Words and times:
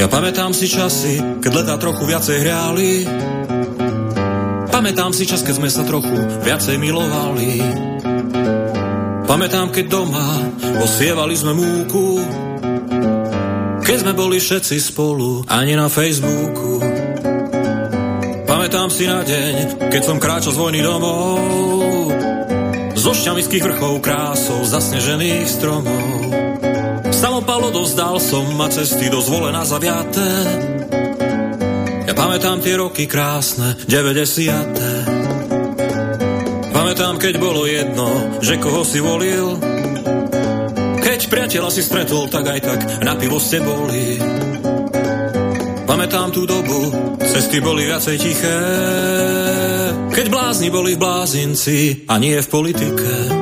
Ja 0.00 0.08
pamätám 0.08 0.56
si 0.56 0.64
časy, 0.64 1.20
keď 1.44 1.60
letá 1.60 1.76
trochu 1.76 2.08
viacej 2.08 2.40
hriali. 2.40 3.04
Pamätám 4.72 5.12
si 5.12 5.28
čas, 5.28 5.44
keď 5.44 5.60
sme 5.60 5.68
sa 5.68 5.84
trochu 5.84 6.40
viacej 6.40 6.80
milovali. 6.80 7.60
Pamätám, 9.28 9.68
keď 9.68 9.84
doma 9.92 10.40
osievali 10.80 11.36
sme 11.36 11.52
múku, 11.52 12.16
keď 13.84 13.96
sme 14.00 14.12
boli 14.16 14.40
všetci 14.40 14.80
spolu, 14.80 15.44
ani 15.44 15.76
na 15.76 15.92
Facebooku. 15.92 16.80
Pamätám 18.48 18.88
si 18.88 19.04
na 19.04 19.20
deň, 19.20 19.84
keď 19.92 20.00
som 20.00 20.16
kráčal 20.16 20.56
z 20.56 20.60
vojny 20.64 20.80
domov, 20.80 21.44
zo 22.96 23.12
šťamických 23.12 23.68
vrchov 23.68 24.00
krásou 24.00 24.64
zasnežených 24.64 25.44
stromov. 25.44 26.19
Samopalo 27.60 27.84
dozdal 27.84 28.16
som 28.16 28.56
a 28.56 28.72
cesty 28.72 29.12
do 29.12 29.20
zvolená 29.20 29.68
zaviaté. 29.68 30.32
Ja 32.08 32.16
pamätám 32.16 32.64
tie 32.64 32.80
roky 32.80 33.04
krásne, 33.04 33.76
90. 33.84 36.72
Pamätám, 36.72 37.20
keď 37.20 37.36
bolo 37.36 37.68
jedno, 37.68 38.40
že 38.40 38.56
koho 38.56 38.80
si 38.80 39.04
volil, 39.04 39.60
keď 41.04 41.20
priateľa 41.28 41.68
si 41.68 41.84
stretol, 41.84 42.32
tak 42.32 42.48
aj 42.48 42.60
tak 42.64 42.80
na 43.04 43.12
pivo 43.20 43.36
ste 43.36 43.60
boli. 43.60 44.16
Pamätám 45.84 46.32
tú 46.32 46.48
dobu, 46.48 46.88
cesty 47.20 47.60
boli 47.60 47.84
viacej 47.84 48.16
tiché, 48.24 48.56
keď 50.16 50.26
blázni 50.32 50.72
boli 50.72 50.96
v 50.96 51.02
blázinci 51.04 52.08
a 52.08 52.16
nie 52.16 52.40
v 52.40 52.48
politike. 52.48 53.39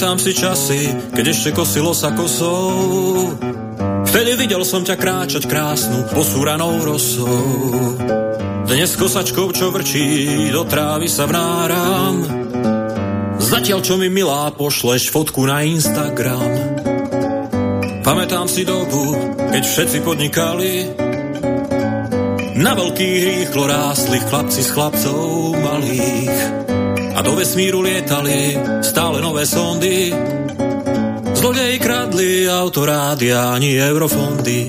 Pamätám 0.00 0.16
si 0.16 0.32
časy, 0.32 0.80
keď 1.12 1.24
ešte 1.28 1.50
kosilo 1.52 1.92
sa 1.92 2.16
kosou, 2.16 3.36
Vtedy 4.08 4.32
videl 4.32 4.64
som 4.64 4.80
ťa 4.80 4.96
kráčať 4.96 5.44
krásnu, 5.44 6.08
posúranou 6.16 6.80
rosou. 6.80 8.00
Dnes 8.64 8.96
kosačkou, 8.96 9.52
čo 9.52 9.68
vrčí, 9.68 10.48
do 10.56 10.64
trávy 10.64 11.04
sa 11.04 11.28
vnáram. 11.28 12.16
Zatiaľ, 13.44 13.84
čo 13.84 14.00
mi 14.00 14.08
milá, 14.08 14.48
pošleš 14.56 15.12
fotku 15.12 15.44
na 15.44 15.68
Instagram. 15.68 16.48
Pamätám 18.00 18.48
si 18.48 18.64
dobu, 18.64 19.36
keď 19.52 19.62
všetci 19.68 19.98
podnikali, 20.00 20.72
na 22.56 22.72
veľkých 22.72 23.20
rýchlo 23.20 23.68
rástli 23.68 24.16
chlapci 24.16 24.64
s 24.64 24.72
chlapcov 24.72 25.60
malých. 25.60 26.69
A 27.20 27.22
do 27.22 27.36
vesmíru 27.36 27.84
lietali 27.84 28.56
stále 28.80 29.20
nové 29.20 29.44
sondy, 29.44 30.08
Zlodej 31.36 31.76
kradli 31.76 32.48
autorádia 32.48 33.52
ani 33.52 33.76
eurofondy. 33.76 34.68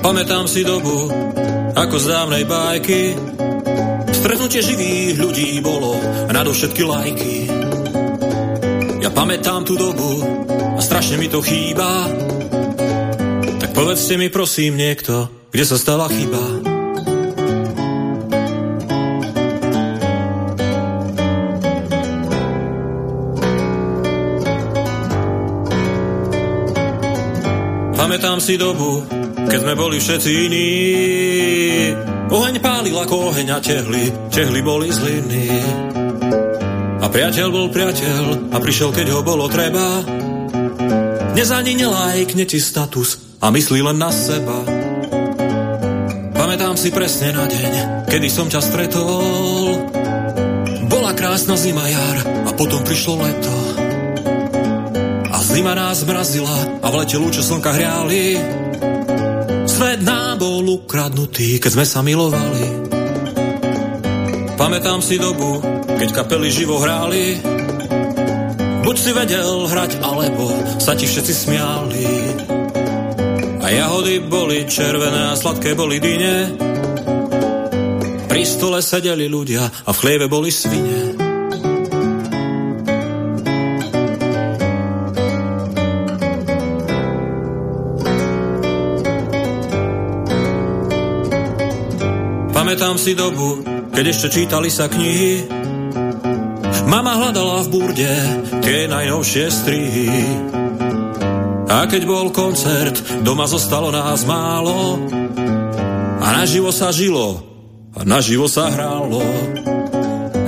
Pamätám 0.00 0.48
si 0.48 0.64
dobu, 0.64 1.12
ako 1.76 1.96
z 2.00 2.04
dávnej 2.08 2.44
bajky, 2.48 3.16
stretnutie 4.16 4.64
živých 4.64 5.16
ľudí 5.20 5.60
bolo 5.60 6.00
do 6.28 6.52
všetky 6.56 6.82
lajky. 6.84 7.34
Ja 9.04 9.12
pamätám 9.12 9.68
tú 9.68 9.76
dobu 9.76 10.24
a 10.76 10.80
strašne 10.80 11.20
mi 11.20 11.28
to 11.28 11.44
chýba. 11.44 12.08
Tak 13.60 13.76
povedzte 13.76 14.16
mi 14.16 14.32
prosím 14.32 14.80
niekto, 14.80 15.28
kde 15.52 15.64
sa 15.68 15.76
stala 15.76 16.08
chyba. 16.08 16.57
Pamätám 28.08 28.40
si 28.40 28.56
dobu, 28.56 29.04
keď 29.52 29.68
sme 29.68 29.74
boli 29.76 30.00
všetci 30.00 30.30
iní. 30.32 30.68
Oheň 32.32 32.56
pálil 32.56 32.96
ako 32.96 33.28
oheň 33.28 33.52
a 33.52 33.60
tehly, 33.60 34.08
tehly 34.32 34.64
boli 34.64 34.88
z 34.88 34.96
hliny. 34.96 35.44
A 37.04 37.06
priateľ 37.12 37.52
bol 37.52 37.68
priateľ 37.68 38.48
a 38.48 38.56
prišiel, 38.64 38.96
keď 38.96 39.12
ho 39.12 39.20
bolo 39.20 39.44
treba. 39.52 40.00
Dnes 41.36 41.52
ani 41.52 41.76
nelajkne 41.76 42.48
ti 42.48 42.56
status 42.56 43.36
a 43.44 43.52
myslí 43.52 43.84
len 43.84 44.00
na 44.00 44.08
seba. 44.08 44.56
Pamätám 46.32 46.80
si 46.80 46.88
presne 46.88 47.36
na 47.36 47.44
deň, 47.44 48.08
kedy 48.08 48.28
som 48.32 48.48
ťa 48.48 48.60
stretol. 48.64 49.84
Bola 50.88 51.12
krásna 51.12 51.60
zima 51.60 51.84
jar 51.84 52.24
a 52.24 52.56
potom 52.56 52.80
prišlo 52.88 53.20
leto. 53.20 53.67
Zima 55.58 55.74
nás 55.74 56.06
mrazila 56.06 56.54
a 56.78 56.86
v 56.86 57.02
lete 57.02 57.18
lúče 57.18 57.42
slnka 57.42 57.74
hriali. 57.74 58.38
Svet 59.66 60.06
nám 60.06 60.38
bol 60.38 60.62
ukradnutý, 60.62 61.58
keď 61.58 61.70
sme 61.74 61.82
sa 61.82 61.98
milovali. 61.98 62.86
Pamätám 64.54 65.02
si 65.02 65.18
dobu, 65.18 65.58
keď 65.98 66.14
kapely 66.14 66.46
živo 66.54 66.78
hráli. 66.78 67.42
Buď 68.86 68.96
si 69.02 69.10
vedel 69.10 69.66
hrať, 69.66 69.98
alebo 69.98 70.46
sa 70.78 70.94
ti 70.94 71.10
všetci 71.10 71.34
smiali. 71.34 72.06
A 73.58 73.66
jahody 73.66 74.22
boli 74.30 74.62
červené 74.62 75.34
a 75.34 75.34
sladké 75.34 75.74
boli 75.74 75.98
dyne. 75.98 76.54
Pri 78.30 78.46
stole 78.46 78.78
sedeli 78.78 79.26
ľudia 79.26 79.66
a 79.66 79.90
v 79.90 79.98
chlieve 80.06 80.30
boli 80.30 80.54
svine. 80.54 81.07
Si 92.98 93.14
dobu, 93.14 93.62
keď 93.94 94.04
ešte 94.10 94.26
čítali 94.26 94.66
sa 94.66 94.90
knihy. 94.90 95.46
Mama 96.90 97.14
hľadala 97.14 97.62
v 97.62 97.68
burde 97.70 98.10
tie 98.58 98.90
najnovšie 98.90 99.44
strihy. 99.54 100.10
A 101.70 101.86
keď 101.86 102.02
bol 102.10 102.34
koncert, 102.34 102.98
doma 103.22 103.46
zostalo 103.46 103.94
nás 103.94 104.26
málo. 104.26 104.98
A 106.18 106.42
naživo 106.42 106.74
sa 106.74 106.90
žilo, 106.90 107.38
a 107.94 108.02
naživo 108.02 108.50
sa 108.50 108.66
hrálo. 108.66 109.22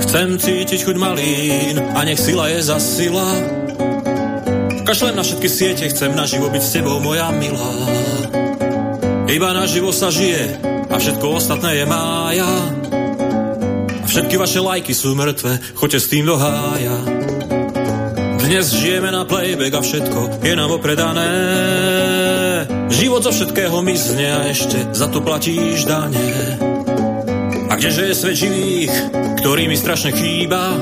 Chcem 0.03 0.35
cítiť 0.35 0.91
chuť 0.91 0.97
malín, 0.99 1.79
a 1.79 2.03
nech 2.03 2.19
sila 2.19 2.51
je 2.51 2.67
za 2.67 2.83
sila. 2.83 3.31
Kašlem 4.83 5.15
na 5.15 5.23
všetky 5.23 5.47
siete, 5.47 5.87
chcem 5.87 6.11
naživo 6.11 6.51
byť 6.51 6.63
s 6.67 6.73
tebou, 6.75 6.99
moja 6.99 7.31
milá. 7.31 7.73
Iba 9.31 9.55
naživo 9.55 9.95
sa 9.95 10.11
žije, 10.11 10.67
a 10.91 10.99
všetko 10.99 11.39
ostatné 11.39 11.79
je 11.79 11.85
mája. 12.31 12.47
A 13.91 14.05
všetky 14.07 14.39
vaše 14.39 14.63
lajky 14.63 14.95
sú 14.95 15.11
mŕtve, 15.19 15.59
choďte 15.75 15.99
s 15.99 16.07
tým 16.07 16.23
do 16.23 16.39
hája. 16.39 16.95
Dnes 18.39 18.71
žijeme 18.71 19.11
na 19.11 19.27
playback 19.27 19.75
a 19.75 19.81
všetko 19.83 20.19
je 20.39 20.53
nám 20.55 20.71
opredané. 20.71 21.31
Život 22.87 23.21
zo 23.27 23.31
všetkého 23.35 23.75
mizne 23.83 24.27
a 24.31 24.39
ešte 24.47 24.95
za 24.95 25.11
to 25.11 25.19
platíš 25.19 25.83
dane. 25.83 26.55
A 27.67 27.75
kdeže 27.75 28.11
je 28.11 28.15
svet 28.15 28.35
živých, 28.39 28.93
ktorý 29.43 29.67
mi 29.67 29.75
strašne 29.75 30.15
chýba, 30.15 30.79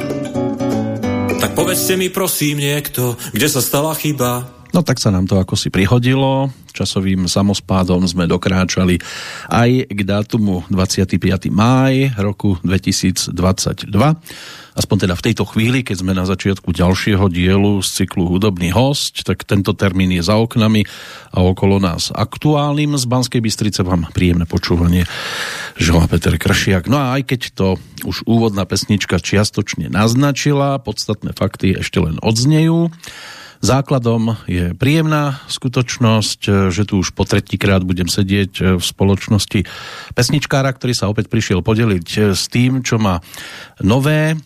tak 1.41 1.57
povedzte 1.57 1.97
mi 1.97 2.13
prosím 2.13 2.61
niekto, 2.61 3.17
kde 3.33 3.47
sa 3.49 3.61
stala 3.61 3.97
chyba. 3.97 4.45
No 4.69 4.85
tak 4.85 5.01
sa 5.01 5.09
nám 5.09 5.25
to 5.25 5.41
ako 5.41 5.57
si 5.57 5.73
prihodilo. 5.73 6.53
Časovým 6.79 7.27
samospádom 7.27 8.07
sme 8.07 8.23
dokráčali 8.23 9.03
aj 9.51 9.91
k 9.91 9.99
dátumu 10.07 10.63
25. 10.71 11.51
máj 11.51 12.15
roku 12.15 12.55
2022. 12.63 13.35
Aspoň 14.79 14.97
teda 15.03 15.15
v 15.19 15.25
tejto 15.27 15.43
chvíli, 15.43 15.83
keď 15.83 15.95
sme 15.99 16.15
na 16.15 16.23
začiatku 16.23 16.71
ďalšieho 16.71 17.27
dielu 17.27 17.83
z 17.83 17.89
cyklu 17.99 18.31
Hudobný 18.31 18.71
host, 18.71 19.27
tak 19.27 19.43
tento 19.43 19.75
termín 19.75 20.15
je 20.15 20.23
za 20.23 20.39
oknami 20.39 20.87
a 21.35 21.43
okolo 21.43 21.83
nás 21.83 22.15
aktuálnym. 22.15 22.95
Z 22.95 23.03
Banskej 23.03 23.43
Bystrice 23.43 23.83
vám 23.83 24.07
príjemné 24.15 24.47
počúvanie 24.47 25.03
žela 25.75 26.07
Peter 26.07 26.39
Kršiak. 26.39 26.87
No 26.87 26.95
a 26.95 27.19
aj 27.19 27.27
keď 27.27 27.41
to 27.59 27.67
už 28.07 28.23
úvodná 28.23 28.63
pesnička 28.63 29.19
čiastočne 29.19 29.91
naznačila, 29.91 30.79
podstatné 30.79 31.35
fakty 31.35 31.75
ešte 31.83 31.99
len 31.99 32.15
odznejú. 32.23 32.87
Základom 33.59 34.39
je 34.47 34.71
príjemná 34.71 35.43
skutočnosť, 35.51 36.71
že 36.71 36.83
tu 36.87 37.03
už 37.03 37.11
po 37.11 37.27
tretíkrát 37.27 37.83
budem 37.83 38.07
sedieť 38.07 38.79
v 38.79 38.83
spoločnosti 38.83 39.67
pesničkára, 40.15 40.71
ktorý 40.71 40.95
sa 40.95 41.11
opäť 41.11 41.27
prišiel 41.27 41.59
podeliť 41.59 42.31
s 42.31 42.47
tým, 42.47 42.87
čo 42.87 42.95
má 42.95 43.19
nové 43.83 44.39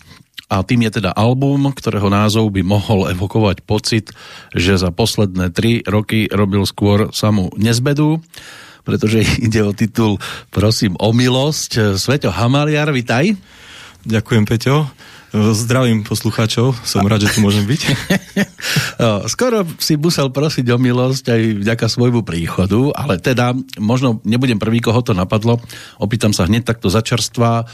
a 0.54 0.62
tým 0.62 0.86
je 0.86 1.02
teda 1.02 1.18
album, 1.18 1.74
ktorého 1.74 2.14
názov 2.14 2.54
by 2.54 2.62
mohol 2.62 3.10
evokovať 3.10 3.66
pocit, 3.66 4.14
že 4.54 4.78
za 4.78 4.94
posledné 4.94 5.50
tri 5.50 5.82
roky 5.82 6.30
robil 6.30 6.62
skôr 6.70 7.10
samú 7.10 7.50
nezbedu. 7.58 8.22
pretože 8.86 9.24
ide 9.46 9.66
o 9.66 9.74
titul 9.74 10.22
Prosím 10.54 10.94
o 11.02 11.10
milosť. 11.10 11.98
Sveto 11.98 12.30
Hamaliar, 12.30 12.94
vitaj. 12.94 13.34
Ďakujem, 14.04 14.44
Peťo. 14.44 14.92
Zdravím 15.34 16.06
poslucháčov, 16.06 16.78
som 16.86 17.02
rád, 17.10 17.26
že 17.26 17.34
tu 17.34 17.42
môžem 17.42 17.66
byť. 17.66 17.82
Skoro 19.34 19.66
si 19.82 19.98
musel 19.98 20.30
prosiť 20.30 20.70
o 20.70 20.78
milosť 20.78 21.26
aj 21.34 21.42
vďaka 21.58 21.86
svojmu 21.90 22.22
príchodu, 22.22 22.94
ale 22.94 23.18
teda 23.18 23.58
možno 23.82 24.22
nebudem 24.22 24.62
prvý, 24.62 24.78
koho 24.78 25.02
to 25.02 25.18
napadlo. 25.18 25.58
Opýtam 25.98 26.38
sa 26.38 26.46
hneď 26.46 26.70
takto 26.70 26.94
začerstva. 26.94 27.66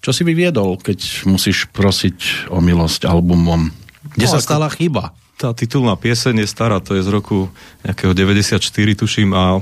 Čo 0.00 0.10
si 0.16 0.24
vyviedol, 0.24 0.80
keď 0.80 1.28
musíš 1.28 1.68
prosiť 1.68 2.48
o 2.48 2.64
milosť 2.64 3.04
albumom? 3.04 3.68
Kde 4.16 4.26
no, 4.26 4.32
sa 4.32 4.40
stala 4.40 4.72
chyba? 4.72 5.12
Tá 5.36 5.52
titulná 5.52 6.00
pieseň 6.00 6.40
je 6.40 6.48
stará, 6.48 6.80
to 6.80 6.96
je 6.96 7.04
z 7.04 7.12
roku 7.12 7.52
nejakého 7.84 8.16
94, 8.16 8.56
tuším, 8.96 9.36
a 9.36 9.60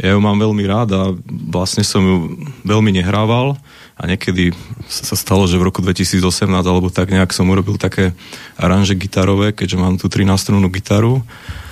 ja 0.00 0.16
ju 0.16 0.20
mám 0.24 0.40
veľmi 0.40 0.64
rád 0.64 0.96
a 0.96 1.02
vlastne 1.28 1.84
som 1.84 2.00
ju 2.00 2.16
veľmi 2.64 2.88
nehrával 2.88 3.60
a 4.00 4.08
niekedy 4.08 4.56
sa 4.88 5.12
stalo, 5.12 5.44
že 5.44 5.60
v 5.60 5.68
roku 5.68 5.84
2018 5.84 6.48
alebo 6.48 6.88
tak 6.88 7.12
nejak 7.12 7.36
som 7.36 7.52
urobil 7.52 7.76
také 7.76 8.16
aranže 8.56 8.96
gitarové, 8.96 9.52
keďže 9.52 9.76
mám 9.76 10.00
tú 10.00 10.08
13-strúnnu 10.08 10.72
gitaru. 10.72 11.20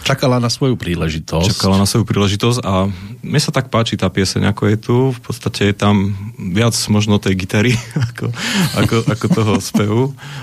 Čakala 0.05 0.37
na 0.37 0.53
svoju 0.53 0.77
príležitosť. 0.77 1.57
Čakala 1.57 1.81
na 1.81 1.89
svoju 1.89 2.05
príležitosť 2.05 2.61
a 2.65 2.89
mne 3.25 3.41
sa 3.41 3.49
tak 3.49 3.73
páči 3.73 3.97
tá 3.97 4.13
pieseň, 4.13 4.53
ako 4.53 4.63
je 4.69 4.77
tu. 4.77 4.97
V 5.17 5.21
podstate 5.25 5.73
je 5.73 5.75
tam 5.77 6.13
viac 6.37 6.77
možno 6.93 7.17
tej 7.17 7.33
gitary 7.33 7.73
ako, 8.13 8.29
ako, 8.77 8.97
ako 9.09 9.27
toho 9.33 9.55
spevu 9.65 10.03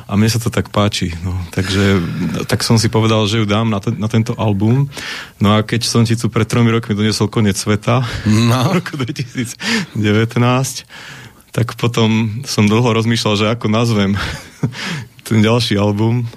a 0.10 0.12
mne 0.18 0.30
sa 0.30 0.42
to 0.42 0.50
tak 0.50 0.74
páči. 0.74 1.14
No, 1.22 1.38
takže 1.54 2.02
tak 2.50 2.66
som 2.66 2.82
si 2.82 2.90
povedal, 2.90 3.22
že 3.30 3.42
ju 3.42 3.46
dám 3.46 3.70
na, 3.70 3.78
ten, 3.78 3.94
na 4.02 4.10
tento 4.10 4.34
album. 4.42 4.90
No 5.38 5.54
a 5.54 5.62
keď 5.62 5.86
som 5.86 6.02
ti 6.02 6.18
tu 6.18 6.34
pred 6.34 6.50
tromi 6.50 6.74
rokmi 6.74 6.98
doniesol 6.98 7.30
koniec 7.30 7.62
sveta 7.62 8.02
no. 8.26 8.58
v 8.74 8.82
roku 8.82 8.98
2019 8.98 9.54
tak 11.56 11.80
potom 11.80 12.44
som 12.44 12.68
dlho 12.68 12.92
rozmýšľal, 12.92 13.34
že 13.40 13.48
ako 13.48 13.72
nazvem 13.72 14.20
ten 15.28 15.40
ďalší 15.40 15.80
album, 15.80 16.28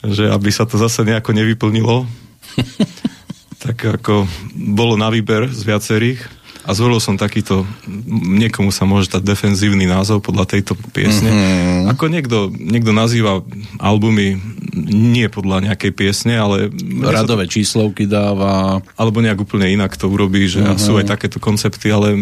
že 0.00 0.32
aby 0.32 0.48
sa 0.48 0.64
to 0.64 0.80
zase 0.80 1.04
nejako 1.04 1.36
nevyplnilo. 1.36 2.08
tak 3.68 3.78
ako 3.84 4.24
bolo 4.56 4.96
na 4.96 5.12
výber 5.12 5.52
z 5.52 5.62
viacerých 5.68 6.24
a 6.62 6.72
zvolil 6.72 7.02
som 7.02 7.18
takýto, 7.18 7.66
niekomu 8.10 8.70
sa 8.70 8.86
môže 8.86 9.10
stať 9.10 9.22
defenzívny 9.34 9.84
názov 9.86 10.22
podľa 10.22 10.56
tejto 10.56 10.78
piesne. 10.94 11.30
Mm-hmm. 11.30 11.90
Ako 11.90 12.04
niekto, 12.06 12.38
niekto 12.54 12.94
nazýva 12.94 13.42
albumy 13.82 14.38
nie 14.72 15.28
podľa 15.28 15.68
nejakej 15.72 15.92
piesne, 15.92 16.34
ale... 16.40 16.72
Radové 17.04 17.44
to, 17.44 17.60
číslovky 17.60 18.08
dáva. 18.08 18.80
Alebo 18.96 19.20
nejak 19.20 19.44
úplne 19.44 19.68
inak 19.68 19.94
to 20.00 20.08
urobí, 20.08 20.48
že 20.48 20.64
mm-hmm. 20.64 20.80
sú 20.80 20.96
aj 20.96 21.12
takéto 21.12 21.36
koncepty, 21.36 21.92
ale 21.92 22.16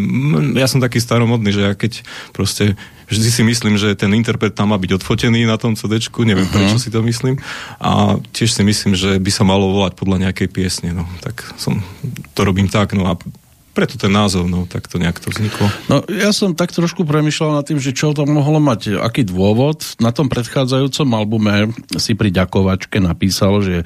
ja 0.59 0.67
som 0.67 0.83
taký 0.83 0.99
staromodný, 0.99 1.55
že 1.55 1.63
ja 1.63 1.73
keď 1.79 2.03
proste 2.35 2.75
vždy 3.11 3.29
si 3.31 3.43
myslím, 3.43 3.75
že 3.79 3.99
ten 3.99 4.11
interpret 4.15 4.55
tam 4.55 4.71
má 4.71 4.79
byť 4.79 5.03
odfotený 5.03 5.43
na 5.47 5.59
tom 5.59 5.75
cd 5.75 5.99
neviem 6.23 6.47
uh-huh. 6.47 6.55
prečo 6.55 6.79
si 6.79 6.95
to 6.95 7.03
myslím. 7.03 7.43
A 7.83 8.23
tiež 8.31 8.55
si 8.55 8.63
myslím, 8.63 8.95
že 8.95 9.19
by 9.19 9.31
sa 9.35 9.43
malo 9.43 9.71
volať 9.75 9.99
podľa 9.99 10.31
nejakej 10.31 10.49
piesne. 10.51 10.95
No, 10.95 11.07
tak 11.23 11.43
som, 11.59 11.83
to 12.35 12.47
robím 12.47 12.71
tak. 12.71 12.95
No 12.95 13.11
a 13.11 13.19
preto 13.71 13.95
ten 13.95 14.11
názov, 14.11 14.51
no, 14.51 14.67
tak 14.67 14.91
to 14.91 14.99
nejak 14.99 15.23
to 15.23 15.31
vzniklo. 15.31 15.67
No, 15.87 16.03
ja 16.11 16.35
som 16.35 16.59
tak 16.59 16.75
trošku 16.75 17.07
premyšľal 17.07 17.63
nad 17.63 17.65
tým, 17.65 17.79
že 17.79 17.95
čo 17.95 18.11
to 18.11 18.27
mohlo 18.27 18.59
mať, 18.59 18.99
aký 18.99 19.23
dôvod. 19.23 19.97
Na 20.03 20.11
tom 20.11 20.27
predchádzajúcom 20.27 21.09
albume 21.15 21.71
si 21.95 22.19
pri 22.19 22.35
ďakovačke 22.35 22.99
napísal, 22.99 23.63
že 23.63 23.77
e, 23.83 23.85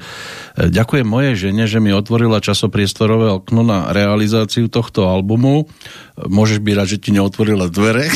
ďakujem 0.73 1.05
mojej 1.05 1.33
žene, 1.49 1.69
že 1.69 1.77
mi 1.77 1.93
otvorila 1.93 2.41
časopriestorové 2.41 3.29
okno 3.29 3.61
na 3.61 3.93
realizáciu 3.93 4.67
tohto 4.67 5.05
albumu. 5.05 5.69
Môžeš 6.17 6.65
byť 6.65 6.73
rád, 6.73 6.89
že 6.89 7.01
ti 7.01 7.09
neotvorila 7.13 7.69
dvere 7.69 8.09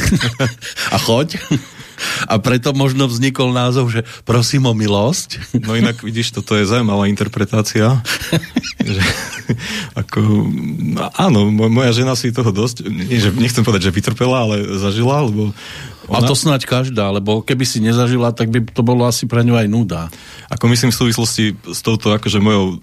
a 0.95 0.97
choď. 0.97 1.37
A 2.25 2.37
preto 2.39 2.71
možno 2.75 3.07
vznikol 3.07 3.51
názov, 3.51 3.91
že 3.91 4.01
prosím 4.23 4.67
o 4.69 4.73
milosť. 4.73 5.59
No 5.65 5.75
inak 5.75 6.01
vidíš, 6.01 6.35
toto 6.35 6.55
je 6.55 6.67
zaujímavá 6.67 7.07
interpretácia. 7.07 8.01
že, 8.95 9.03
ako, 9.97 10.19
áno, 11.19 11.49
moja 11.51 11.91
žena 11.93 12.13
si 12.15 12.33
toho 12.33 12.49
dosť, 12.49 12.87
nie, 12.87 13.19
že 13.19 13.33
nechcem 13.35 13.65
povedať, 13.65 13.91
že 13.91 13.95
vytrpela, 13.95 14.47
ale 14.47 14.55
zažila, 14.77 15.25
lebo 15.25 15.51
ona... 16.09 16.25
A 16.25 16.29
to 16.29 16.33
snáď 16.33 16.65
každá, 16.65 17.13
lebo 17.13 17.45
keby 17.45 17.69
si 17.69 17.77
nezažila, 17.77 18.33
tak 18.33 18.49
by 18.49 18.65
to 18.65 18.81
bolo 18.81 19.05
asi 19.05 19.29
pre 19.29 19.45
ňu 19.45 19.53
aj 19.53 19.67
nuda. 19.69 20.01
Ako 20.49 20.65
myslím 20.73 20.89
v 20.89 20.99
súvislosti 21.05 21.53
s 21.69 21.79
touto 21.85 22.09
akože 22.09 22.41
mojou 22.41 22.81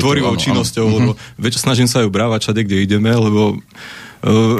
tvorivou 0.00 0.32
činnosťou, 0.40 0.86
áno. 0.88 0.94
lebo 0.96 1.10
mm-hmm. 1.12 1.52
snažím 1.52 1.84
sa 1.84 2.00
ju 2.00 2.08
brávať 2.08 2.48
všade, 2.48 2.64
kde 2.64 2.76
ideme, 2.80 3.12
lebo 3.12 3.60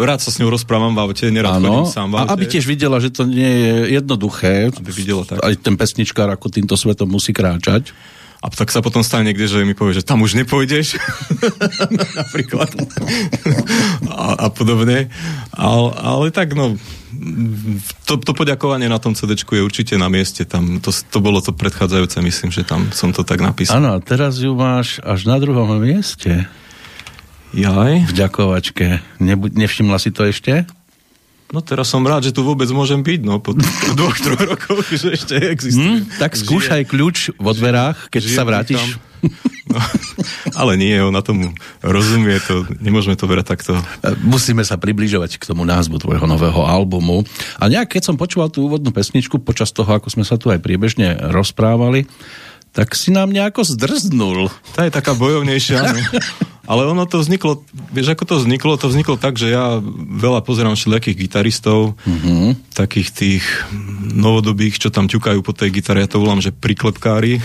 rád 0.03 0.19
sa 0.19 0.35
s 0.35 0.43
ňou 0.43 0.51
rozprávam 0.51 0.91
v 0.91 1.01
aute, 1.07 1.31
nerád 1.31 1.63
chodím 1.63 1.87
sám 1.87 2.11
v 2.11 2.15
aute. 2.19 2.31
A 2.31 2.35
aby 2.35 2.45
tiež 2.51 2.67
videla, 2.67 2.99
že 2.99 3.15
to 3.15 3.23
nie 3.23 3.47
je 3.47 3.75
jednoduché. 3.95 4.75
Aby 4.75 4.91
videla 4.91 5.23
tak. 5.23 5.39
Aj 5.39 5.55
ten 5.55 5.79
pesničkár 5.79 6.27
ako 6.35 6.51
týmto 6.51 6.75
svetom 6.75 7.07
musí 7.07 7.31
kráčať. 7.31 7.95
A 8.43 8.51
tak 8.51 8.75
sa 8.75 8.83
potom 8.83 9.07
stane 9.07 9.31
niekde, 9.31 9.47
že 9.47 9.63
mi 9.63 9.71
povie, 9.71 9.95
že 9.95 10.03
tam 10.03 10.19
už 10.19 10.35
nepôjdeš. 10.35 10.99
Napríklad. 12.19 12.75
a, 14.11 14.35
a 14.35 14.47
podobne. 14.51 15.07
Ale, 15.55 15.89
ale 15.95 16.35
tak 16.35 16.59
no, 16.59 16.75
to, 18.03 18.19
to 18.19 18.35
poďakovanie 18.35 18.91
na 18.91 18.99
tom 18.99 19.15
CD 19.15 19.39
je 19.39 19.63
určite 19.63 19.95
na 19.95 20.11
mieste. 20.11 20.43
Tam, 20.43 20.83
to, 20.83 20.91
to 20.91 21.19
bolo 21.23 21.39
to 21.39 21.55
predchádzajúce, 21.55 22.19
myslím, 22.19 22.51
že 22.51 22.67
tam 22.67 22.91
som 22.91 23.15
to 23.15 23.23
tak 23.23 23.39
napísal. 23.39 23.79
Áno, 23.79 24.03
teraz 24.03 24.43
ju 24.43 24.59
máš 24.59 24.99
až 25.07 25.23
na 25.31 25.39
druhom 25.39 25.79
mieste. 25.79 26.51
Jaj. 27.53 28.09
V 28.09 28.13
ďakovačke. 28.17 29.05
Nebu- 29.21 29.53
nevšimla 29.53 30.01
si 30.01 30.09
to 30.09 30.25
ešte? 30.25 30.65
No 31.53 31.61
teraz 31.61 31.93
som 31.93 32.01
rád, 32.01 32.25
že 32.25 32.33
tu 32.33 32.41
vôbec 32.41 32.65
môžem 32.73 33.05
byť, 33.05 33.21
no 33.29 33.37
po 33.37 33.53
dvoch, 33.99 34.17
troch 34.17 34.41
rokoch, 34.41 34.89
že 34.89 35.13
ešte 35.21 35.37
existuje. 35.37 36.01
Hmm, 36.01 36.09
tak 36.17 36.33
skúšaj 36.33 36.89
Žije, 36.89 36.91
kľúč 36.91 37.19
vo 37.37 37.53
dverách, 37.53 38.09
keď 38.09 38.23
sa 38.25 38.49
vrátiš. 38.49 38.81
No, 39.69 39.77
ale 40.65 40.81
nie, 40.81 40.97
ona 40.97 41.21
tomu 41.21 41.53
rozumie, 41.85 42.41
to, 42.41 42.65
nemôžeme 42.81 43.21
to 43.21 43.29
verať 43.29 43.47
takto. 43.53 43.73
Musíme 44.25 44.65
sa 44.65 44.81
približovať 44.81 45.37
k 45.37 45.45
tomu 45.45 45.69
názvu 45.69 46.01
tvojho 46.01 46.25
nového 46.25 46.65
albumu. 46.65 47.29
A 47.61 47.69
nejak, 47.69 48.01
keď 48.01 48.03
som 48.09 48.17
počúval 48.17 48.49
tú 48.49 48.67
úvodnú 48.67 48.89
pesničku 48.89 49.37
počas 49.45 49.77
toho, 49.77 49.93
ako 49.93 50.09
sme 50.09 50.25
sa 50.25 50.41
tu 50.41 50.49
aj 50.49 50.59
priebežne 50.65 51.21
rozprávali, 51.31 52.09
tak 52.73 52.97
si 52.97 53.13
nám 53.13 53.29
nejako 53.29 53.69
zdrznul. 53.69 54.49
Tá 54.73 54.89
je 54.89 54.93
taká 54.93 55.13
bojovnejšia. 55.13 55.79
No. 55.85 56.01
Ale 56.63 56.87
ono 56.87 57.05
to 57.11 57.19
vzniklo, 57.19 57.67
vieš, 57.91 58.15
ako 58.15 58.25
to 58.25 58.35
vzniklo? 58.39 58.79
To 58.79 58.87
vzniklo 58.87 59.19
tak, 59.19 59.35
že 59.35 59.51
ja 59.51 59.83
veľa 60.09 60.47
pozerám 60.47 60.79
všelijakých 60.79 61.27
gitaristov, 61.27 61.99
mm-hmm. 62.07 62.73
takých 62.73 63.09
tých 63.11 63.45
novodobých, 64.15 64.79
čo 64.79 64.89
tam 64.95 65.11
ťukajú 65.11 65.43
po 65.43 65.53
tej 65.53 65.75
gitare, 65.75 66.07
ja 66.07 66.09
to 66.09 66.23
volám, 66.23 66.39
že 66.39 66.55
priklepkári. 66.55 67.43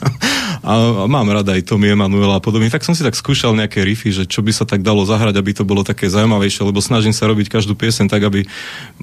a, 0.70 0.72
mám 1.08 1.24
rada 1.32 1.56
aj 1.56 1.72
Tommy 1.72 1.96
Emanuela 1.96 2.36
a 2.36 2.44
podobne. 2.44 2.68
Tak 2.68 2.84
som 2.84 2.92
si 2.92 3.00
tak 3.00 3.16
skúšal 3.16 3.56
nejaké 3.56 3.80
riffy, 3.80 4.12
že 4.12 4.28
čo 4.28 4.44
by 4.44 4.52
sa 4.52 4.68
tak 4.68 4.84
dalo 4.84 5.08
zahrať, 5.08 5.40
aby 5.40 5.56
to 5.56 5.64
bolo 5.64 5.80
také 5.80 6.12
zaujímavejšie, 6.12 6.60
lebo 6.68 6.84
snažím 6.84 7.16
sa 7.16 7.26
robiť 7.32 7.48
každú 7.48 7.72
piesen 7.72 8.12
tak, 8.12 8.28
aby 8.28 8.44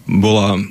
bola 0.06 0.62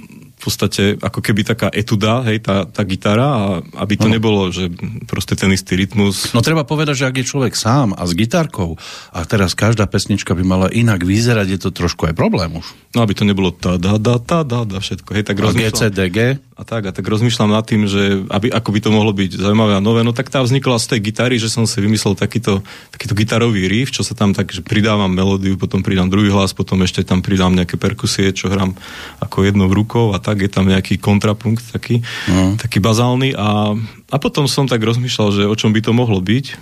podstate 0.41 1.01
ako 1.01 1.25
keby 1.25 1.43
taká 1.43 1.69
etuda, 1.73 2.21
hej, 2.29 2.45
tá, 2.45 2.69
tá 2.69 2.85
gitara, 2.85 3.27
a 3.27 3.43
aby 3.81 3.95
to 3.97 4.09
no. 4.09 4.15
nebolo, 4.21 4.53
že 4.53 4.69
proste 5.09 5.33
ten 5.35 5.49
istý 5.51 5.81
rytmus. 5.81 6.37
No 6.37 6.45
treba 6.45 6.63
povedať, 6.63 7.05
že 7.05 7.09
ak 7.09 7.17
je 7.19 7.27
človek 7.27 7.57
sám 7.57 7.97
a 7.97 8.05
s 8.05 8.13
gitarkou 8.13 8.77
a 9.17 9.19
teraz 9.25 9.57
každá 9.57 9.89
pesnička 9.89 10.37
by 10.37 10.45
mala 10.45 10.69
inak 10.69 11.03
vyzerať, 11.03 11.47
je 11.57 11.59
to 11.61 11.71
trošku 11.73 12.13
aj 12.13 12.15
problém 12.15 12.61
už. 12.61 12.67
No 12.93 13.01
aby 13.03 13.17
to 13.17 13.25
nebolo 13.25 13.53
ta 13.53 13.81
da 13.81 13.97
da 13.97 14.21
ta 14.21 14.45
da 14.45 14.69
da 14.69 14.79
všetko, 14.79 15.11
hej, 15.17 15.25
tak 15.25 15.41
rozmýšľam. 15.41 15.73
G, 15.73 15.81
C, 15.81 15.91
D, 15.91 16.01
G. 16.13 16.19
A 16.57 16.65
tak, 16.65 16.89
a 16.89 16.93
tak 16.93 17.05
rozmýšľam 17.05 17.53
nad 17.53 17.69
tým, 17.69 17.85
že 17.85 18.25
aby, 18.33 18.49
ako 18.49 18.73
by 18.73 18.81
to 18.81 18.89
mohlo 18.89 19.13
byť 19.13 19.45
zaujímavé 19.45 19.77
a 19.77 19.85
nové, 19.85 20.01
no 20.01 20.17
tak 20.17 20.33
tá 20.33 20.41
vznikla 20.41 20.81
z 20.81 20.97
tej 20.97 21.01
gitary, 21.13 21.37
že 21.37 21.53
som 21.53 21.69
si 21.69 21.85
vymyslel 21.85 22.17
takýto, 22.17 22.65
takýto 22.97 23.13
gitarový 23.13 23.69
riff, 23.69 23.93
čo 23.93 24.01
sa 24.01 24.17
tam 24.17 24.33
tak, 24.33 24.57
že 24.57 24.65
pridávam 24.65 25.13
melódiu, 25.13 25.61
potom 25.61 25.85
pridám 25.85 26.09
druhý 26.09 26.33
hlas, 26.33 26.57
potom 26.57 26.81
ešte 26.81 27.05
tam 27.05 27.21
pridám 27.21 27.53
nejaké 27.53 27.77
perkusie, 27.77 28.33
čo 28.33 28.49
hrám 28.49 28.73
ako 29.21 29.45
jednou 29.45 29.69
rukou 29.69 30.17
a 30.17 30.19
tak, 30.19 30.41
je 30.41 30.49
tam 30.49 30.65
nejaký 30.65 30.97
kontrapunkt 30.97 31.61
taký, 31.77 32.01
mm. 32.25 32.57
taký 32.57 32.81
bazálny. 32.81 33.37
A, 33.37 33.77
a 34.09 34.17
potom 34.17 34.49
som 34.49 34.65
tak 34.65 34.81
rozmýšľal, 34.81 35.29
že 35.37 35.43
o 35.45 35.53
čom 35.61 35.77
by 35.77 35.85
to 35.85 35.93
mohlo 35.93 36.25
byť. 36.25 36.57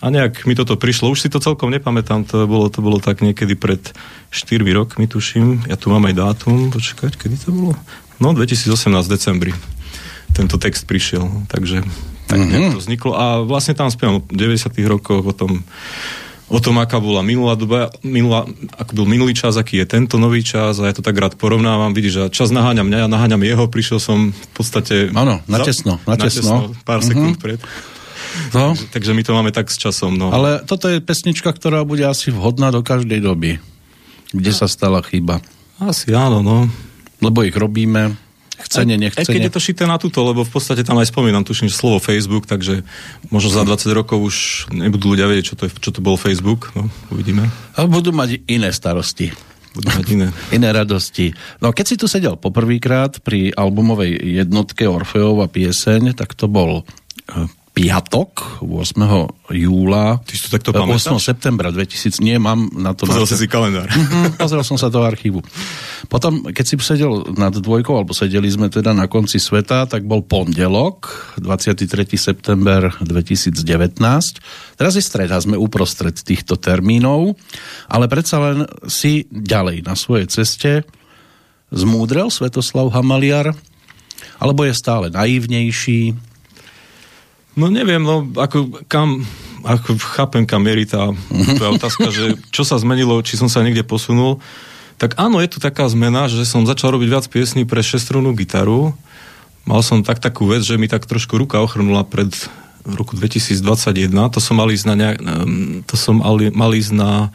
A 0.00 0.08
nejak 0.08 0.48
mi 0.48 0.56
toto 0.56 0.80
prišlo, 0.80 1.12
už 1.12 1.20
si 1.20 1.28
to 1.28 1.36
celkom 1.36 1.68
nepamätám, 1.68 2.24
to 2.24 2.48
bolo, 2.48 2.72
to 2.72 2.80
bolo 2.80 2.96
tak 2.96 3.20
niekedy 3.20 3.60
pred 3.60 3.92
4 4.32 4.64
rokmi, 4.72 5.04
tuším, 5.04 5.68
ja 5.68 5.76
tu 5.76 5.92
mám 5.92 6.08
aj 6.08 6.14
dátum, 6.16 6.72
počkať, 6.72 7.18
kedy 7.18 7.36
to 7.44 7.50
bolo? 7.52 7.76
No, 8.18 8.34
2018 8.34 8.74
decembri 9.06 9.54
tento 10.34 10.60
text 10.60 10.84
prišiel, 10.84 11.24
takže 11.48 11.82
tak 12.28 12.38
mm-hmm. 12.38 12.76
to 12.76 12.80
vzniklo 12.84 13.12
a 13.16 13.40
vlastne 13.40 13.72
tam 13.72 13.88
spievam 13.88 14.20
o 14.20 14.22
90 14.28 14.68
rokoch, 14.84 15.24
o 15.24 15.32
tom, 15.32 15.64
o 16.52 16.58
tom, 16.60 16.76
aká 16.76 17.00
bola 17.00 17.24
minulá 17.24 17.56
doba, 17.56 17.88
minulá, 18.04 18.44
ako 18.76 18.92
bol 18.92 19.08
minulý 19.08 19.32
čas, 19.32 19.56
aký 19.56 19.80
je 19.80 19.86
tento 19.88 20.20
nový 20.20 20.44
čas 20.44 20.76
a 20.76 20.84
ja 20.84 20.92
to 20.92 21.00
tak 21.00 21.16
rád 21.16 21.40
porovnávam. 21.40 21.96
Vidíš, 21.96 22.12
že 22.12 22.22
čas 22.28 22.52
naháňam 22.52 22.84
mňa, 22.84 22.98
ja 23.04 23.08
naháňam 23.08 23.40
jeho, 23.40 23.64
prišiel 23.72 23.96
som 23.96 24.36
v 24.36 24.48
podstate... 24.52 25.08
Áno, 25.16 25.40
natesno, 25.48 25.96
na 26.04 26.20
tesno. 26.20 26.76
pár 26.84 27.00
mm-hmm. 27.00 27.08
sekúnd 27.08 27.34
pred. 27.40 27.60
No. 28.52 28.76
Takže, 28.76 28.92
takže 28.92 29.10
my 29.16 29.22
to 29.24 29.32
máme 29.32 29.50
tak 29.56 29.72
s 29.72 29.80
časom. 29.80 30.20
No. 30.20 30.28
Ale 30.28 30.60
toto 30.68 30.92
je 30.92 31.00
pesnička, 31.00 31.48
ktorá 31.48 31.80
bude 31.88 32.04
asi 32.04 32.28
vhodná 32.28 32.68
do 32.68 32.84
každej 32.84 33.24
doby. 33.24 33.56
Kde 34.36 34.52
sa 34.52 34.68
stala 34.68 35.00
chyba? 35.00 35.40
Asi 35.80 36.12
áno, 36.12 36.44
no. 36.44 36.68
Lebo 37.18 37.42
ich 37.42 37.54
robíme, 37.54 38.14
chcene, 38.62 38.98
nechcene. 38.98 39.22
Aj 39.22 39.30
keď 39.30 39.42
je 39.48 39.54
to 39.54 39.62
šité 39.62 39.84
na 39.86 39.96
túto, 39.98 40.18
lebo 40.26 40.42
v 40.42 40.50
podstate 40.50 40.82
tam 40.82 40.98
aj 40.98 41.10
spomínam, 41.10 41.46
tuším, 41.46 41.70
slovo 41.70 42.02
Facebook, 42.02 42.46
takže 42.46 42.82
možno 43.30 43.50
za 43.54 43.62
20 43.62 43.90
rokov 43.94 44.18
už 44.18 44.36
nebudú 44.74 45.14
ľudia 45.14 45.30
vedieť, 45.30 45.54
čo 45.54 45.58
to, 45.58 45.62
je, 45.66 45.70
čo 45.78 45.90
to 45.94 46.00
bol 46.02 46.18
Facebook. 46.18 46.74
No, 46.74 46.90
uvidíme. 47.14 47.46
A 47.78 47.86
budú 47.86 48.10
mať 48.10 48.42
iné 48.50 48.74
starosti. 48.74 49.30
Budú 49.74 49.88
mať 49.94 50.06
iné. 50.10 50.26
iné 50.56 50.68
radosti. 50.74 51.30
No 51.62 51.70
keď 51.70 51.86
si 51.86 51.96
tu 51.96 52.10
sedel 52.10 52.34
poprvýkrát 52.34 53.22
pri 53.22 53.54
albumovej 53.54 54.42
jednotke 54.42 54.90
Orfeova 54.90 55.46
pieseň, 55.46 56.18
tak 56.18 56.34
to 56.34 56.50
bol 56.50 56.82
eh, 56.82 57.46
piatok 57.78 58.58
8. 58.58 59.54
júla. 59.54 60.18
Ty 60.26 60.32
si 60.34 60.42
to 60.42 60.50
takto 60.50 60.74
8. 60.74 60.82
pamätáš? 60.82 61.22
septembra 61.22 61.70
2000. 61.70 62.18
Nie, 62.26 62.42
mám 62.42 62.66
na 62.74 62.90
to... 62.90 63.06
Pozrel 63.06 63.30
si 63.30 63.38
si 63.38 63.46
kalendár. 63.46 63.86
Mhm, 63.86 64.34
pozrel 64.34 64.66
som 64.66 64.74
sa 64.74 64.90
do 64.90 64.98
archívu. 65.06 65.38
Potom, 66.10 66.50
keď 66.50 66.64
si 66.66 66.74
sedel 66.82 67.22
nad 67.38 67.54
dvojkou, 67.54 67.94
alebo 67.94 68.10
sedeli 68.10 68.50
sme 68.50 68.66
teda 68.66 68.90
na 68.90 69.06
konci 69.06 69.38
sveta, 69.38 69.86
tak 69.86 70.02
bol 70.02 70.26
pondelok, 70.26 71.38
23. 71.38 71.86
september 72.18 72.90
2019. 72.98 73.62
Teraz 74.74 74.92
je 74.98 75.04
streda, 75.04 75.38
sme 75.38 75.54
uprostred 75.54 76.18
týchto 76.18 76.58
termínov, 76.58 77.38
ale 77.86 78.10
predsa 78.10 78.42
len 78.42 78.66
si 78.90 79.30
ďalej 79.30 79.86
na 79.86 79.94
svojej 79.94 80.26
ceste 80.26 80.82
zmúdrel 81.70 82.26
Svetoslav 82.26 82.90
Hamaliar, 82.90 83.54
alebo 84.42 84.66
je 84.66 84.74
stále 84.74 85.14
naivnejší, 85.14 86.27
No 87.58 87.66
neviem, 87.74 87.98
no 87.98 88.22
ako 88.38 88.86
kam, 88.86 89.26
ako 89.66 89.98
chápem, 89.98 90.46
kam 90.46 90.62
mierí 90.62 90.86
tá, 90.86 91.10
tá 91.58 91.66
otázka, 91.74 92.14
že 92.14 92.38
čo 92.54 92.62
sa 92.62 92.78
zmenilo, 92.78 93.18
či 93.26 93.34
som 93.34 93.50
sa 93.50 93.66
niekde 93.66 93.82
posunul. 93.82 94.38
Tak 94.98 95.18
áno, 95.18 95.42
je 95.42 95.50
tu 95.50 95.58
taká 95.58 95.90
zmena, 95.90 96.30
že 96.30 96.46
som 96.46 96.62
začal 96.62 96.94
robiť 96.94 97.08
viac 97.10 97.26
piesní 97.26 97.66
pre 97.66 97.82
šestrunú 97.82 98.30
gitaru. 98.38 98.94
Mal 99.66 99.82
som 99.82 100.06
tak 100.06 100.22
takú 100.22 100.46
vec, 100.46 100.62
že 100.62 100.78
mi 100.78 100.86
tak 100.86 101.06
trošku 101.10 101.34
ruka 101.34 101.58
ochrnula 101.58 102.06
pred 102.06 102.30
roku 102.86 103.18
2021. 103.18 104.10
To 104.10 104.40
som 104.40 104.54
mal 104.54 104.70
ísť 104.70 104.86
na, 104.86 104.94
nejak, 104.94 105.18
to 105.84 105.94
som 105.98 106.22
mal 106.54 106.70
ísť 106.70 106.92
na 106.94 107.34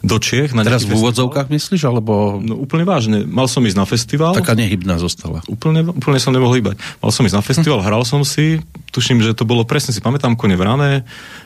do 0.00 0.16
Čiech. 0.16 0.56
Na 0.56 0.64
Teraz 0.64 0.88
v 0.88 0.96
úvodzovkách 0.96 1.52
myslíš, 1.52 1.84
alebo... 1.84 2.40
No 2.40 2.56
úplne 2.56 2.88
vážne. 2.88 3.28
Mal 3.28 3.44
som 3.52 3.60
ísť 3.60 3.76
na 3.76 3.84
festival. 3.84 4.32
Taká 4.32 4.56
nehybná 4.56 4.96
zostala. 4.96 5.44
Úplne, 5.44 5.92
úplne 5.92 6.16
som 6.16 6.32
nemohol 6.32 6.56
hýbať. 6.56 6.80
Mal 7.04 7.12
som 7.12 7.24
ísť 7.28 7.36
na 7.36 7.44
festival, 7.44 7.84
hm. 7.84 7.86
hral 7.86 8.02
som 8.08 8.24
si, 8.24 8.64
tuším, 8.96 9.20
že 9.20 9.36
to 9.36 9.44
bolo 9.44 9.68
presne, 9.68 9.92
si 9.92 10.00
pamätám, 10.00 10.40
kone 10.40 10.56
v 10.56 10.64
rane, 10.64 10.92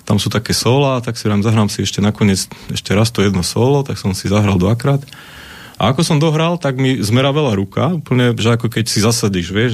tam 0.07 0.23
sú 0.23 0.31
také 0.31 0.55
sola, 0.55 1.03
tak 1.03 1.19
si 1.19 1.27
zahrám 1.27 1.67
si 1.67 1.83
ešte 1.83 1.99
nakoniec 1.99 2.47
ešte 2.71 2.91
raz 2.95 3.11
to 3.11 3.27
jedno 3.27 3.43
solo, 3.43 3.83
tak 3.83 3.99
som 3.99 4.15
si 4.15 4.31
zahral 4.31 4.57
dvakrát. 4.57 5.03
A 5.75 5.91
ako 5.91 6.07
som 6.07 6.23
dohral, 6.23 6.55
tak 6.55 6.79
mi 6.79 7.03
zmeravela 7.03 7.59
ruka, 7.59 7.99
úplne, 7.99 8.31
že 8.39 8.55
ako 8.55 8.71
keď 8.71 8.85
si 8.87 9.03
zasadíš, 9.03 9.51
vieš, 9.51 9.73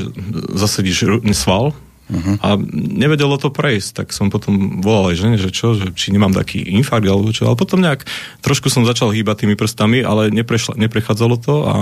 zasadíš 0.57 1.21
sval, 1.37 1.77
Uh-huh. 2.11 2.37
A 2.43 2.59
nevedelo 2.75 3.39
to 3.39 3.55
prejsť, 3.55 4.03
tak 4.03 4.09
som 4.11 4.29
potom 4.35 4.83
volal 4.83 5.15
aj 5.15 5.17
žene, 5.17 5.37
že 5.39 5.55
čo, 5.55 5.79
že 5.79 5.95
či 5.95 6.11
nemám 6.11 6.35
taký 6.35 6.59
infarkt 6.59 7.07
alebo 7.07 7.31
čo, 7.31 7.47
ale 7.47 7.55
potom 7.55 7.79
nejak 7.79 8.03
trošku 8.43 8.67
som 8.67 8.83
začal 8.83 9.15
hýbať 9.15 9.47
tými 9.47 9.55
prstami, 9.55 10.03
ale 10.03 10.35
neprešla, 10.35 10.75
neprechádzalo 10.75 11.37
to 11.39 11.55
a 11.65 11.75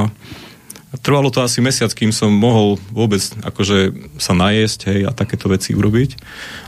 trvalo 1.01 1.29
to 1.29 1.45
asi 1.45 1.61
mesiac, 1.61 1.93
kým 1.93 2.13
som 2.13 2.33
mohol 2.33 2.81
vôbec 2.93 3.21
akože 3.45 3.93
sa 4.17 4.33
najesť 4.33 4.81
hej, 4.89 5.01
a 5.09 5.13
takéto 5.13 5.49
veci 5.49 5.77
urobiť. 5.77 6.17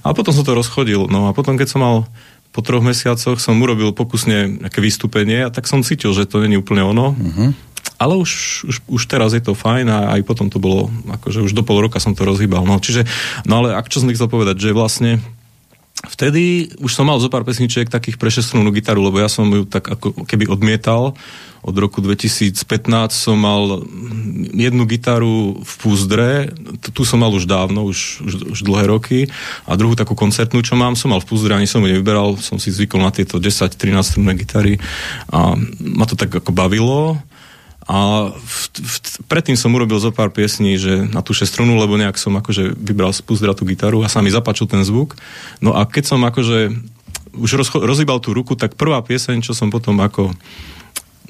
A 0.04 0.12
potom 0.12 0.32
som 0.32 0.44
to 0.44 0.52
rozchodil. 0.52 1.08
No 1.08 1.28
a 1.28 1.36
potom, 1.36 1.56
keď 1.56 1.68
som 1.72 1.80
mal 1.80 1.96
po 2.50 2.66
troch 2.66 2.82
mesiacoch 2.82 3.38
som 3.38 3.62
urobil 3.62 3.94
pokusne 3.94 4.66
nejaké 4.66 4.82
vystúpenie 4.82 5.46
a 5.46 5.54
tak 5.54 5.70
som 5.70 5.86
cítil, 5.86 6.10
že 6.10 6.26
to 6.26 6.42
není 6.42 6.58
úplne 6.58 6.82
ono. 6.82 7.14
Uh-huh 7.14 7.54
ale 8.00 8.16
už, 8.16 8.64
už, 8.64 8.76
už 8.88 9.02
teraz 9.04 9.36
je 9.36 9.44
to 9.44 9.52
fajn 9.52 9.92
a 9.92 10.16
aj 10.16 10.24
potom 10.24 10.48
to 10.48 10.56
bolo, 10.56 10.88
akože 11.20 11.44
už 11.44 11.52
do 11.52 11.60
pol 11.60 11.84
roka 11.84 12.00
som 12.00 12.16
to 12.16 12.24
rozhýbal. 12.24 12.64
No, 12.64 12.80
čiže, 12.80 13.04
no 13.44 13.60
ale 13.60 13.76
ak 13.76 13.92
čo 13.92 14.00
som 14.00 14.08
chcel 14.08 14.32
povedať, 14.32 14.56
že 14.56 14.72
vlastne 14.72 15.20
vtedy 16.08 16.72
už 16.80 16.96
som 16.96 17.04
mal 17.04 17.20
zo 17.20 17.28
pár 17.28 17.44
pesničiek 17.44 17.92
takých 17.92 18.16
pre 18.16 18.32
šestrúnu 18.32 18.72
gitaru, 18.72 19.04
lebo 19.04 19.20
ja 19.20 19.28
som 19.28 19.44
ju 19.52 19.68
tak 19.68 19.84
ako 19.84 20.24
keby 20.24 20.48
odmietal. 20.48 21.12
Od 21.60 21.76
roku 21.76 22.00
2015 22.00 22.56
som 23.12 23.36
mal 23.36 23.84
jednu 24.56 24.88
gitaru 24.88 25.60
v 25.60 25.72
púzdre, 25.76 26.56
tu 26.96 27.04
som 27.04 27.20
mal 27.20 27.28
už 27.36 27.44
dávno, 27.44 27.84
už, 27.84 28.24
už, 28.24 28.32
už 28.56 28.58
dlhé 28.64 28.88
roky, 28.88 29.28
a 29.68 29.76
druhú 29.76 29.92
takú 29.92 30.16
koncertnú, 30.16 30.64
čo 30.64 30.72
mám, 30.72 30.96
som 30.96 31.12
mal 31.12 31.20
v 31.20 31.28
púzdre, 31.28 31.52
ani 31.52 31.68
som 31.68 31.84
ju 31.84 31.92
nevyberal, 31.92 32.40
som 32.40 32.56
si 32.56 32.72
zvykol 32.72 33.04
na 33.04 33.12
tieto 33.12 33.36
10-13 33.36 33.76
strunné 34.00 34.32
gitary 34.40 34.80
a 35.28 35.52
ma 35.84 36.08
to 36.08 36.16
tak 36.16 36.32
ako 36.32 36.48
bavilo. 36.48 37.20
A 37.88 38.28
v, 38.36 38.56
v, 38.76 38.96
predtým 39.24 39.56
som 39.56 39.72
urobil 39.72 39.96
zo 39.96 40.12
pár 40.12 40.28
piesní, 40.28 40.76
že 40.76 41.08
na 41.08 41.24
tú 41.24 41.32
šestrunu, 41.32 41.80
lebo 41.80 41.96
nejak 41.96 42.20
som 42.20 42.36
akože 42.36 42.76
vybral 42.76 43.16
z 43.16 43.24
tú 43.24 43.64
gitaru 43.64 44.04
a 44.04 44.12
sa 44.12 44.20
mi 44.20 44.28
zapačil 44.28 44.68
ten 44.68 44.84
zvuk. 44.84 45.16
No 45.64 45.72
a 45.72 45.88
keď 45.88 46.04
som 46.12 46.20
akože 46.20 46.76
už 47.34 47.50
roz, 47.56 47.68
rozhýbal 47.72 48.20
tú 48.20 48.36
ruku, 48.36 48.58
tak 48.58 48.76
prvá 48.76 49.00
pieseň, 49.00 49.40
čo 49.40 49.56
som 49.56 49.72
potom 49.72 49.96
ako 50.02 50.34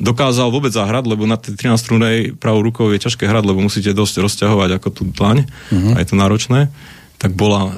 dokázal 0.00 0.48
vôbec 0.48 0.72
zahrať, 0.72 1.04
lebo 1.04 1.28
na 1.28 1.36
tej 1.36 1.60
13 1.60 1.76
strunej 1.76 2.16
pravou 2.40 2.64
rukou 2.64 2.88
je 2.88 2.98
ťažké 3.04 3.28
hrať, 3.28 3.44
lebo 3.44 3.60
musíte 3.60 3.92
dosť 3.92 4.24
rozťahovať 4.24 4.80
ako 4.80 4.88
tú 4.88 5.02
dlaň 5.12 5.44
uh-huh. 5.44 5.92
a 5.92 5.96
je 6.00 6.06
to 6.08 6.16
náročné 6.16 6.72
tak 7.20 7.36
bola 7.36 7.68
uh, 7.68 7.72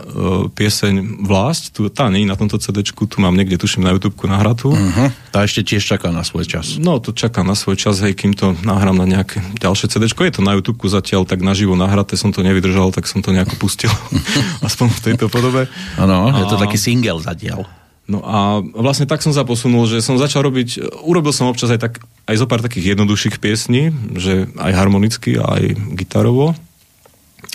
pieseň 0.55 1.27
Vlásť, 1.27 1.63
tu, 1.75 1.91
tá 1.91 2.07
nie 2.07 2.23
na 2.23 2.39
tomto 2.39 2.63
cd 2.63 2.87
tu 2.87 3.17
mám 3.19 3.35
niekde, 3.35 3.59
tuším, 3.59 3.83
na 3.83 3.91
YouTube 3.91 4.15
nahratú. 4.23 4.71
Uh-huh. 4.71 5.11
Tá 5.35 5.43
ešte 5.43 5.67
tiež 5.67 5.83
čaká 5.83 6.15
na 6.15 6.23
svoj 6.23 6.47
čas. 6.47 6.79
No, 6.79 7.03
to 7.03 7.11
čaká 7.11 7.43
na 7.43 7.59
svoj 7.59 7.75
čas, 7.75 7.99
hej, 8.07 8.15
kým 8.15 8.39
to 8.39 8.55
nahrám 8.63 8.95
na 8.95 9.07
nejaké 9.11 9.43
ďalšie 9.59 9.91
cd 9.91 10.07
Je 10.07 10.35
to 10.39 10.47
na 10.47 10.55
YouTube 10.55 10.79
zatiaľ 10.87 11.27
tak 11.27 11.43
naživo 11.43 11.75
nahraté, 11.75 12.15
som 12.15 12.31
to 12.31 12.47
nevydržal, 12.47 12.95
tak 12.95 13.11
som 13.11 13.19
to 13.19 13.35
nejako 13.35 13.59
pustil. 13.59 13.91
Aspoň 14.67 14.87
v 14.95 15.01
tejto 15.11 15.27
podobe. 15.27 15.67
Áno, 15.99 16.31
je 16.31 16.47
to 16.47 16.55
taký 16.55 16.79
single 16.79 17.19
zatiaľ. 17.19 17.67
No 18.07 18.19
a 18.23 18.63
vlastne 18.63 19.07
tak 19.07 19.23
som 19.23 19.31
sa 19.31 19.47
posunul, 19.47 19.87
že 19.87 20.03
som 20.03 20.19
začal 20.19 20.43
robiť, 20.47 21.03
urobil 21.07 21.31
som 21.31 21.47
občas 21.47 21.71
aj, 21.71 21.81
tak, 21.81 21.93
aj 22.27 22.35
zo 22.35 22.47
pár 22.51 22.59
takých 22.59 22.95
jednoduchších 22.95 23.39
piesní, 23.39 23.95
že 24.19 24.51
aj 24.59 24.73
harmonicky, 24.75 25.39
aj 25.39 25.79
gitarovo 25.95 26.59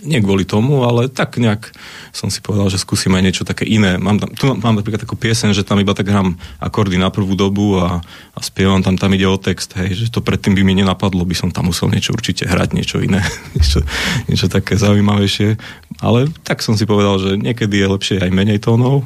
nie 0.06 0.22
kvôli 0.22 0.46
tomu, 0.46 0.86
ale 0.86 1.10
tak 1.10 1.42
nejak 1.42 1.74
som 2.14 2.30
si 2.30 2.38
povedal, 2.38 2.70
že 2.70 2.78
skúsim 2.78 3.10
aj 3.18 3.24
niečo 3.26 3.42
také 3.42 3.66
iné. 3.66 3.98
Mám 3.98 4.22
tam, 4.22 4.30
tu 4.38 4.44
mám 4.54 4.78
napríklad 4.78 5.02
takú 5.02 5.18
pieseň, 5.18 5.58
že 5.58 5.66
tam 5.66 5.82
iba 5.82 5.98
tak 5.98 6.06
hrám 6.06 6.38
akordy 6.62 7.02
na 7.02 7.10
prvú 7.10 7.34
dobu 7.34 7.82
a, 7.82 8.06
a 8.38 8.40
spievam, 8.46 8.86
tam 8.86 8.94
tam 8.94 9.10
ide 9.18 9.26
o 9.26 9.42
text, 9.42 9.74
hej, 9.74 9.98
že 9.98 10.14
to 10.14 10.22
predtým 10.22 10.54
by 10.54 10.62
mi 10.62 10.78
nenapadlo, 10.78 11.26
by 11.26 11.34
som 11.34 11.50
tam 11.50 11.74
musel 11.74 11.90
niečo 11.90 12.14
určite 12.14 12.46
hrať, 12.46 12.78
niečo 12.78 13.02
iné, 13.02 13.26
niečo, 13.58 13.82
niečo 14.30 14.46
také 14.46 14.78
zaujímavejšie. 14.78 15.58
Ale 16.06 16.30
tak 16.46 16.62
som 16.62 16.78
si 16.78 16.86
povedal, 16.86 17.18
že 17.18 17.42
niekedy 17.42 17.74
je 17.82 17.88
lepšie 17.90 18.18
aj 18.22 18.30
menej 18.30 18.62
tónov, 18.62 19.02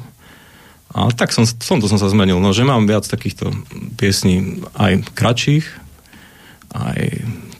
a 0.92 1.08
tak 1.16 1.32
som, 1.32 1.48
som 1.48 1.80
to 1.80 1.88
som 1.88 1.96
sa 1.96 2.12
zmenil, 2.12 2.44
no, 2.44 2.52
že 2.52 2.68
mám 2.68 2.84
viac 2.84 3.08
takýchto 3.08 3.48
piesní 3.96 4.60
aj 4.76 5.08
kratších, 5.16 5.64
aj 6.76 7.00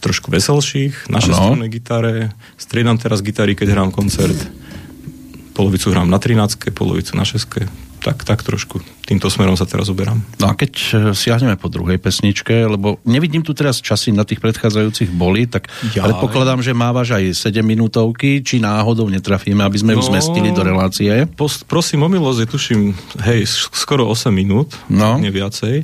trošku 0.02 0.34
veselších, 0.34 1.06
na 1.06 1.22
šestrovnej 1.22 1.70
gitare, 1.70 2.34
striedam 2.58 2.98
teraz 2.98 3.22
gitary, 3.22 3.54
keď 3.54 3.78
hrám 3.78 3.90
koncert, 3.94 4.34
polovicu 5.54 5.94
hrám 5.94 6.10
na 6.10 6.18
13, 6.18 6.74
polovicu 6.74 7.14
na 7.14 7.22
6 7.22 7.91
tak, 8.02 8.26
tak 8.26 8.42
trošku 8.42 8.82
týmto 9.02 9.26
smerom 9.26 9.58
sa 9.58 9.66
teraz 9.66 9.90
uberám. 9.90 10.22
No 10.38 10.48
a 10.48 10.54
keď 10.54 10.72
e, 10.72 10.86
siahneme 11.12 11.58
po 11.58 11.66
druhej 11.66 11.98
pesničke, 11.98 12.54
lebo 12.64 13.02
nevidím 13.02 13.42
tu 13.42 13.52
teraz 13.52 13.82
časy 13.82 14.14
na 14.14 14.22
tých 14.22 14.38
predchádzajúcich 14.38 15.10
boli, 15.10 15.50
tak 15.50 15.66
ja, 15.92 16.06
predpokladám, 16.06 16.62
že 16.62 16.72
mávaš 16.72 17.18
aj 17.18 17.50
7 17.50 17.60
minútovky, 17.66 18.40
či 18.40 18.62
náhodou 18.62 19.10
netrafíme, 19.10 19.60
aby 19.66 19.78
sme 19.78 19.92
no, 19.92 20.00
ju 20.00 20.14
zmestili 20.14 20.54
do 20.54 20.62
relácie. 20.62 21.10
Pos, 21.34 21.66
prosím 21.66 22.06
o 22.06 22.08
milosť, 22.08 22.38
je 22.40 22.48
tuším, 22.48 22.80
hej, 23.26 23.44
skoro 23.74 24.06
8 24.06 24.30
minút, 24.30 24.72
no. 24.86 25.18
nie 25.18 25.34
viacej. 25.34 25.82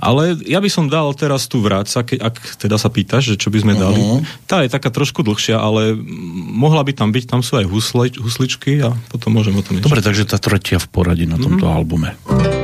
Ale 0.00 0.40
ja 0.48 0.58
by 0.58 0.68
som 0.72 0.88
dal 0.88 1.12
teraz 1.12 1.46
tu 1.46 1.60
vráť, 1.60 1.92
keď, 2.04 2.18
ak 2.26 2.34
teda 2.58 2.76
sa 2.80 2.88
pýtaš, 2.88 3.36
že 3.36 3.40
čo 3.40 3.52
by 3.52 3.58
sme 3.60 3.74
dali. 3.76 4.00
Uh-huh. 4.00 4.20
Tá 4.48 4.64
je 4.64 4.72
taká 4.72 4.88
trošku 4.88 5.20
dlhšia, 5.20 5.60
ale 5.60 5.94
mohla 6.50 6.80
by 6.80 6.96
tam 6.96 7.12
byť, 7.12 7.24
tam 7.28 7.40
sú 7.44 7.60
aj 7.60 7.66
husle, 7.68 8.08
husličky 8.18 8.80
a 8.82 8.96
potom 9.12 9.36
môžem 9.36 9.54
o 9.54 9.62
tom 9.62 9.76
niečo. 9.76 9.86
Dobre, 9.86 10.00
takže 10.00 10.24
tá 10.26 10.40
tretia 10.40 10.80
v 10.80 10.88
poradí 10.88 11.28
na 11.28 11.36
tomto 11.58 11.68
albume. 11.68 12.63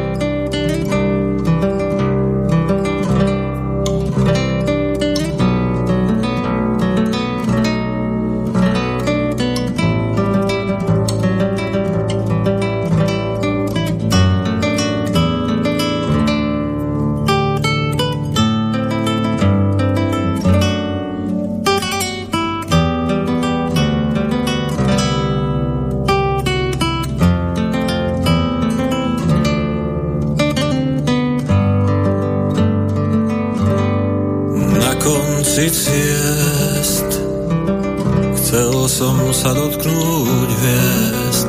Som 39.00 39.16
sa 39.32 39.56
dotknúť 39.56 40.50
hviezd 40.60 41.48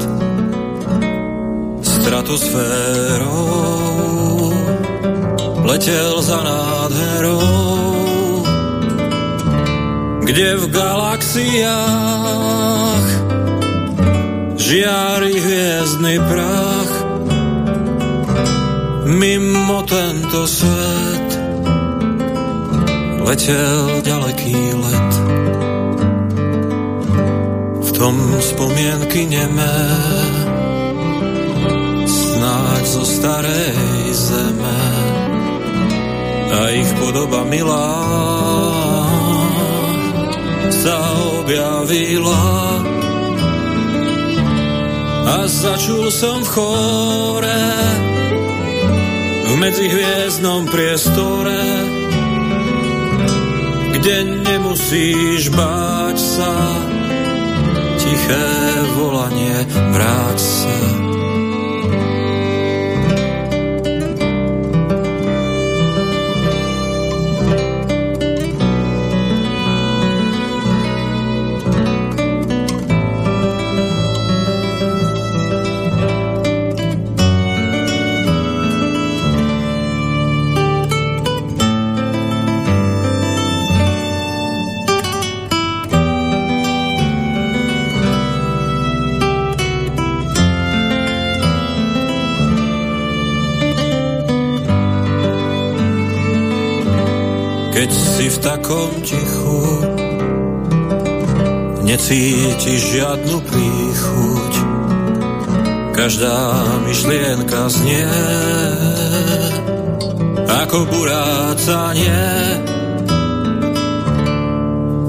Stratosférou 1.83 3.35
Letel 5.67 6.15
za 6.23 6.39
nádherou 6.47 7.43
Kde 10.23 10.63
v 10.63 10.65
galaxiách 10.71 11.75
Žiari 14.55 15.35
hviezdny 15.35 16.23
prach 16.23 16.93
Mimo 19.11 19.83
tento 19.83 20.47
svet 20.47 21.29
letel 23.31 24.03
ďaleký 24.03 24.75
let. 24.75 25.00
Tom 28.01 28.17
spomienky 28.41 29.29
nemé, 29.29 29.77
snáď 32.09 32.83
zo 32.89 33.05
starej 33.05 34.09
zeme. 34.09 34.81
A 36.49 36.59
ich 36.73 36.89
podoba 36.97 37.45
milá 37.45 37.93
sa 40.81 40.97
objavila. 41.45 42.41
A 45.21 45.45
začul 45.45 46.09
som 46.09 46.41
v 46.41 46.49
chore 46.57 47.65
v 49.45 49.53
medzihviezdnom 49.61 50.65
priestore 50.73 51.61
kde 54.01 54.25
nemusíš 54.41 55.53
báť 55.53 56.17
sa, 56.17 56.53
tiché 58.01 58.45
volanie, 58.97 59.65
vráť 59.93 60.39
sa. 60.41 61.00
Takom 98.61 98.93
tichu 99.01 99.61
necítiš 101.81 102.81
žiadnu 102.93 103.37
príchuť. 103.41 104.53
Každá 105.97 106.37
myšlienka 106.85 107.61
znie 107.73 108.05
ako 110.45 110.77
burácanie. 110.93 112.29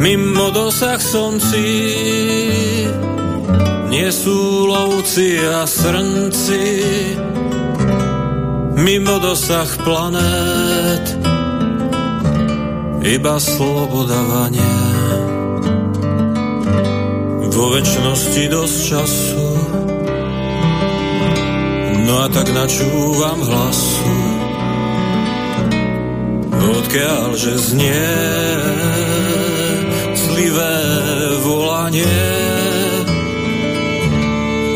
Mimo 0.01 0.49
dosah 0.51 0.99
slnci 0.99 1.69
nie 3.93 4.09
sú 4.09 4.65
lovci 4.65 5.37
a 5.45 5.69
srnci. 5.69 6.65
Mimo 8.81 9.21
dosah 9.21 9.69
planét 9.85 11.22
iba 13.03 13.35
slobodávanie. 13.38 14.75
Vo 17.53 17.65
väčšnosti 17.75 18.43
dosť 18.49 18.79
času, 18.88 19.49
no 22.09 22.15
a 22.25 22.27
tak 22.33 22.49
načúvam 22.55 23.38
hlasu, 23.45 24.15
odkiaľ 26.57 27.29
že 27.37 27.53
znie 27.61 28.09
slivé 30.17 30.77
volanie. 31.45 32.19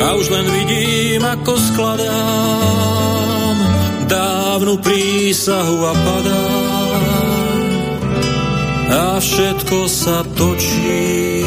A 0.05 0.15
už 0.15 0.27
len 0.31 0.47
vidím, 0.47 1.23
ako 1.25 1.57
skladám 1.59 3.57
dávnu 4.07 4.79
prísahu 4.79 5.77
a 5.83 5.93
padám 5.97 7.36
a 8.87 9.19
všetko 9.19 9.79
sa 9.91 10.23
točí 10.37 11.43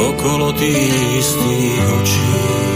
okolo 0.00 0.52
tých 0.56 1.20
istých 1.20 1.84
očí. 2.00 2.69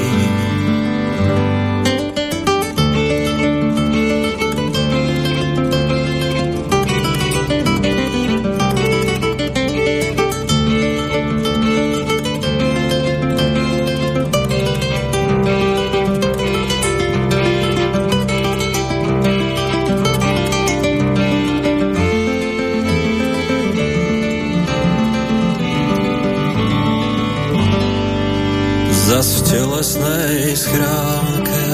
Telesnej 29.54 30.50
schránke 30.58 31.66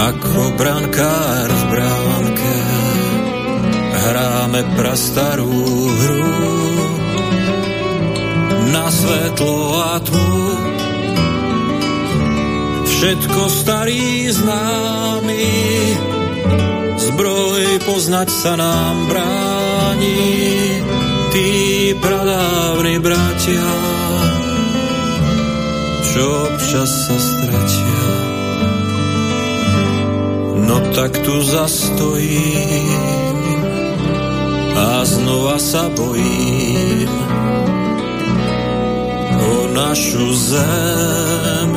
ako 0.00 0.56
brankár 0.56 1.48
v 1.52 1.62
bránke. 1.68 2.56
Hráme 3.94 4.60
prastarú 4.80 5.52
hru 5.92 6.32
na 8.72 8.88
svetlo 8.88 9.60
a 9.76 9.94
tmu. 10.00 10.32
Všetko 12.88 13.40
starý 13.52 14.32
známy 14.32 15.48
zbroj 16.96 17.64
poznať 17.84 18.28
sa 18.32 18.56
nám 18.56 18.96
bráni 19.12 20.32
tí 21.28 21.48
pradávni 22.00 22.96
bratia 23.04 24.03
čo 26.14 26.22
občas 26.46 26.90
sa 27.10 27.16
stratia. 27.18 28.06
No 30.62 30.78
tak 30.94 31.10
tu 31.26 31.34
zastojím 31.42 33.38
a 34.78 35.02
znova 35.02 35.58
sa 35.58 35.90
bojím 35.90 37.10
o 39.42 39.54
našu 39.74 40.26
zem. 40.54 41.70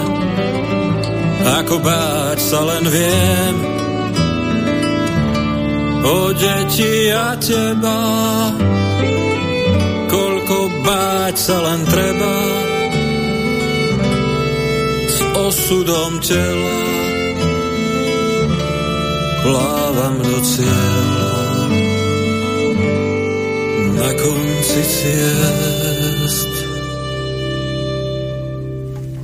Ako 1.58 1.82
báť 1.82 2.38
sa 2.38 2.60
len 2.62 2.86
viem 2.94 3.56
o 6.06 6.30
deti 6.38 7.10
a 7.10 7.34
teba, 7.42 8.02
koľko 10.06 10.58
báť 10.86 11.36
sa 11.42 11.58
len 11.58 11.82
treba 11.90 12.67
osudom 15.48 16.20
tela. 16.20 16.80
Plávam 19.48 20.16
do 20.20 20.38
cieľa. 20.44 21.36
Na 23.96 24.10
konci 24.20 24.82
ciest. 24.84 26.54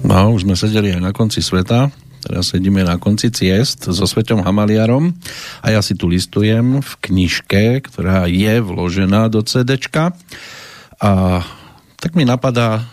No, 0.07 0.31
už 0.31 0.47
sme 0.47 0.55
sedeli 0.55 0.95
aj 0.95 1.01
na 1.03 1.11
konci 1.11 1.43
sveta, 1.43 1.91
teraz 2.23 2.55
sedíme 2.55 2.87
na 2.87 2.95
konci 2.95 3.27
ciest 3.27 3.91
so 3.91 4.05
Svetom 4.07 4.47
Hamaliarom. 4.47 5.11
A 5.59 5.75
ja 5.75 5.83
si 5.83 5.91
tu 5.99 6.07
listujem 6.07 6.79
v 6.79 6.91
knižke, 7.03 7.83
ktorá 7.83 8.31
je 8.31 8.63
vložená 8.63 9.27
do 9.27 9.43
CDčka 9.43 10.15
a 11.03 11.43
tak 11.99 12.15
mi 12.15 12.23
napadá 12.23 12.87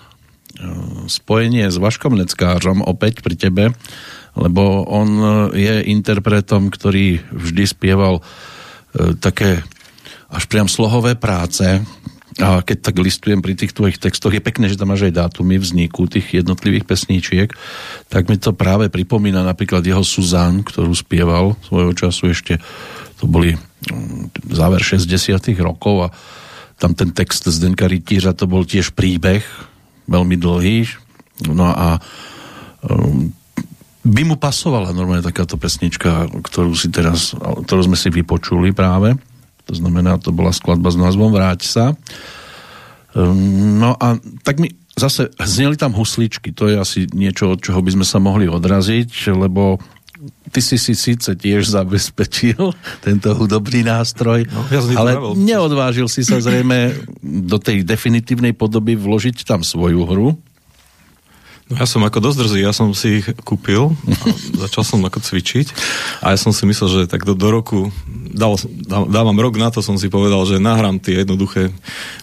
spojenie 1.08 1.68
s 1.68 1.76
Vaškom 1.80 2.14
Neckářom 2.14 2.84
opäť 2.84 3.24
pri 3.24 3.34
tebe, 3.36 3.64
lebo 4.38 4.86
on 4.86 5.08
je 5.56 5.90
interpretom, 5.90 6.70
ktorý 6.70 7.18
vždy 7.34 7.64
spieval 7.66 8.20
e, 8.20 8.22
také 9.18 9.66
až 10.30 10.46
priam 10.46 10.70
slohové 10.70 11.18
práce. 11.18 11.82
A 12.38 12.62
keď 12.62 12.88
tak 12.88 13.02
listujem 13.02 13.42
pri 13.42 13.58
tých 13.58 13.74
tvojich 13.74 13.98
textoch, 13.98 14.30
je 14.30 14.40
pekné, 14.40 14.70
že 14.70 14.78
tam 14.78 14.94
máš 14.94 15.10
aj 15.10 15.18
dátumy 15.18 15.58
vzniku 15.58 16.06
tých 16.06 16.40
jednotlivých 16.40 16.86
pesníčiek, 16.86 17.50
tak 18.06 18.30
mi 18.30 18.38
to 18.38 18.54
práve 18.54 18.86
pripomína 18.86 19.42
napríklad 19.42 19.82
jeho 19.82 20.06
Suzán, 20.06 20.62
ktorú 20.62 20.94
spieval 20.94 21.58
svojho 21.66 21.92
času 21.92 22.30
ešte, 22.30 22.62
to 23.18 23.26
boli 23.26 23.58
mm, 23.58 24.54
záver 24.54 24.80
60 24.80 25.10
rokov 25.60 26.08
a 26.08 26.08
tam 26.80 26.96
ten 26.96 27.12
text 27.12 27.44
Zdenka 27.44 27.84
Rytířa 27.90 28.32
to 28.32 28.48
bol 28.48 28.64
tiež 28.64 28.96
príbeh, 28.96 29.44
veľmi 30.10 30.36
dlhý, 30.36 30.90
no 31.54 31.70
a 31.70 32.02
um, 32.84 33.30
by 34.00 34.22
mu 34.26 34.36
pasovala 34.40 34.96
normálne 34.96 35.22
takáto 35.22 35.54
pesnička, 35.60 36.26
ktorú 36.42 36.72
si 36.74 36.88
teraz, 36.90 37.36
ktorú 37.36 37.86
sme 37.86 37.96
si 38.00 38.08
vypočuli 38.08 38.72
práve. 38.72 39.14
To 39.68 39.74
znamená, 39.76 40.18
to 40.18 40.34
bola 40.34 40.50
skladba 40.50 40.90
s 40.90 40.98
názvom 40.98 41.30
Vráť 41.30 41.60
sa. 41.62 41.84
Um, 43.14 43.78
no 43.78 43.94
a 44.00 44.18
tak 44.42 44.58
mi 44.58 44.72
zase 44.98 45.32
zneli 45.38 45.78
tam 45.78 45.96
husličky, 45.96 46.52
to 46.52 46.68
je 46.68 46.76
asi 46.76 47.00
niečo, 47.12 47.56
od 47.56 47.60
čoho 47.62 47.80
by 47.80 47.94
sme 47.96 48.06
sa 48.08 48.18
mohli 48.20 48.50
odraziť, 48.50 49.32
lebo 49.32 49.80
ty 50.52 50.60
si 50.60 50.76
si 50.76 50.92
síce 50.92 51.32
tiež 51.32 51.72
zabezpečil 51.72 52.60
tento 53.06 53.32
hudobný 53.32 53.86
nástroj, 53.86 54.44
no, 54.50 54.60
ja 54.68 54.80
ale 54.98 55.16
neodvážil 55.36 56.06
si 56.10 56.26
sa 56.26 56.40
zrejme 56.40 56.92
do 57.22 57.56
tej 57.56 57.82
definitívnej 57.86 58.52
podoby 58.52 58.96
vložiť 58.96 59.46
tam 59.48 59.64
svoju 59.64 60.04
hru. 60.04 60.28
No 61.70 61.78
ja 61.78 61.86
som 61.86 62.02
ako 62.02 62.18
dosť 62.18 62.38
drzý, 62.42 62.58
ja 62.66 62.74
som 62.74 62.90
si 62.90 63.22
ich 63.22 63.26
kúpil 63.46 63.94
a 63.94 64.24
začal 64.66 64.82
som 64.82 64.98
ako 65.06 65.22
cvičiť 65.22 65.70
a 66.18 66.34
ja 66.34 66.38
som 66.38 66.50
si 66.50 66.66
myslel, 66.66 66.88
že 66.90 67.00
tak 67.06 67.22
do, 67.22 67.38
do 67.38 67.46
roku, 67.46 67.94
dal, 68.10 68.58
dávam 69.06 69.38
rok 69.38 69.54
na 69.54 69.70
to, 69.70 69.78
som 69.78 69.94
si 69.94 70.10
povedal, 70.10 70.42
že 70.50 70.58
nahrám 70.58 70.98
tie 70.98 71.22
jednoduché, 71.22 71.70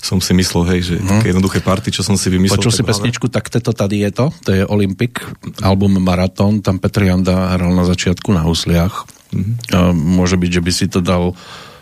som 0.03 0.19
si 0.19 0.35
myslel, 0.35 0.67
hej, 0.75 0.79
že 0.83 0.95
hmm. 0.99 1.07
také 1.07 1.27
jednoduché 1.31 1.63
party, 1.63 1.95
čo 1.95 2.03
som 2.03 2.19
si 2.19 2.27
vymyslel. 2.27 2.59
Počul 2.59 2.75
si 2.75 2.83
pesničku 2.83 3.31
Tak 3.31 3.47
to 3.47 3.71
tady 3.71 4.03
je 4.03 4.11
to, 4.11 4.25
to 4.43 4.51
je 4.51 4.67
Olympic, 4.67 5.23
album 5.63 5.95
Marathon, 6.03 6.59
tam 6.59 6.75
Petr 6.83 7.07
Janda 7.07 7.55
hral 7.55 7.71
na 7.71 7.87
začiatku 7.87 8.35
na 8.35 8.43
husliach. 8.43 9.07
Hmm. 9.31 9.55
A 9.71 9.95
môže 9.95 10.35
byť, 10.35 10.59
že 10.59 10.61
by 10.63 10.71
si 10.75 10.85
to 10.91 10.99
dal 10.99 11.31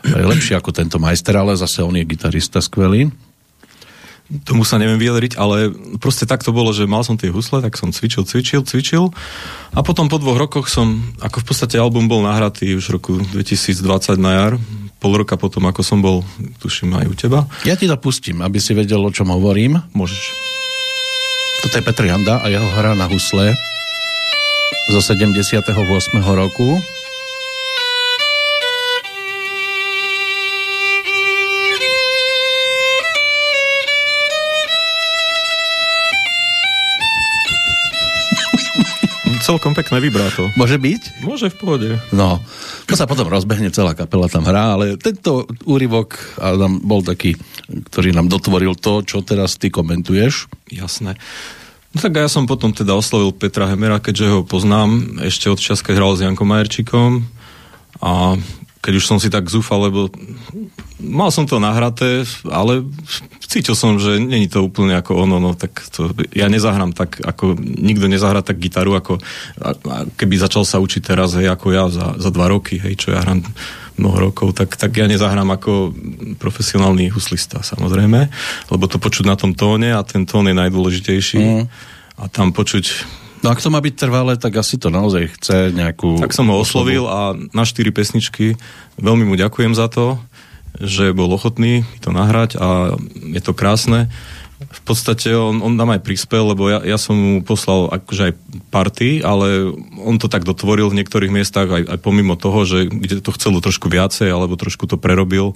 lepšie 0.06 0.54
ako 0.54 0.70
tento 0.70 1.02
majster, 1.02 1.34
ale 1.34 1.58
zase 1.58 1.82
on 1.82 1.98
je 1.98 2.06
gitarista 2.06 2.62
skvelý 2.62 3.10
tomu 4.46 4.66
sa 4.66 4.82
neviem 4.82 4.98
vyjadriť, 4.98 5.38
ale 5.38 5.70
proste 6.02 6.26
tak 6.26 6.42
to 6.42 6.50
bolo, 6.50 6.74
že 6.74 6.90
mal 6.90 7.06
som 7.06 7.14
tie 7.14 7.30
husle, 7.30 7.62
tak 7.62 7.78
som 7.78 7.94
cvičil, 7.94 8.26
cvičil, 8.26 8.66
cvičil 8.66 9.04
a 9.72 9.80
potom 9.86 10.10
po 10.10 10.18
dvoch 10.18 10.42
rokoch 10.42 10.66
som, 10.66 11.14
ako 11.22 11.46
v 11.46 11.46
podstate 11.46 11.76
album 11.78 12.10
bol 12.10 12.26
nahratý 12.26 12.74
už 12.74 12.90
v 12.90 12.94
roku 12.98 13.12
2020 13.22 14.18
na 14.18 14.32
jar, 14.34 14.54
pol 14.98 15.14
roka 15.14 15.38
potom, 15.38 15.70
ako 15.70 15.82
som 15.86 16.02
bol, 16.02 16.26
tuším, 16.58 16.98
aj 16.98 17.06
u 17.06 17.14
teba. 17.14 17.40
Ja 17.62 17.78
ti 17.78 17.86
to 17.86 17.94
pustím, 18.02 18.42
aby 18.42 18.58
si 18.58 18.74
vedel, 18.74 19.06
o 19.06 19.14
čom 19.14 19.30
hovorím. 19.30 19.78
Môžeš. 19.94 20.34
Toto 21.62 21.78
je 21.78 21.86
Petr 21.86 22.10
Janda 22.10 22.42
a 22.42 22.50
jeho 22.50 22.66
hra 22.74 22.98
na 22.98 23.06
husle 23.06 23.54
zo 24.90 25.02
78. 25.02 25.70
roku. 26.34 26.82
Celkom 39.46 39.78
pekné 39.78 40.02
vibráto. 40.02 40.50
Môže 40.58 40.82
byť? 40.82 41.22
Môže 41.22 41.54
v 41.54 41.58
pohode. 41.62 41.90
No, 42.10 42.42
to 42.90 42.98
sa 42.98 43.06
potom 43.06 43.30
rozbehne, 43.30 43.70
celá 43.70 43.94
kapela 43.94 44.26
tam 44.26 44.42
hrá, 44.50 44.74
ale 44.74 44.98
tento 44.98 45.46
úryvok 45.70 46.18
Adam, 46.42 46.82
bol 46.82 47.06
taký, 47.06 47.38
ktorý 47.70 48.18
nám 48.18 48.26
dotvoril 48.26 48.74
to, 48.74 49.06
čo 49.06 49.22
teraz 49.22 49.62
ty 49.62 49.70
komentuješ. 49.70 50.50
Jasné. 50.74 51.14
No 51.94 51.98
tak 52.02 52.18
ja 52.18 52.26
som 52.26 52.50
potom 52.50 52.74
teda 52.74 52.98
oslovil 52.98 53.32
Petra 53.32 53.70
Hemera, 53.70 54.02
keďže 54.02 54.26
ho 54.34 54.42
poznám 54.42 55.22
ešte 55.22 55.48
od 55.54 55.62
čas, 55.62 55.86
keď 55.86 55.94
hral 56.02 56.18
s 56.18 56.24
Jankom 56.26 56.50
Majerčíkom 56.50 57.24
a 58.02 58.36
keď 58.86 59.02
už 59.02 59.10
som 59.10 59.18
si 59.18 59.34
tak 59.34 59.50
zúfal, 59.50 59.90
lebo 59.90 60.14
mal 61.02 61.34
som 61.34 61.50
to 61.50 61.58
nahraté, 61.58 62.22
ale 62.46 62.86
cítil 63.42 63.74
som, 63.74 63.98
že 63.98 64.22
není 64.22 64.46
to 64.46 64.62
úplne 64.62 64.94
ako 64.94 65.26
ono, 65.26 65.42
no 65.42 65.58
tak 65.58 65.82
to, 65.90 66.14
ja 66.38 66.46
nezahrám 66.46 66.94
tak, 66.94 67.18
ako 67.26 67.58
nikto 67.58 68.06
nezahrá 68.06 68.46
tak 68.46 68.62
gitaru, 68.62 68.94
ako 68.94 69.18
a, 69.58 69.70
a 69.74 69.98
keby 70.14 70.38
začal 70.38 70.62
sa 70.70 70.78
učiť 70.78 71.02
teraz, 71.02 71.34
hej, 71.34 71.50
ako 71.50 71.68
ja 71.74 71.90
za, 71.90 72.14
za 72.22 72.30
dva 72.30 72.46
roky, 72.46 72.78
hej, 72.78 72.94
čo 72.94 73.18
ja 73.18 73.26
hrám 73.26 73.42
mnoho 73.98 74.30
rokov, 74.30 74.54
tak, 74.54 74.78
tak 74.78 74.94
ja 74.94 75.10
nezahrám 75.10 75.50
ako 75.56 75.96
profesionálny 76.38 77.10
huslista, 77.10 77.66
samozrejme, 77.66 78.30
lebo 78.70 78.84
to 78.86 79.02
počuť 79.02 79.26
na 79.26 79.34
tom 79.34 79.58
tóne 79.58 79.98
a 79.98 80.06
ten 80.06 80.30
tón 80.30 80.46
je 80.46 80.54
najdôležitejší 80.54 81.42
mm. 81.42 81.64
a 82.22 82.24
tam 82.30 82.54
počuť 82.54 83.25
No 83.44 83.52
ak 83.52 83.62
to 83.62 83.70
má 83.74 83.80
byť 83.84 83.96
trvalé, 84.00 84.34
tak 84.40 84.56
asi 84.58 84.80
to 84.80 84.88
naozaj 84.94 85.32
chce 85.40 85.76
nejakú... 85.76 86.18
Tak 86.22 86.34
som 86.34 86.48
ho 86.50 86.60
oslovil 86.60 87.06
a 87.06 87.36
na 87.36 87.64
štyri 87.68 87.92
pesničky 87.92 88.56
veľmi 88.96 89.28
mu 89.28 89.36
ďakujem 89.36 89.76
za 89.76 89.92
to, 89.92 90.18
že 90.80 91.16
bol 91.16 91.32
ochotný 91.32 91.88
to 92.04 92.12
nahrať 92.12 92.60
a 92.60 93.00
je 93.16 93.42
to 93.44 93.56
krásne. 93.56 94.12
V 94.56 94.82
podstate 94.88 95.36
on, 95.36 95.60
on 95.60 95.76
nám 95.76 96.00
aj 96.00 96.04
prispel, 96.04 96.56
lebo 96.56 96.72
ja, 96.72 96.80
ja 96.84 96.96
som 96.96 97.16
mu 97.16 97.44
poslal 97.44 97.92
akože 97.92 98.32
aj 98.32 98.34
party, 98.72 99.20
ale 99.20 99.72
on 100.00 100.16
to 100.16 100.32
tak 100.32 100.48
dotvoril 100.48 100.88
v 100.92 101.04
niektorých 101.04 101.32
miestach 101.32 101.68
aj, 101.68 101.84
aj 101.92 102.00
pomimo 102.00 102.40
toho, 102.40 102.64
že 102.64 102.88
kde 102.88 103.20
to 103.20 103.36
chcelo 103.36 103.60
trošku 103.60 103.92
viacej, 103.92 104.32
alebo 104.32 104.56
trošku 104.56 104.88
to 104.88 104.96
prerobil. 104.96 105.56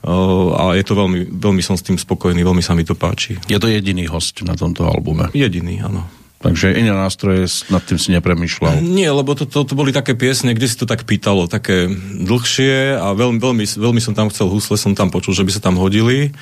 Uh, 0.00 0.56
a 0.56 0.62
je 0.78 0.84
to 0.86 0.96
veľmi, 0.96 1.28
veľmi 1.36 1.60
som 1.60 1.76
s 1.76 1.84
tým 1.84 1.98
spokojný, 2.00 2.40
veľmi 2.40 2.62
sa 2.64 2.72
mi 2.72 2.86
to 2.86 2.96
páči. 2.96 3.36
Je 3.50 3.58
to 3.60 3.68
jediný 3.68 4.08
host 4.08 4.40
na 4.46 4.56
tomto 4.56 4.86
albume? 4.88 5.28
Jediný, 5.36 5.82
áno. 5.84 6.08
Takže 6.40 6.72
iné 6.72 6.88
nástroje 6.88 7.44
nad 7.68 7.84
tým 7.84 8.00
si 8.00 8.16
nepremýšľal. 8.16 8.80
Nie, 8.80 9.12
lebo 9.12 9.36
to, 9.36 9.44
to, 9.44 9.60
to 9.60 9.76
boli 9.76 9.92
také 9.92 10.16
piesne, 10.16 10.56
kde 10.56 10.72
si 10.72 10.76
to 10.80 10.88
tak 10.88 11.04
pýtalo, 11.04 11.44
také 11.52 11.84
dlhšie 12.16 12.96
a 12.96 13.12
veľmi, 13.12 13.36
veľmi, 13.36 13.64
veľmi 13.68 14.00
som 14.00 14.16
tam 14.16 14.32
chcel 14.32 14.48
husle, 14.48 14.80
som 14.80 14.96
tam 14.96 15.12
počul, 15.12 15.36
že 15.36 15.44
by 15.44 15.52
sa 15.52 15.60
tam 15.60 15.76
hodili. 15.76 16.32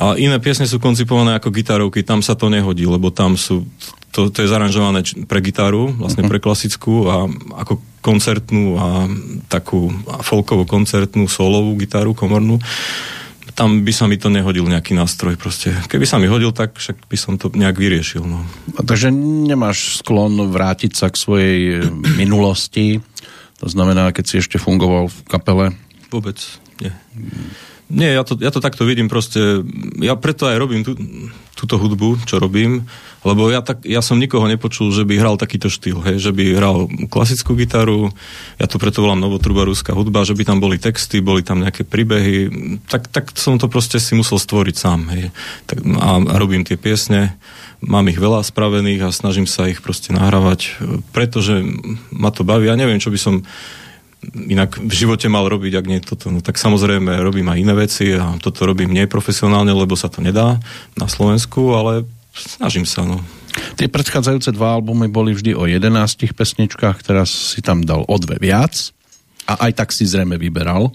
A 0.00 0.16
iné 0.16 0.40
piesne 0.40 0.64
sú 0.64 0.80
koncipované 0.80 1.36
ako 1.36 1.52
gitarovky, 1.52 2.00
tam 2.00 2.24
sa 2.24 2.32
to 2.32 2.48
nehodí, 2.48 2.88
lebo 2.88 3.12
tam 3.12 3.36
sú, 3.36 3.68
to, 4.16 4.32
to 4.32 4.42
je 4.42 4.48
zaranžované 4.48 5.04
pre 5.28 5.44
gitaru, 5.44 5.92
vlastne 5.92 6.24
pre 6.24 6.40
klasickú 6.40 7.06
a 7.12 7.28
ako 7.60 7.84
koncertnú 8.00 8.80
a 8.80 8.88
takú 9.52 9.92
folkovo 10.24 10.64
koncertnú 10.64 11.28
solovú 11.28 11.76
gitaru 11.76 12.16
komornú 12.16 12.64
tam 13.54 13.86
by 13.86 13.92
sa 13.94 14.10
mi 14.10 14.18
to 14.18 14.28
nehodil 14.30 14.66
nejaký 14.66 14.98
nástroj 14.98 15.38
proste. 15.38 15.70
Keby 15.86 16.04
sa 16.04 16.18
mi 16.18 16.26
hodil, 16.26 16.50
tak 16.50 16.74
však 16.74 17.06
by 17.06 17.16
som 17.18 17.38
to 17.38 17.54
nejak 17.54 17.78
vyriešil. 17.78 18.26
No. 18.26 18.42
A 18.74 18.82
takže 18.82 19.14
nemáš 19.14 20.02
sklon 20.02 20.50
vrátiť 20.50 20.92
sa 20.94 21.06
k 21.10 21.16
svojej 21.16 21.60
minulosti? 22.18 22.98
To 23.62 23.70
znamená, 23.70 24.10
keď 24.10 24.24
si 24.26 24.34
ešte 24.42 24.58
fungoval 24.58 25.06
v 25.06 25.18
kapele? 25.30 25.66
Vôbec, 26.10 26.36
nie. 26.82 26.92
Nie, 27.94 28.18
ja 28.18 28.26
to, 28.26 28.34
ja 28.42 28.50
to 28.50 28.58
takto 28.58 28.82
vidím 28.82 29.06
proste. 29.06 29.62
Ja 30.02 30.18
preto 30.18 30.50
aj 30.50 30.58
robím 30.58 30.82
tú, 30.82 30.98
túto 31.54 31.78
hudbu, 31.78 32.26
čo 32.26 32.42
robím, 32.42 32.90
lebo 33.22 33.48
ja, 33.48 33.62
tak, 33.62 33.86
ja 33.86 34.02
som 34.02 34.18
nikoho 34.18 34.44
nepočul, 34.50 34.90
že 34.90 35.06
by 35.06 35.14
hral 35.16 35.38
takýto 35.38 35.70
štýl, 35.70 36.02
hej, 36.02 36.18
že 36.18 36.34
by 36.34 36.58
hral 36.58 36.90
klasickú 37.08 37.54
gitaru, 37.54 38.10
ja 38.58 38.66
to 38.66 38.76
preto 38.82 39.00
volám 39.00 39.22
novotrubarúska 39.22 39.94
hudba, 39.94 40.26
že 40.26 40.34
by 40.34 40.42
tam 40.42 40.58
boli 40.58 40.76
texty, 40.76 41.22
boli 41.22 41.46
tam 41.46 41.62
nejaké 41.62 41.86
príbehy, 41.86 42.50
tak, 42.90 43.08
tak 43.08 43.32
som 43.38 43.56
to 43.56 43.70
proste 43.70 44.02
si 44.02 44.18
musel 44.18 44.36
stvoriť 44.36 44.74
sám, 44.76 45.00
hej. 45.14 45.30
Tak, 45.70 45.78
a, 45.86 46.20
a 46.20 46.34
robím 46.36 46.66
tie 46.66 46.76
piesne, 46.76 47.38
mám 47.80 48.10
ich 48.10 48.18
veľa 48.18 48.42
spravených 48.42 49.06
a 49.06 49.14
snažím 49.14 49.46
sa 49.46 49.70
ich 49.70 49.80
proste 49.80 50.10
nahrávať, 50.10 50.82
pretože 51.14 51.62
ma 52.10 52.34
to 52.34 52.42
baví. 52.42 52.66
Ja 52.66 52.76
neviem, 52.76 52.98
čo 52.98 53.14
by 53.14 53.18
som 53.20 53.34
inak 54.32 54.80
v 54.80 54.92
živote 54.92 55.28
mal 55.28 55.46
robiť, 55.46 55.72
ak 55.78 55.86
nie 55.86 56.00
toto. 56.00 56.32
No 56.32 56.40
tak 56.40 56.56
samozrejme 56.56 57.20
robím 57.20 57.48
aj 57.50 57.58
iné 57.60 57.74
veci 57.74 58.14
a 58.16 58.36
toto 58.40 58.64
robím 58.64 58.92
neprofesionálne, 58.92 59.72
lebo 59.72 59.94
sa 59.94 60.08
to 60.08 60.24
nedá 60.24 60.58
na 60.96 61.06
Slovensku, 61.06 61.76
ale 61.76 62.08
snažím 62.34 62.88
sa, 62.88 63.04
no. 63.06 63.22
Tie 63.78 63.86
predchádzajúce 63.86 64.50
dva 64.50 64.74
albumy 64.74 65.06
boli 65.06 65.30
vždy 65.30 65.54
o 65.54 65.66
11 65.70 66.34
pesničkách, 66.34 67.06
teraz 67.06 67.54
si 67.54 67.62
tam 67.62 67.86
dal 67.86 68.02
o 68.02 68.16
dve 68.18 68.42
viac 68.42 68.90
a 69.46 69.68
aj 69.68 69.72
tak 69.78 69.88
si 69.94 70.08
zrejme 70.08 70.40
vyberal. 70.40 70.90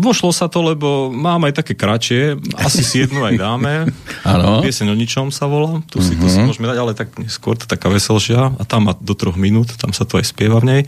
Vošlo 0.00 0.32
sa 0.32 0.48
to, 0.48 0.64
lebo 0.64 1.12
mám 1.12 1.44
aj 1.44 1.60
také 1.60 1.76
kratšie, 1.76 2.38
asi 2.56 2.80
si 2.80 3.04
jednu 3.04 3.20
aj 3.28 3.36
dáme. 3.36 3.72
Áno. 4.24 4.64
Pieseň 4.64 4.88
o 4.88 4.96
ničom 4.96 5.28
sa 5.28 5.44
volá, 5.50 5.84
tu 5.90 6.00
si, 6.00 6.16
uh-huh. 6.16 6.32
si 6.32 6.40
môžeme 6.40 6.70
dať, 6.70 6.78
ale 6.80 6.92
tak 6.96 7.12
skôr 7.28 7.60
to 7.60 7.68
taká 7.68 7.92
veselšia 7.92 8.56
a 8.56 8.62
tam 8.64 8.88
má 8.88 8.96
do 8.96 9.12
troch 9.12 9.36
minút, 9.36 9.76
tam 9.76 9.92
sa 9.92 10.08
to 10.08 10.16
aj 10.16 10.32
spieva 10.32 10.62
v 10.64 10.66
nej, 10.68 10.82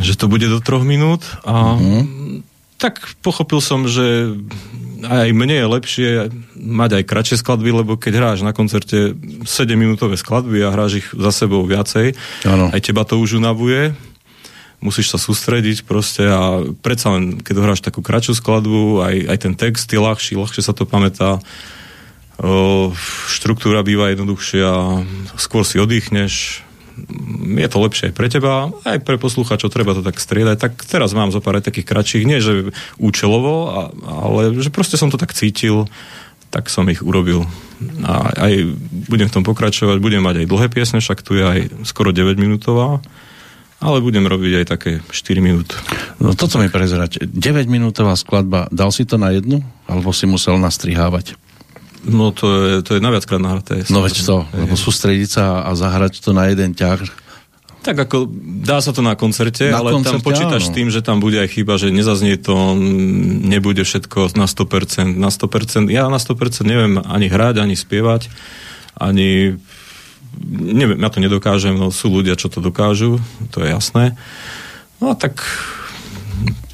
že 0.00 0.16
to 0.16 0.26
bude 0.26 0.48
do 0.48 0.58
troch 0.64 0.82
minút 0.82 1.22
a 1.44 1.76
uh-huh. 1.76 2.02
tak 2.80 3.04
pochopil 3.20 3.60
som, 3.60 3.84
že 3.84 4.34
aj 5.04 5.32
mne 5.32 5.56
je 5.56 5.66
lepšie 5.66 6.10
mať 6.56 6.90
aj 7.00 7.04
kratšie 7.08 7.36
skladby, 7.40 7.70
lebo 7.72 7.96
keď 7.96 8.12
hráš 8.20 8.38
na 8.44 8.52
koncerte 8.52 9.16
7-minútové 9.48 10.20
skladby 10.20 10.60
a 10.64 10.72
hráš 10.72 11.04
ich 11.04 11.08
za 11.12 11.32
sebou 11.32 11.64
viacej, 11.64 12.16
ano. 12.44 12.68
aj 12.72 12.80
teba 12.80 13.04
to 13.08 13.16
už 13.16 13.40
unavuje. 13.40 13.96
musíš 14.80 15.12
sa 15.12 15.18
sústrediť 15.20 15.84
proste 15.84 16.24
a 16.24 16.64
predsa 16.80 17.16
len, 17.16 17.40
keď 17.40 17.54
hráš 17.60 17.80
takú 17.84 18.00
kratšiu 18.00 18.36
skladbu, 18.36 19.04
aj, 19.04 19.16
aj 19.28 19.38
ten 19.40 19.54
text 19.56 19.88
je 19.88 20.00
ľahší, 20.00 20.36
ľahšie 20.36 20.64
sa 20.64 20.72
to 20.76 20.88
pamätá. 20.88 21.40
O, 22.40 22.88
štruktúra 23.28 23.84
býva 23.84 24.08
jednoduchšia, 24.12 25.04
skôr 25.36 25.68
si 25.68 25.76
oddychneš, 25.76 26.64
je 27.58 27.68
to 27.68 27.78
lepšie 27.82 28.04
aj 28.10 28.14
pre 28.14 28.28
teba, 28.30 28.70
aj 28.86 29.00
pre 29.02 29.16
posluchačov 29.20 29.72
treba 29.72 29.96
to 29.96 30.02
tak 30.04 30.20
striedať. 30.20 30.56
Tak 30.56 30.72
teraz 30.86 31.12
mám 31.12 31.34
zo 31.34 31.42
pár 31.42 31.58
takých 31.60 31.88
kratších, 31.88 32.28
nie 32.28 32.38
že 32.40 32.72
účelovo, 32.96 33.54
a, 33.68 33.80
ale 34.06 34.56
že 34.58 34.72
proste 34.72 34.96
som 34.96 35.12
to 35.12 35.20
tak 35.20 35.36
cítil, 35.36 35.88
tak 36.50 36.66
som 36.72 36.86
ich 36.90 37.02
urobil. 37.02 37.46
A 38.04 38.32
aj 38.34 38.52
budem 39.08 39.30
v 39.30 39.34
tom 39.34 39.44
pokračovať, 39.46 40.02
budem 40.02 40.20
mať 40.20 40.44
aj 40.44 40.50
dlhé 40.50 40.66
piesne, 40.68 40.98
však 40.98 41.22
tu 41.22 41.38
je 41.38 41.44
aj 41.44 41.60
skoro 41.86 42.10
9 42.10 42.36
minútová 42.36 43.00
ale 43.80 44.04
budem 44.04 44.28
robiť 44.28 44.52
aj 44.60 44.66
také 44.68 44.90
4 45.08 45.40
minút. 45.40 45.72
No 46.20 46.36
toto 46.36 46.60
mi 46.60 46.68
prezerať. 46.68 47.24
9 47.24 47.64
minútová 47.64 48.12
skladba, 48.12 48.68
dal 48.68 48.92
si 48.92 49.08
to 49.08 49.16
na 49.16 49.32
jednu? 49.32 49.64
Alebo 49.88 50.12
si 50.12 50.28
musel 50.28 50.60
nastrihávať? 50.60 51.40
No 52.04 52.32
to 52.32 52.46
je, 52.48 52.74
to 52.80 52.90
je 52.96 53.00
naviackrát 53.00 53.40
nahraté. 53.40 53.84
No 53.92 54.00
veď 54.00 54.24
to, 54.24 54.48
lebo 54.56 54.72
sústrediť 54.72 55.28
sa 55.28 55.44
a 55.68 55.70
zahrať 55.76 56.24
to 56.24 56.32
na 56.32 56.48
jeden 56.48 56.72
ťah. 56.72 57.04
Tak 57.80 57.96
ako 57.96 58.28
dá 58.60 58.84
sa 58.84 58.92
to 58.92 59.00
na 59.00 59.16
koncerte, 59.16 59.72
Na 59.72 59.80
ale 59.80 59.96
koncerte, 59.96 60.20
tam 60.20 60.24
počítaš 60.24 60.68
áno. 60.68 60.74
tým, 60.76 60.88
že 60.92 61.00
tam 61.00 61.16
bude 61.16 61.40
aj 61.40 61.48
chyba, 61.48 61.80
že 61.80 61.88
nezaznie 61.88 62.36
to, 62.36 62.76
nebude 63.48 63.80
všetko 63.80 64.36
na 64.36 64.44
100%. 64.44 65.16
Na 65.16 65.32
100%, 65.32 65.88
ja 65.88 66.04
na 66.12 66.20
100% 66.20 66.68
neviem 66.68 67.00
ani 67.00 67.32
hrať, 67.32 67.64
ani 67.64 67.76
spievať, 67.76 68.28
ani 69.00 69.56
neviem, 70.76 71.00
ja 71.00 71.08
to 71.08 71.24
nedokážem, 71.24 71.76
no 71.76 71.88
sú 71.88 72.12
ľudia, 72.12 72.36
čo 72.36 72.52
to 72.52 72.60
dokážu, 72.60 73.16
to 73.48 73.64
je 73.64 73.72
jasné. 73.72 74.16
No 75.00 75.16
tak 75.16 75.40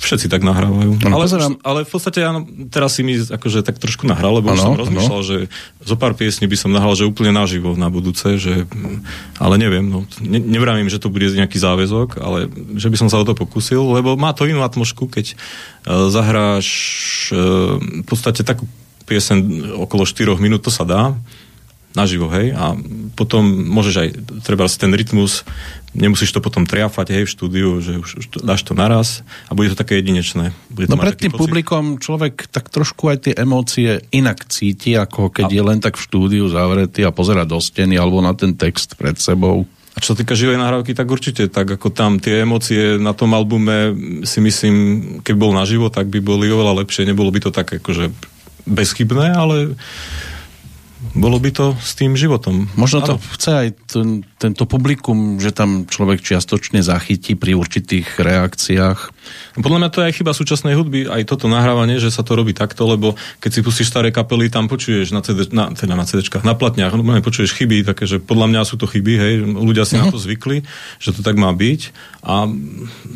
všetci 0.00 0.26
tak 0.31 0.46
nahrávajú. 0.46 1.02
No, 1.02 1.09
ale, 1.18 1.24
pozerám- 1.26 1.59
ale 1.66 1.81
v 1.83 1.90
podstate 1.90 2.20
áno, 2.22 2.46
teraz 2.70 2.94
si 2.94 3.02
mi 3.02 3.18
akože 3.18 3.66
tak 3.66 3.83
trošku 3.83 4.07
nahral, 4.07 4.38
lebo 4.38 4.55
už 4.55 4.62
Áno, 4.62 4.66
som 4.72 4.81
rozmýšľal, 4.81 5.20
že 5.26 5.37
zo 5.83 5.96
pár 5.98 6.14
piesní 6.14 6.46
by 6.46 6.57
som 6.57 6.70
nahral, 6.70 6.94
že 6.94 7.09
úplne 7.09 7.35
naživo 7.35 7.74
na 7.74 7.90
budúce, 7.90 8.38
že, 8.38 8.70
ale 9.42 9.55
neviem, 9.59 9.83
no, 9.83 10.07
ne, 10.22 10.38
nevravím, 10.38 10.87
že 10.87 11.02
to 11.02 11.11
bude 11.11 11.26
nejaký 11.26 11.59
záväzok, 11.59 12.22
ale 12.22 12.46
že 12.79 12.87
by 12.87 12.96
som 12.96 13.09
sa 13.11 13.18
o 13.18 13.26
to 13.26 13.35
pokusil, 13.35 13.83
lebo 13.98 14.14
má 14.14 14.31
to 14.31 14.46
inú 14.46 14.62
atmošku, 14.62 15.11
keď 15.11 15.35
uh, 15.35 16.07
zahráš 16.12 16.66
uh, 17.35 17.76
v 17.81 18.07
podstate 18.07 18.46
takú 18.46 18.70
piesen 19.07 19.70
okolo 19.79 20.02
4 20.02 20.35
minút, 20.38 20.66
to 20.66 20.70
sa 20.74 20.83
dá, 20.83 21.14
naživo, 21.96 22.29
hej, 22.29 22.52
a 22.52 22.76
potom 23.16 23.40
môžeš 23.72 23.94
aj, 23.96 24.09
treba 24.44 24.68
ten 24.68 24.92
rytmus, 24.92 25.48
nemusíš 25.96 26.30
to 26.30 26.38
potom 26.38 26.62
triafať, 26.62 27.06
hej, 27.11 27.24
v 27.24 27.32
štúdiu, 27.32 27.68
že 27.80 27.96
už, 27.96 28.11
už 28.20 28.26
to, 28.28 28.37
dáš 28.44 28.62
to 28.62 28.72
naraz 28.72 29.24
a 29.48 29.56
bude 29.56 29.72
to 29.72 29.76
také 29.76 29.98
jedinečné. 29.98 30.52
Bude 30.68 30.87
to 30.87 30.92
No 30.92 31.00
pred 31.00 31.16
tým 31.16 31.32
pocit. 31.32 31.40
publikom 31.40 31.85
človek 31.96 32.46
tak 32.46 32.68
trošku 32.68 33.09
aj 33.09 33.18
tie 33.24 33.35
emócie 33.35 34.04
inak 34.11 34.44
cíti, 34.46 34.92
ako 34.92 35.32
keď 35.32 35.48
A- 35.48 35.54
je 35.56 35.62
len 35.64 35.78
tak 35.80 35.96
v 35.96 36.04
štúdiu 36.04 36.44
zavretý 36.46 37.00
a 37.02 37.11
pozera 37.11 37.42
do 37.42 37.56
steny 37.56 37.96
alebo 37.96 38.20
na 38.20 38.37
ten 38.37 38.52
text 38.52 38.94
pred 38.94 39.16
sebou. 39.16 39.64
A 39.90 40.04
čo 40.04 40.12
sa 40.12 40.20
týka 40.20 40.37
živej 40.37 40.61
nahrávky, 40.61 40.92
tak 40.92 41.09
určite, 41.09 41.48
tak 41.48 41.72
ako 41.72 41.88
tam 41.88 42.20
tie 42.20 42.44
emócie 42.44 43.00
na 43.00 43.16
tom 43.16 43.32
albume 43.32 43.96
si 44.22 44.44
myslím, 44.44 44.76
keď 45.24 45.35
bol 45.35 45.56
naživo, 45.56 45.88
tak 45.88 46.12
by 46.12 46.20
boli 46.20 46.52
oveľa 46.52 46.85
lepšie. 46.85 47.09
Nebolo 47.09 47.32
by 47.32 47.40
to 47.40 47.50
tak 47.50 47.72
akože 47.72 48.12
bezchybné, 48.68 49.32
ale 49.32 49.72
bolo 51.14 51.38
by 51.38 51.51
to 51.53 51.66
s 51.79 51.95
tým 51.95 52.16
životom. 52.16 52.66
Možno 52.75 53.05
to 53.05 53.14
Áno. 53.16 53.23
chce 53.37 53.51
aj 53.53 53.69
ten, 53.87 54.09
tento 54.40 54.64
publikum, 54.64 55.38
že 55.38 55.55
tam 55.55 55.87
človek 55.87 56.25
čiastočne 56.25 56.83
zachytí 56.83 57.38
pri 57.38 57.55
určitých 57.55 58.19
reakciách. 58.19 59.15
Podľa 59.57 59.79
mňa 59.81 59.91
to 59.93 59.99
je 60.03 60.07
aj 60.11 60.15
chyba 60.21 60.33
súčasnej 60.37 60.75
hudby, 60.77 61.09
aj 61.09 61.23
toto 61.29 61.49
nahrávanie, 61.49 61.97
že 61.97 62.12
sa 62.12 62.21
to 62.21 62.37
robí 62.37 62.53
takto, 62.53 62.85
lebo 62.85 63.17
keď 63.41 63.51
si 63.51 63.61
pustíš 63.65 63.89
staré 63.89 64.12
kapely, 64.12 64.53
tam 64.53 64.69
počuješ 64.69 65.17
na, 65.17 65.25
CD, 65.25 65.49
na, 65.51 65.73
teda 65.73 65.97
na 65.97 66.05
CDčkách, 66.05 66.45
na 66.45 66.53
platniach, 66.53 66.93
no, 66.95 67.03
počuješ 67.25 67.57
chyby, 67.57 67.89
také, 67.89 68.05
že 68.05 68.21
podľa 68.21 68.47
mňa 68.53 68.61
sú 68.69 68.77
to 68.77 68.87
chyby, 68.87 69.15
hej, 69.17 69.35
ľudia 69.47 69.89
si 69.89 69.97
na 69.97 70.12
to 70.12 70.21
zvykli, 70.21 70.62
že 71.01 71.11
to 71.17 71.25
tak 71.25 71.41
má 71.41 71.51
byť. 71.51 71.81
A 72.27 72.51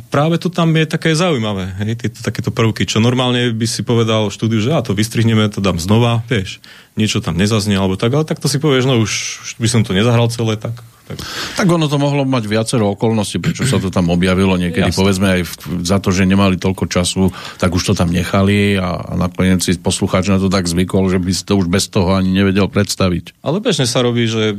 práve 0.09 0.38
to 0.38 0.49
tam 0.49 0.70
je 0.75 0.87
také 0.87 1.12
zaujímavé, 1.12 1.77
hej, 1.83 1.99
tieto 1.99 2.25
takéto 2.25 2.51
prvky, 2.51 2.88
čo 2.88 3.03
normálne 3.03 3.53
by 3.53 3.66
si 3.68 3.85
povedal 3.85 4.31
v 4.31 4.35
štúdiu, 4.35 4.61
že 4.62 4.75
a 4.75 4.81
to 4.81 4.96
vystrihneme, 4.96 5.46
to 5.53 5.61
dám 5.61 5.77
znova, 5.77 6.25
vieš, 6.27 6.62
niečo 6.99 7.23
tam 7.23 7.38
nezaznie, 7.38 7.79
alebo 7.79 7.94
tak, 7.94 8.12
ale 8.16 8.25
tak 8.27 8.42
to 8.42 8.51
si 8.51 8.59
povieš, 8.59 8.85
no 8.88 8.99
už, 8.99 9.12
už 9.44 9.51
by 9.61 9.68
som 9.68 9.83
to 9.87 9.94
nezahral 9.94 10.27
celé, 10.33 10.59
tak, 10.59 10.75
tak 11.11 11.18
Tak 11.59 11.66
ono 11.66 11.90
to 11.90 11.99
mohlo 11.99 12.23
mať 12.23 12.44
viacero 12.46 12.94
okolností, 12.94 13.42
prečo 13.42 13.66
sa 13.66 13.83
to 13.83 13.90
tam 13.90 14.09
objavilo. 14.14 14.55
Niekedy 14.55 14.94
Jasne. 14.94 15.01
povedzme 15.01 15.27
aj 15.38 15.42
v, 15.44 15.53
za 15.83 15.99
to, 15.99 16.14
že 16.14 16.29
nemali 16.29 16.57
toľko 16.57 16.85
času, 16.87 17.35
tak 17.59 17.75
už 17.75 17.83
to 17.83 17.94
tam 17.99 18.14
nechali 18.14 18.79
a, 18.79 18.96
a 19.01 19.12
nakoniec 19.18 19.61
si 19.64 19.75
poslucháč 19.77 20.31
na 20.31 20.38
to 20.38 20.46
tak 20.46 20.70
zvykol, 20.70 21.11
že 21.11 21.18
by 21.18 21.33
si 21.35 21.42
to 21.42 21.59
už 21.59 21.66
bez 21.66 21.90
toho 21.90 22.14
ani 22.14 22.31
nevedel 22.31 22.70
predstaviť. 22.70 23.42
Ale 23.42 23.59
bežne 23.59 23.85
sa 23.85 24.01
robí, 24.01 24.31
že 24.31 24.55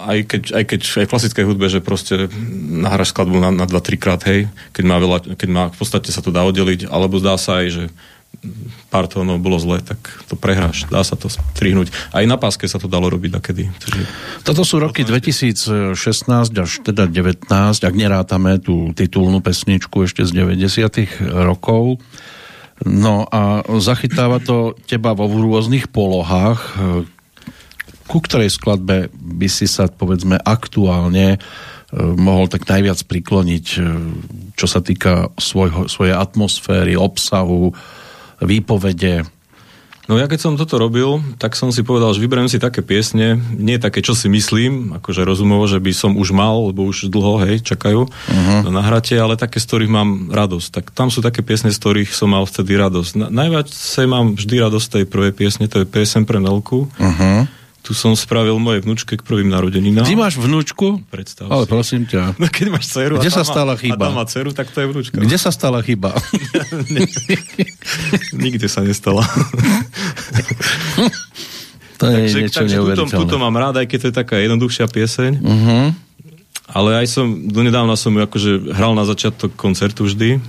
aj 0.00 0.18
keď, 0.28 0.42
aj 0.54 0.64
keď 0.64 0.80
aj 1.02 1.06
v 1.06 1.12
klasickej 1.12 1.44
hudbe, 1.44 1.66
že 1.66 1.80
proste 1.84 2.30
nahráš 2.70 3.12
skladbu 3.12 3.38
na, 3.40 3.50
na 3.52 3.66
2-3 3.66 3.96
krát, 4.00 4.22
hej, 4.28 4.48
keď 4.72 4.84
má, 4.86 4.96
veľa, 5.00 5.18
keď 5.36 5.48
má, 5.48 5.64
v 5.72 5.76
podstate 5.76 6.10
sa 6.12 6.22
to 6.22 6.30
dá 6.30 6.44
oddeliť, 6.46 6.88
alebo 6.88 7.18
zdá 7.18 7.36
sa 7.40 7.64
aj, 7.64 7.66
že 7.72 7.84
pár 8.88 9.10
tónov 9.10 9.42
bolo 9.42 9.60
zle, 9.60 9.82
tak 9.82 9.98
to 10.30 10.34
prehráš. 10.38 10.88
Dá 10.88 11.02
sa 11.02 11.18
to 11.18 11.28
strihnúť. 11.28 11.92
Aj 12.14 12.24
na 12.24 12.40
páske 12.40 12.64
sa 12.66 12.80
to 12.80 12.88
dalo 12.88 13.10
robiť 13.12 13.30
nakedy. 13.36 13.68
Takže 13.68 14.02
Toto 14.46 14.62
sú 14.62 14.80
roky 14.80 15.02
2016 15.02 15.92
až 16.54 16.70
teda 16.82 17.10
19, 17.10 17.48
ak 17.60 17.94
nerátame 17.94 18.58
tú 18.62 18.90
titulnú 18.96 19.42
pesničku 19.44 20.06
ešte 20.06 20.24
z 20.24 20.32
90 20.32 21.44
rokov. 21.44 21.98
No 22.84 23.24
a 23.32 23.64
zachytáva 23.80 24.36
to 24.36 24.76
teba 24.84 25.16
vo 25.16 25.28
rôznych 25.28 25.88
polohách, 25.88 26.76
ku 28.06 28.18
ktorej 28.22 28.54
skladbe 28.54 29.10
by 29.12 29.48
si 29.50 29.66
sa 29.66 29.90
povedzme 29.90 30.38
aktuálne 30.38 31.36
e, 31.36 31.38
mohol 31.98 32.46
tak 32.46 32.68
najviac 32.70 33.02
prikloniť, 33.02 33.66
e, 33.74 33.78
čo 34.54 34.66
sa 34.70 34.78
týka 34.78 35.34
svojho, 35.34 35.90
svojej 35.90 36.14
atmosféry, 36.14 36.94
obsahu, 36.94 37.74
výpovede. 38.40 39.26
No 40.06 40.14
ja 40.22 40.30
keď 40.30 40.38
som 40.38 40.54
toto 40.54 40.78
robil, 40.78 41.18
tak 41.42 41.58
som 41.58 41.74
si 41.74 41.82
povedal, 41.82 42.14
že 42.14 42.22
vyberiem 42.22 42.46
si 42.46 42.62
také 42.62 42.78
piesne, 42.78 43.42
nie 43.58 43.74
také, 43.74 44.06
čo 44.06 44.14
si 44.14 44.30
myslím, 44.30 44.94
akože 45.02 45.26
rozumovo, 45.26 45.66
že 45.66 45.82
by 45.82 45.90
som 45.90 46.14
už 46.14 46.30
mal, 46.30 46.70
lebo 46.70 46.86
už 46.86 47.10
dlho, 47.10 47.42
hej, 47.42 47.66
čakajú 47.66 48.06
uh-huh. 48.06 48.60
na 48.62 48.70
nahratie, 48.70 49.18
ale 49.18 49.34
také, 49.34 49.58
z 49.58 49.66
ktorých 49.66 49.90
mám 49.90 50.30
radosť. 50.30 50.68
Tak 50.70 50.84
tam 50.94 51.10
sú 51.10 51.26
také 51.26 51.42
piesne, 51.42 51.74
z 51.74 51.82
ktorých 51.82 52.14
som 52.14 52.30
mal 52.30 52.46
vtedy 52.46 52.78
radosť. 52.78 53.12
Na, 53.18 53.26
najviac 53.34 53.66
sa 53.66 54.06
mám 54.06 54.38
vždy 54.38 54.62
radosť 54.62 54.86
tej 55.02 55.04
prvej 55.10 55.34
piesne, 55.34 55.66
to 55.66 55.82
je 55.82 55.90
PSM 55.90 56.22
pre 56.22 56.38
Nelku. 56.38 56.86
Uh-huh. 56.86 57.50
Tu 57.86 57.94
som 57.94 58.10
spravil 58.12 58.58
moje 58.58 58.82
vnúčke 58.82 59.14
k 59.14 59.22
prvým 59.22 59.46
narodeninám. 59.46 60.02
Ty 60.02 60.18
máš 60.18 60.34
vnúčku? 60.36 61.06
Predstav 61.06 61.46
Ale 61.46 61.64
si. 61.64 61.70
prosím 61.70 62.02
ťa. 62.02 62.34
No 62.42 62.50
keď 62.50 62.66
máš 62.68 62.90
dceru 62.90 63.14
Kde 63.16 63.30
a 63.30 63.32
sa 63.32 63.40
má- 63.40 63.48
stala 63.48 63.72
chyba? 63.74 63.94
A 63.96 64.02
tá 64.02 64.10
má 64.12 64.24
dceru, 64.24 64.50
tak 64.50 64.66
to 64.68 64.78
je 64.80 64.86
vnúčka. 64.88 65.16
Kde 65.16 65.38
sa 65.38 65.48
stala 65.48 65.78
chyba? 65.80 66.10
Nikde 68.34 68.66
sa 68.66 68.82
nestala. 68.82 69.22
to 71.96 72.04
je 72.04 72.14
takže 72.20 72.38
niečo 72.40 72.58
takže 72.60 72.76
neuveriteľné. 72.76 73.14
túto 73.14 73.36
mám 73.36 73.54
rád, 73.54 73.78
aj 73.78 73.86
keď 73.86 73.98
to 73.98 74.06
je 74.06 74.16
taká 74.16 74.36
jednoduchšia 74.36 74.86
pieseň. 74.86 75.32
Uh-huh. 75.38 75.86
Ale 76.68 76.90
aj 76.98 77.06
som, 77.08 77.24
donedávna 77.46 77.94
som 77.94 78.10
ju 78.10 78.20
akože 78.20 78.50
hral 78.68 78.92
na 78.92 79.02
začiatok 79.02 79.54
koncertu 79.54 80.04
vždy. 80.04 80.42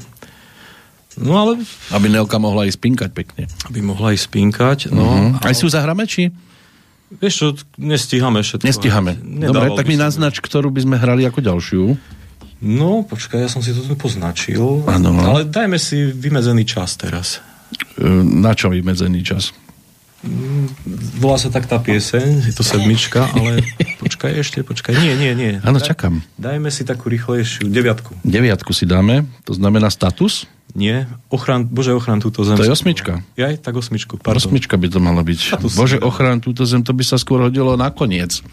No 1.16 1.34
ale 1.36 1.62
Aby 1.90 2.10
Nelka 2.10 2.38
mohla 2.38 2.66
ísť 2.66 2.78
pinkať 2.80 3.10
pekne. 3.12 3.46
aby 3.64 3.80
mohla 3.80 4.12
ísť 4.12 4.26
spinkať. 4.26 4.80
No, 4.90 5.02
Uh-huh. 5.02 5.38
ale, 5.38 5.46
Aj 5.46 5.54
si 5.54 5.64
ju 5.64 5.70
zahráme, 5.70 6.04
či? 6.04 6.30
Vieš 7.08 7.34
čo, 7.34 7.48
nestíhame 7.80 8.44
všetko. 8.44 8.68
Nestíhame. 8.68 9.16
Nedával 9.24 9.72
Dobre, 9.72 9.80
tak 9.80 9.88
mi 9.88 9.96
naznač, 9.96 10.44
ktorú 10.44 10.68
by 10.76 10.84
sme 10.84 10.96
hrali 11.00 11.24
ako 11.24 11.40
ďalšiu. 11.40 11.84
No, 12.60 13.06
počkaj, 13.06 13.48
ja 13.48 13.50
som 13.50 13.64
si 13.64 13.72
to 13.72 13.86
tu 13.86 13.96
poznačil. 13.96 14.84
Áno, 14.90 15.14
no. 15.14 15.22
Ale 15.24 15.48
dajme 15.48 15.80
si 15.80 16.10
vymedzený 16.10 16.68
čas 16.68 16.98
teraz. 17.00 17.40
Na 18.26 18.52
čo 18.58 18.74
vymedzený 18.74 19.24
čas? 19.24 19.56
Volá 21.22 21.38
sa 21.38 21.54
tak 21.54 21.70
tá 21.70 21.78
pieseň, 21.78 22.50
je 22.50 22.54
to 22.58 22.66
sedmička, 22.66 23.30
ale 23.38 23.62
počkaj 24.04 24.34
ešte, 24.42 24.66
počkaj. 24.66 24.98
Nie, 24.98 25.14
nie, 25.14 25.32
nie. 25.38 25.52
Áno, 25.62 25.78
čakám. 25.78 26.26
Dajme 26.42 26.74
si 26.74 26.82
takú 26.84 27.08
rýchlejšiu, 27.08 27.70
deviatku. 27.70 28.26
Deviatku 28.26 28.74
si 28.74 28.90
dáme, 28.90 29.30
to 29.46 29.54
znamená 29.54 29.94
status. 29.94 30.50
Nie, 30.78 31.10
ochran, 31.34 31.66
Bože, 31.66 31.98
ochran 31.98 32.22
túto 32.22 32.46
zem. 32.46 32.54
To 32.54 32.62
je 32.62 32.70
osmička. 32.70 33.26
Jaj, 33.34 33.66
tak 33.66 33.82
osmičku, 33.82 34.22
pardon. 34.22 34.38
Osmička 34.38 34.78
by 34.78 34.88
to 34.94 35.02
mala 35.02 35.26
byť. 35.26 35.58
Bože, 35.74 35.98
ochrán 35.98 36.38
túto 36.38 36.70
zem, 36.70 36.86
to 36.86 36.94
by 36.94 37.02
sa 37.02 37.18
skôr 37.18 37.42
hodilo 37.42 37.74
nakoniec. 37.74 38.46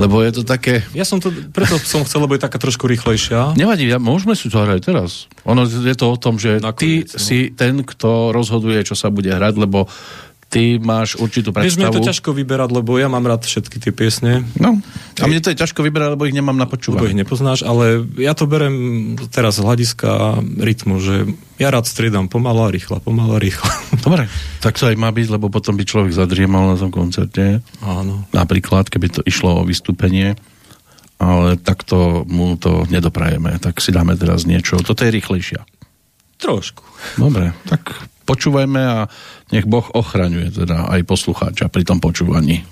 Lebo 0.00 0.24
je 0.24 0.40
to 0.40 0.42
také... 0.48 0.80
Ja 0.96 1.04
som 1.04 1.20
to, 1.20 1.28
preto 1.52 1.76
som 1.84 2.00
chcel, 2.08 2.24
lebo 2.24 2.32
je 2.32 2.40
taká 2.40 2.56
trošku 2.56 2.88
rýchlejšia. 2.88 3.60
Nevadí, 3.60 3.84
ja, 3.84 4.00
môžeme 4.00 4.32
si 4.32 4.48
to 4.48 4.64
hrať 4.64 4.88
teraz. 4.88 5.28
Ono 5.44 5.68
je 5.68 5.92
to 5.92 6.06
o 6.08 6.16
tom, 6.16 6.40
že 6.40 6.64
ty 6.80 7.04
Nakoniec, 7.04 7.12
no. 7.12 7.20
si 7.20 7.52
ten, 7.52 7.84
kto 7.84 8.32
rozhoduje, 8.32 8.80
čo 8.80 8.96
sa 8.96 9.12
bude 9.12 9.28
hrať, 9.28 9.54
lebo 9.60 9.84
ty 10.54 10.78
máš 10.78 11.18
určitú 11.18 11.50
predstavu. 11.50 11.66
Vieš, 11.66 11.78
mne 11.82 11.86
je 11.90 11.98
to 11.98 12.08
ťažko 12.14 12.30
vyberať, 12.30 12.70
lebo 12.70 12.94
ja 12.94 13.10
mám 13.10 13.26
rád 13.26 13.42
všetky 13.42 13.82
tie 13.82 13.90
piesne. 13.90 14.46
No, 14.54 14.78
a 15.18 15.24
mne 15.26 15.42
to 15.42 15.50
je 15.50 15.58
ťažko 15.58 15.82
vyberať, 15.82 16.14
lebo 16.14 16.30
ich 16.30 16.36
nemám 16.38 16.54
na 16.54 16.70
počúvanie. 16.70 17.02
Lebo 17.02 17.10
ich 17.10 17.20
nepoznáš, 17.26 17.66
ale 17.66 18.06
ja 18.22 18.38
to 18.38 18.46
berem 18.46 19.18
teraz 19.34 19.58
z 19.58 19.66
hľadiska 19.66 20.38
rytmu, 20.62 21.02
že 21.02 21.34
ja 21.58 21.74
rád 21.74 21.90
striedam 21.90 22.30
pomalo 22.30 22.62
a 22.62 22.70
rýchlo, 22.70 23.02
pomalo 23.02 23.34
a 23.34 23.42
rýchlo. 23.42 23.66
Dobre, 24.06 24.30
tak 24.62 24.78
to 24.78 24.86
aj 24.86 24.94
má 24.94 25.10
byť, 25.10 25.34
lebo 25.34 25.50
potom 25.50 25.74
by 25.74 25.82
človek 25.82 26.14
zadriemal 26.14 26.70
na 26.70 26.78
tom 26.78 26.94
koncerte. 26.94 27.58
Áno. 27.82 28.22
Napríklad, 28.30 28.86
keby 28.86 29.10
to 29.10 29.20
išlo 29.26 29.58
o 29.58 29.66
vystúpenie 29.66 30.38
ale 31.14 31.56
takto 31.56 32.26
mu 32.26 32.58
to 32.58 32.84
nedoprajeme. 32.90 33.56
Tak 33.62 33.78
si 33.78 33.94
dáme 33.94 34.18
teraz 34.18 34.44
niečo. 34.44 34.82
Toto 34.82 35.06
je 35.06 35.14
rýchlejšia. 35.14 35.62
Trošku. 36.42 36.82
Dobre, 37.16 37.54
tak 37.70 37.94
počúvajme 38.24 38.80
a 38.80 38.98
nech 39.52 39.68
Boh 39.68 39.84
ochraňuje 39.92 40.64
teda 40.64 40.90
aj 40.90 41.00
poslucháča 41.06 41.68
pri 41.70 41.82
tom 41.84 42.00
počúvaní. 42.00 42.64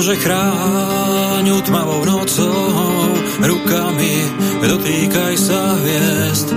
Bože, 0.00 0.16
chráň 0.16 1.44
tmavou 1.60 2.00
nocou, 2.08 2.72
rukami 3.36 4.16
dotýkaj 4.64 5.34
sa 5.36 5.76
hviezd. 5.76 6.56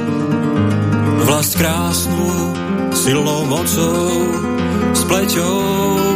Vlast 1.28 1.60
krásnu, 1.60 2.32
silnou 2.96 3.44
mocou, 3.44 4.16
s 4.96 5.02
pleťou 5.04 5.60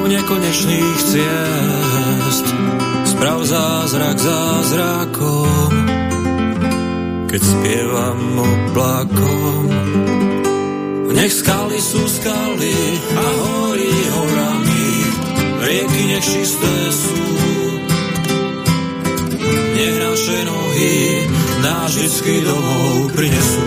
nekonečných 0.08 1.00
ciest. 1.04 2.48
Sprav 3.12 3.44
zázrak 3.44 4.16
zázrakom, 4.24 5.72
keď 7.28 7.42
spievam 7.44 8.40
oblakom. 8.40 9.68
Nech 11.12 11.36
skaly 11.36 11.76
sú 11.76 12.08
skaly 12.08 12.80
a 13.20 13.28
hory 13.36 13.92
horami, 14.16 14.37
rieky 15.78 16.04
nech 16.10 16.26
čisté 16.26 16.74
sú. 16.90 17.22
Nech 19.78 19.98
naše 20.02 20.38
nohy 20.50 20.96
náš 21.62 21.92
vždycky 21.94 22.34
domov 22.42 23.13
prinesú. 23.13 23.66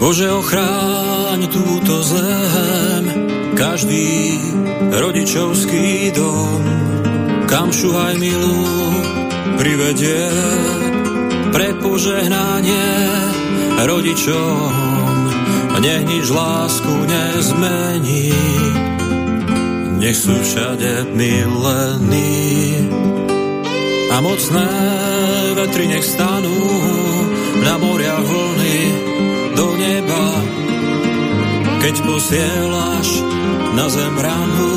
Bože, 0.00 0.28
ochráň 0.32 1.40
túto 1.48 1.94
zem, 2.04 3.04
každý 3.56 4.36
rodičovský 4.92 6.12
dom, 6.16 6.60
kam 7.48 7.68
šuhaj 7.68 8.16
milú 8.16 8.64
privedie 9.60 10.28
pre 11.52 11.68
požehnanie 11.84 12.88
rodičom 13.84 14.83
nech 15.84 16.02
nič 16.08 16.26
lásku 16.32 16.92
nezmení. 17.04 18.32
Nech 20.00 20.16
sú 20.16 20.32
všade 20.32 21.12
milení 21.12 22.88
a 24.08 24.16
mocné 24.24 24.68
vetry 25.56 25.84
nech 25.92 26.04
stanú 26.04 26.60
na 27.60 27.74
moria 27.80 28.16
vlny 28.16 28.78
do 29.52 29.66
neba. 29.76 30.26
Keď 31.84 31.94
posielaš 32.00 33.08
na 33.76 33.86
zem 33.92 34.14
ranu, 34.16 34.72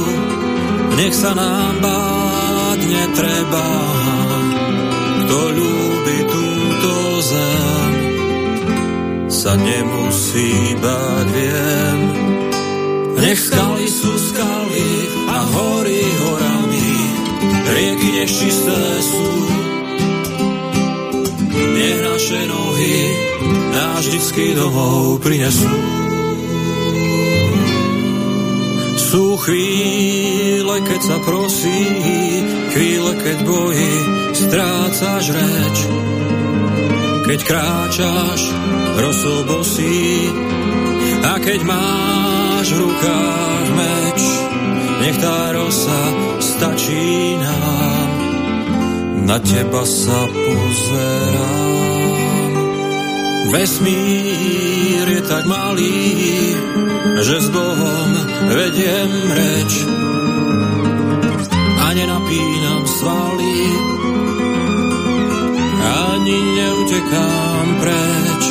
nech 0.99 1.15
sa 1.15 1.31
nám 1.31 1.79
báť 1.79 2.79
netreba. 2.83 3.69
Kto 5.23 5.39
ľúbi 5.55 6.17
túto 6.27 6.93
zem, 7.23 7.91
sa 9.47 9.55
nemusí 9.55 10.75
báť, 10.83 11.27
viem. 11.31 11.99
Nech 13.15 13.39
skaly 13.39 13.87
sú 13.87 14.11
skaly 14.11 14.91
a 15.23 15.37
hory 15.39 16.03
horami, 16.19 16.91
rieky 17.47 18.09
nech 18.11 18.27
čisté 18.27 18.81
sú. 19.07 19.31
Nech 21.63 21.99
naše 22.03 22.41
nohy 22.43 22.97
náš 23.71 24.03
vždycky 24.11 24.45
domov 24.51 25.23
prinesú. 25.23 25.79
Sú 28.99 29.39
chvíle, 29.47 30.75
keď 30.83 31.01
sa 31.07 31.17
prosí, 31.23 31.81
chvíle, 32.75 33.15
keď 33.15 33.37
boji, 33.47 33.95
strácaš 34.35 35.25
reč. 35.31 35.77
Keď 37.27 37.43
kráčaš 37.43 38.41
rosou 38.95 39.43
bosí 39.43 40.31
a 41.27 41.35
keď 41.43 41.59
máš 41.67 42.71
v 42.71 42.87
rukách 42.87 43.67
meč, 43.75 44.21
nech 45.03 45.17
tá 45.19 45.51
rosa 45.51 46.01
stačí 46.39 47.35
nám, 47.35 48.09
na 49.27 49.37
teba 49.43 49.83
sa 49.83 50.23
pozerám. 50.31 51.77
Vesmír 53.51 55.07
je 55.07 55.21
tak 55.27 55.43
malý, 55.51 56.55
že 57.27 57.43
s 57.43 57.47
Bohom 57.51 58.09
vediem 58.55 59.11
reč 59.35 59.73
a 61.75 61.91
nenapínam 61.91 62.83
svaly, 62.87 63.59
ani 66.27 66.59
neutekám 66.59 67.67
preč. 67.79 68.43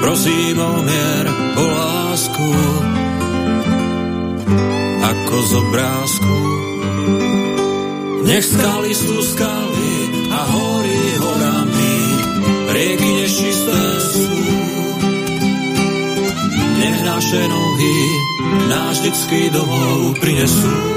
Prosím 0.00 0.58
o 0.62 0.72
mier, 0.86 1.26
o 1.58 1.64
lásku, 1.66 2.50
ako 5.02 5.36
z 5.42 5.52
obrázku. 5.58 6.38
Nech 8.30 8.46
skaly 8.46 8.92
sú 8.94 9.16
skaly 9.22 9.94
a 10.30 10.40
hory 10.54 11.02
horami, 11.18 11.94
rieky 12.70 13.10
nečisté 13.22 13.82
sú. 14.14 14.26
Nech 16.78 16.98
naše 17.02 17.42
nohy 17.42 17.98
náš 18.70 18.94
vždycky 19.02 19.50
domov 19.50 20.14
prinesú. 20.22 20.95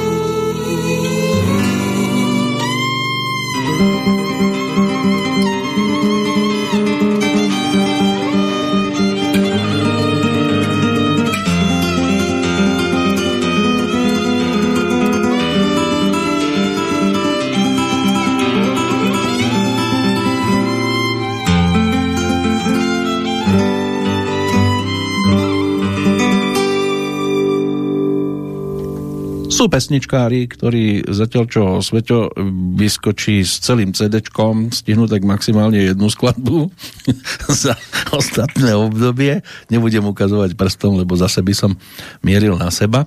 Sú 29.59 29.67
pesničkári, 29.67 30.47
ktorí 30.47 31.03
zatiaľ 31.03 31.43
čo 31.51 31.63
Sveto 31.83 32.31
vyskočí 32.79 33.43
s 33.43 33.59
celým 33.59 33.91
cd 33.91 34.23
stihnú 34.71 35.03
tak 35.03 35.27
maximálne 35.27 35.75
jednu 35.75 36.07
skladbu 36.07 36.71
za 37.67 37.75
ostatné 38.15 38.71
obdobie. 38.71 39.43
Nebudem 39.67 40.07
ukazovať 40.07 40.55
prstom, 40.55 41.03
lebo 41.03 41.19
zase 41.19 41.43
by 41.43 41.51
som 41.51 41.75
mieril 42.23 42.55
na 42.55 42.71
seba. 42.71 43.03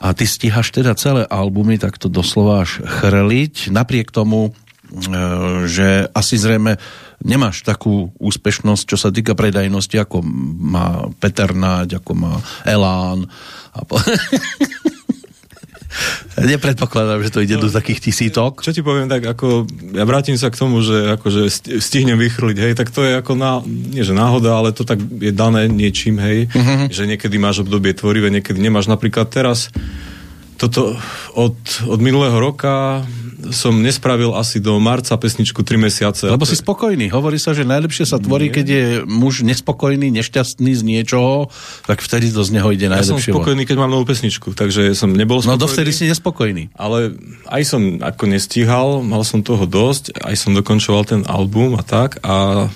A 0.00 0.16
ty 0.16 0.24
stíhaš 0.24 0.72
teda 0.72 0.96
celé 0.96 1.28
albumy 1.28 1.76
takto 1.76 2.08
doslova 2.08 2.64
až 2.64 2.80
chrliť. 2.80 3.68
Napriek 3.68 4.08
tomu 4.08 4.56
že 5.70 6.10
asi 6.10 6.34
zrejme 6.34 6.74
nemáš 7.22 7.62
takú 7.62 8.10
úspešnosť, 8.18 8.84
čo 8.90 8.96
sa 8.98 9.14
týka 9.14 9.38
predajnosti, 9.38 9.94
ako 9.94 10.18
má 10.64 11.06
Peter 11.22 11.54
Náď, 11.54 12.02
ako 12.02 12.12
má 12.16 12.32
Elán. 12.66 13.28
A 13.76 13.84
po... 13.84 14.00
Nepredpokladám, 16.38 17.20
že 17.26 17.34
to 17.34 17.42
ide 17.42 17.58
no, 17.58 17.66
do 17.66 17.68
takých 17.68 18.10
tisítok. 18.10 18.62
Čo 18.62 18.70
ti 18.70 18.80
poviem, 18.80 19.10
tak 19.10 19.26
ako, 19.26 19.66
ja 19.94 20.06
vrátim 20.06 20.38
sa 20.38 20.48
k 20.48 20.60
tomu, 20.60 20.80
že 20.80 21.18
akože 21.18 21.50
stihnem 21.82 22.16
vychrliť, 22.16 22.56
hej, 22.62 22.72
tak 22.78 22.94
to 22.94 23.02
je 23.02 23.18
ako, 23.18 23.34
ná, 23.34 23.60
nie 23.66 24.06
že 24.06 24.14
náhoda, 24.14 24.54
ale 24.54 24.70
to 24.70 24.86
tak 24.86 25.02
je 25.02 25.34
dané 25.34 25.66
niečím, 25.66 26.22
hej, 26.22 26.46
uh-huh. 26.46 26.86
že 26.88 27.10
niekedy 27.10 27.36
máš 27.42 27.66
obdobie 27.66 27.90
tvorivé, 27.92 28.30
niekedy 28.30 28.62
nemáš. 28.62 28.86
Napríklad 28.86 29.28
teraz, 29.28 29.74
toto 30.60 30.94
od, 31.34 31.56
od 31.88 32.00
minulého 32.04 32.36
roka 32.36 33.02
som 33.48 33.80
nespravil 33.80 34.36
asi 34.36 34.60
do 34.60 34.76
marca 34.76 35.16
pesničku 35.16 35.64
3 35.64 35.80
mesiace. 35.80 36.28
Lebo 36.28 36.44
si 36.44 36.54
spokojný. 36.54 37.08
Hovorí 37.08 37.40
sa, 37.40 37.56
že 37.56 37.64
najlepšie 37.64 38.04
sa 38.04 38.20
tvorí, 38.20 38.52
Nie. 38.52 38.54
keď 38.60 38.66
je 38.68 38.84
muž 39.08 39.40
nespokojný, 39.42 40.12
nešťastný 40.12 40.72
z 40.76 40.82
niečoho, 40.84 41.48
tak 41.88 42.04
vtedy 42.04 42.28
to 42.28 42.44
z 42.44 42.50
neho 42.60 42.68
ide 42.70 42.92
najlepšie. 42.92 43.32
Ja 43.32 43.34
som 43.34 43.40
spokojný, 43.40 43.64
keď 43.64 43.76
mám 43.80 43.90
novú 43.90 44.04
pesničku, 44.04 44.52
takže 44.52 44.92
som 44.92 45.16
nebol 45.16 45.40
spokojný. 45.40 45.56
No 45.56 45.62
dovtedy 45.64 45.90
si 45.96 46.04
nespokojný. 46.04 46.70
Ale 46.76 47.16
aj 47.48 47.62
som 47.64 47.82
ako 48.04 48.24
nestíhal, 48.28 49.00
mal 49.00 49.24
som 49.24 49.40
toho 49.40 49.64
dosť, 49.64 50.20
aj 50.20 50.34
som 50.36 50.52
dokončoval 50.52 51.02
ten 51.08 51.22
album 51.24 51.80
a 51.80 51.82
tak 51.82 52.20
a 52.20 52.68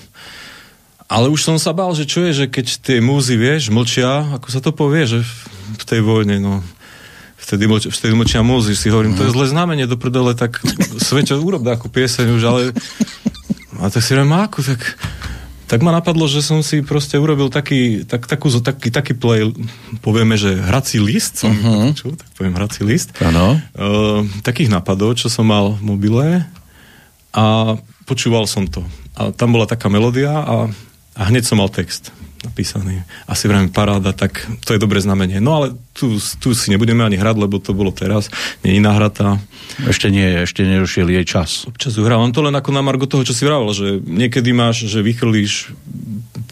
ale 1.05 1.29
už 1.29 1.45
som 1.45 1.57
sa 1.61 1.77
bál, 1.77 1.93
že 1.93 2.09
čo 2.09 2.25
je, 2.25 2.33
že 2.33 2.47
keď 2.49 2.67
tie 2.81 2.99
múzy, 2.99 3.37
vieš, 3.37 3.69
mlčia, 3.69 4.25
ako 4.35 4.49
sa 4.49 4.65
to 4.65 4.73
povie, 4.73 5.05
že 5.05 5.21
v 5.77 5.85
tej 5.85 6.01
vojne, 6.01 6.41
no 6.41 6.65
vtedy, 7.45 7.69
moč, 7.69 7.85
vtedy 7.93 8.17
močia 8.17 8.41
múzy, 8.41 8.73
si 8.73 8.89
hovorím, 8.89 9.15
to 9.15 9.29
je 9.29 9.35
zlé 9.37 9.53
znamenie 9.53 9.85
do 9.85 10.01
prdele, 10.01 10.33
tak 10.33 10.65
Sveťo, 10.97 11.37
urob 11.45 11.61
takú 11.61 11.93
pieseň 11.93 12.27
už, 12.33 12.43
ale 12.49 12.61
a 13.77 13.93
tak 13.93 14.01
si 14.01 14.17
hovorím, 14.17 14.33
akú, 14.41 14.65
tak 14.65 14.81
tak 15.65 15.81
ma 15.81 15.97
napadlo, 15.97 16.29
že 16.29 16.45
som 16.45 16.61
si 16.61 16.85
proste 16.85 17.17
urobil 17.17 17.49
taký, 17.49 18.05
tak, 18.05 18.29
takú, 18.29 18.53
taký, 18.53 18.93
taký 18.93 19.17
play, 19.17 19.49
povieme, 20.05 20.37
že 20.37 20.61
hrací 20.61 21.01
list, 21.01 21.41
som 21.41 21.51
uh-huh. 21.51 21.97
počul, 21.97 22.13
tak 22.21 22.29
poviem 22.37 22.55
hrací 22.55 22.85
list. 22.85 23.17
Ano. 23.25 23.57
Uh, 23.73 24.29
takých 24.45 24.69
napadov, 24.69 25.17
čo 25.17 25.33
som 25.33 25.49
mal 25.49 25.73
v 25.81 25.83
mobile 25.83 26.29
a 27.33 27.75
počúval 28.05 28.45
som 28.45 28.69
to. 28.69 28.85
A 29.17 29.33
tam 29.33 29.57
bola 29.57 29.65
taká 29.65 29.89
melódia 29.89 30.37
a, 30.37 30.69
a 31.17 31.23
hneď 31.33 31.49
som 31.49 31.57
mal 31.57 31.73
text 31.73 32.13
napísaný. 32.45 33.03
Asi 33.25 33.49
vrajme 33.49 33.73
paráda, 33.73 34.13
tak 34.13 34.45
to 34.63 34.77
je 34.77 34.83
dobré 34.83 35.01
znamenie. 35.01 35.41
No 35.41 35.59
ale 35.59 35.67
tu, 35.97 36.21
tu 36.39 36.53
si 36.53 36.69
nebudeme 36.69 37.01
ani 37.01 37.17
hrať, 37.17 37.37
lebo 37.41 37.57
to 37.59 37.73
bolo 37.73 37.91
teraz, 37.91 38.29
nie 38.61 38.77
je 38.77 38.83
nahratá. 38.85 39.41
Ešte 39.89 40.13
nie, 40.13 40.45
ešte 40.45 40.63
nedošiel 40.63 41.09
jej 41.09 41.25
čas. 41.25 41.65
Občas 41.65 41.97
uhrávam 41.97 42.31
to 42.31 42.45
len 42.45 42.55
ako 42.55 42.71
na 42.71 42.85
margo 42.85 43.09
toho, 43.09 43.25
čo 43.25 43.33
si 43.33 43.49
vravel, 43.49 43.73
že 43.73 43.99
niekedy 44.05 44.53
máš, 44.53 44.87
že 44.87 45.01
vychrlíš 45.01 45.73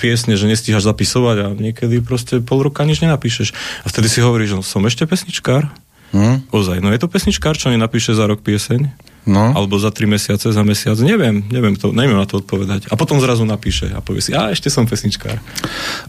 piesne, 0.01 0.35
že 0.35 0.49
nestíhaš 0.49 0.89
zapisovať 0.89 1.37
a 1.39 1.47
niekedy 1.53 2.01
proste 2.01 2.41
pol 2.41 2.65
roka 2.65 2.83
nič 2.83 3.05
nenapíšeš. 3.05 3.53
A 3.85 3.87
vtedy 3.93 4.09
si 4.09 4.25
hovoríš, 4.25 4.57
že 4.57 4.59
no, 4.59 4.65
som 4.65 4.83
ešte 4.89 5.05
pesničkár. 5.05 5.69
Hmm? 6.13 6.45
Ozaj, 6.53 6.81
no 6.85 6.93
je 6.93 7.01
to 7.01 7.09
pesničkár, 7.09 7.57
čo 7.57 7.73
nenapíše 7.73 8.13
za 8.13 8.27
rok 8.29 8.45
pieseň? 8.45 9.12
No. 9.23 9.55
Alebo 9.55 9.79
za 9.79 9.95
tri 9.95 10.11
mesiace, 10.11 10.51
za 10.51 10.63
mesiac, 10.67 10.99
neviem, 10.99 11.47
neviem, 11.47 11.79
to, 11.79 11.95
neviem 11.95 12.19
na 12.19 12.27
to 12.27 12.43
odpovedať. 12.43 12.91
A 12.91 12.99
potom 12.99 13.23
zrazu 13.23 13.47
napíše 13.47 13.87
a 13.95 14.03
povie 14.03 14.19
si, 14.19 14.35
a 14.35 14.51
ešte 14.51 14.67
som 14.67 14.83
pesničkár. 14.83 15.39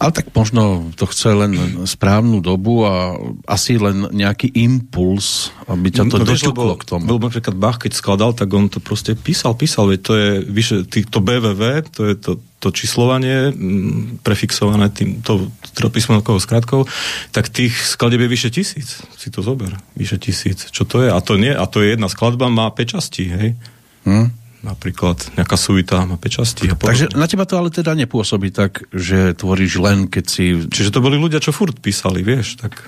Ale 0.02 0.12
tak 0.12 0.34
možno 0.34 0.90
to 0.98 1.06
chce 1.06 1.30
len 1.30 1.86
správnu 1.86 2.42
dobu 2.42 2.90
a 2.90 3.14
asi 3.46 3.78
len 3.78 4.10
nejaký 4.10 4.50
impuls, 4.58 5.54
aby 5.70 5.94
ťa 5.94 6.10
to 6.10 6.18
no, 6.18 6.26
doťuklo 6.26 6.74
k 6.82 6.84
tomu. 6.90 7.06
Bol 7.06 7.22
napríklad 7.22 7.54
Bach, 7.54 7.78
keď 7.78 7.94
skladal, 7.94 8.34
tak 8.34 8.50
on 8.50 8.66
to 8.66 8.82
proste 8.82 9.14
písal, 9.14 9.54
písal, 9.54 9.94
veď 9.94 10.00
to 10.02 10.14
je 10.18 10.30
vyše, 10.50 10.76
tý, 10.90 11.06
to 11.06 11.22
BVV, 11.22 11.94
to 11.94 12.10
je 12.10 12.16
to, 12.18 12.32
to 12.64 12.72
číslovanie 12.72 13.52
mm, 13.52 14.24
prefixované 14.24 14.88
tým, 14.88 15.20
to, 15.20 15.52
to 15.76 15.92
písmenkou 15.92 16.40
skratkou, 16.40 16.88
tak 17.36 17.52
tých 17.52 17.76
skladieb 17.76 18.24
je 18.24 18.30
vyše 18.32 18.50
tisíc. 18.56 19.04
Si 19.20 19.28
to 19.28 19.44
zober. 19.44 19.76
Vyše 20.00 20.16
tisíc. 20.16 20.72
Čo 20.72 20.88
to 20.88 21.04
je? 21.04 21.12
A 21.12 21.20
to 21.20 21.36
nie, 21.36 21.52
a 21.52 21.68
to 21.68 21.84
je 21.84 21.92
jedna 21.92 22.08
skladba, 22.08 22.48
má 22.48 22.72
5 22.72 22.96
častí, 22.96 23.28
hej? 23.28 23.60
Hm? 24.08 24.32
Napríklad 24.64 25.36
nejaká 25.36 25.60
suita 25.60 26.08
má 26.08 26.16
5 26.16 26.24
častí. 26.32 26.72
A 26.72 26.80
Takže 26.80 27.12
na 27.20 27.28
teba 27.28 27.44
to 27.44 27.60
ale 27.60 27.68
teda 27.68 27.92
nepôsobí 28.00 28.56
tak, 28.56 28.88
že 28.96 29.36
tvoríš 29.36 29.84
len, 29.84 30.08
keď 30.08 30.24
si... 30.24 30.44
Čiže 30.72 30.96
to 30.96 31.04
boli 31.04 31.20
ľudia, 31.20 31.44
čo 31.44 31.52
furt 31.52 31.76
písali, 31.84 32.24
vieš, 32.24 32.64
tak 32.64 32.80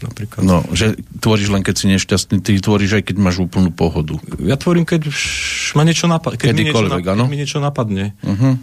napríklad. 0.00 0.40
No, 0.40 0.64
že 0.72 0.96
tvoríš 1.20 1.52
len, 1.52 1.60
keď 1.60 1.74
si 1.76 1.86
nešťastný, 1.92 2.40
ty 2.40 2.56
tvoríš 2.56 2.96
aj, 2.96 3.12
keď 3.12 3.16
máš 3.20 3.44
úplnú 3.44 3.68
pohodu. 3.68 4.16
Ja 4.40 4.56
tvorím, 4.56 4.88
keď 4.88 5.12
ma 5.76 5.84
niečo 5.84 6.08
napadne. 6.08 6.40
Keď, 6.40 6.48
mi 6.56 6.64
niečo, 6.64 6.88
keď 6.88 7.28
mi 7.28 7.36
niečo 7.36 7.58
napadne. 7.60 8.16
Uh-huh 8.24 8.56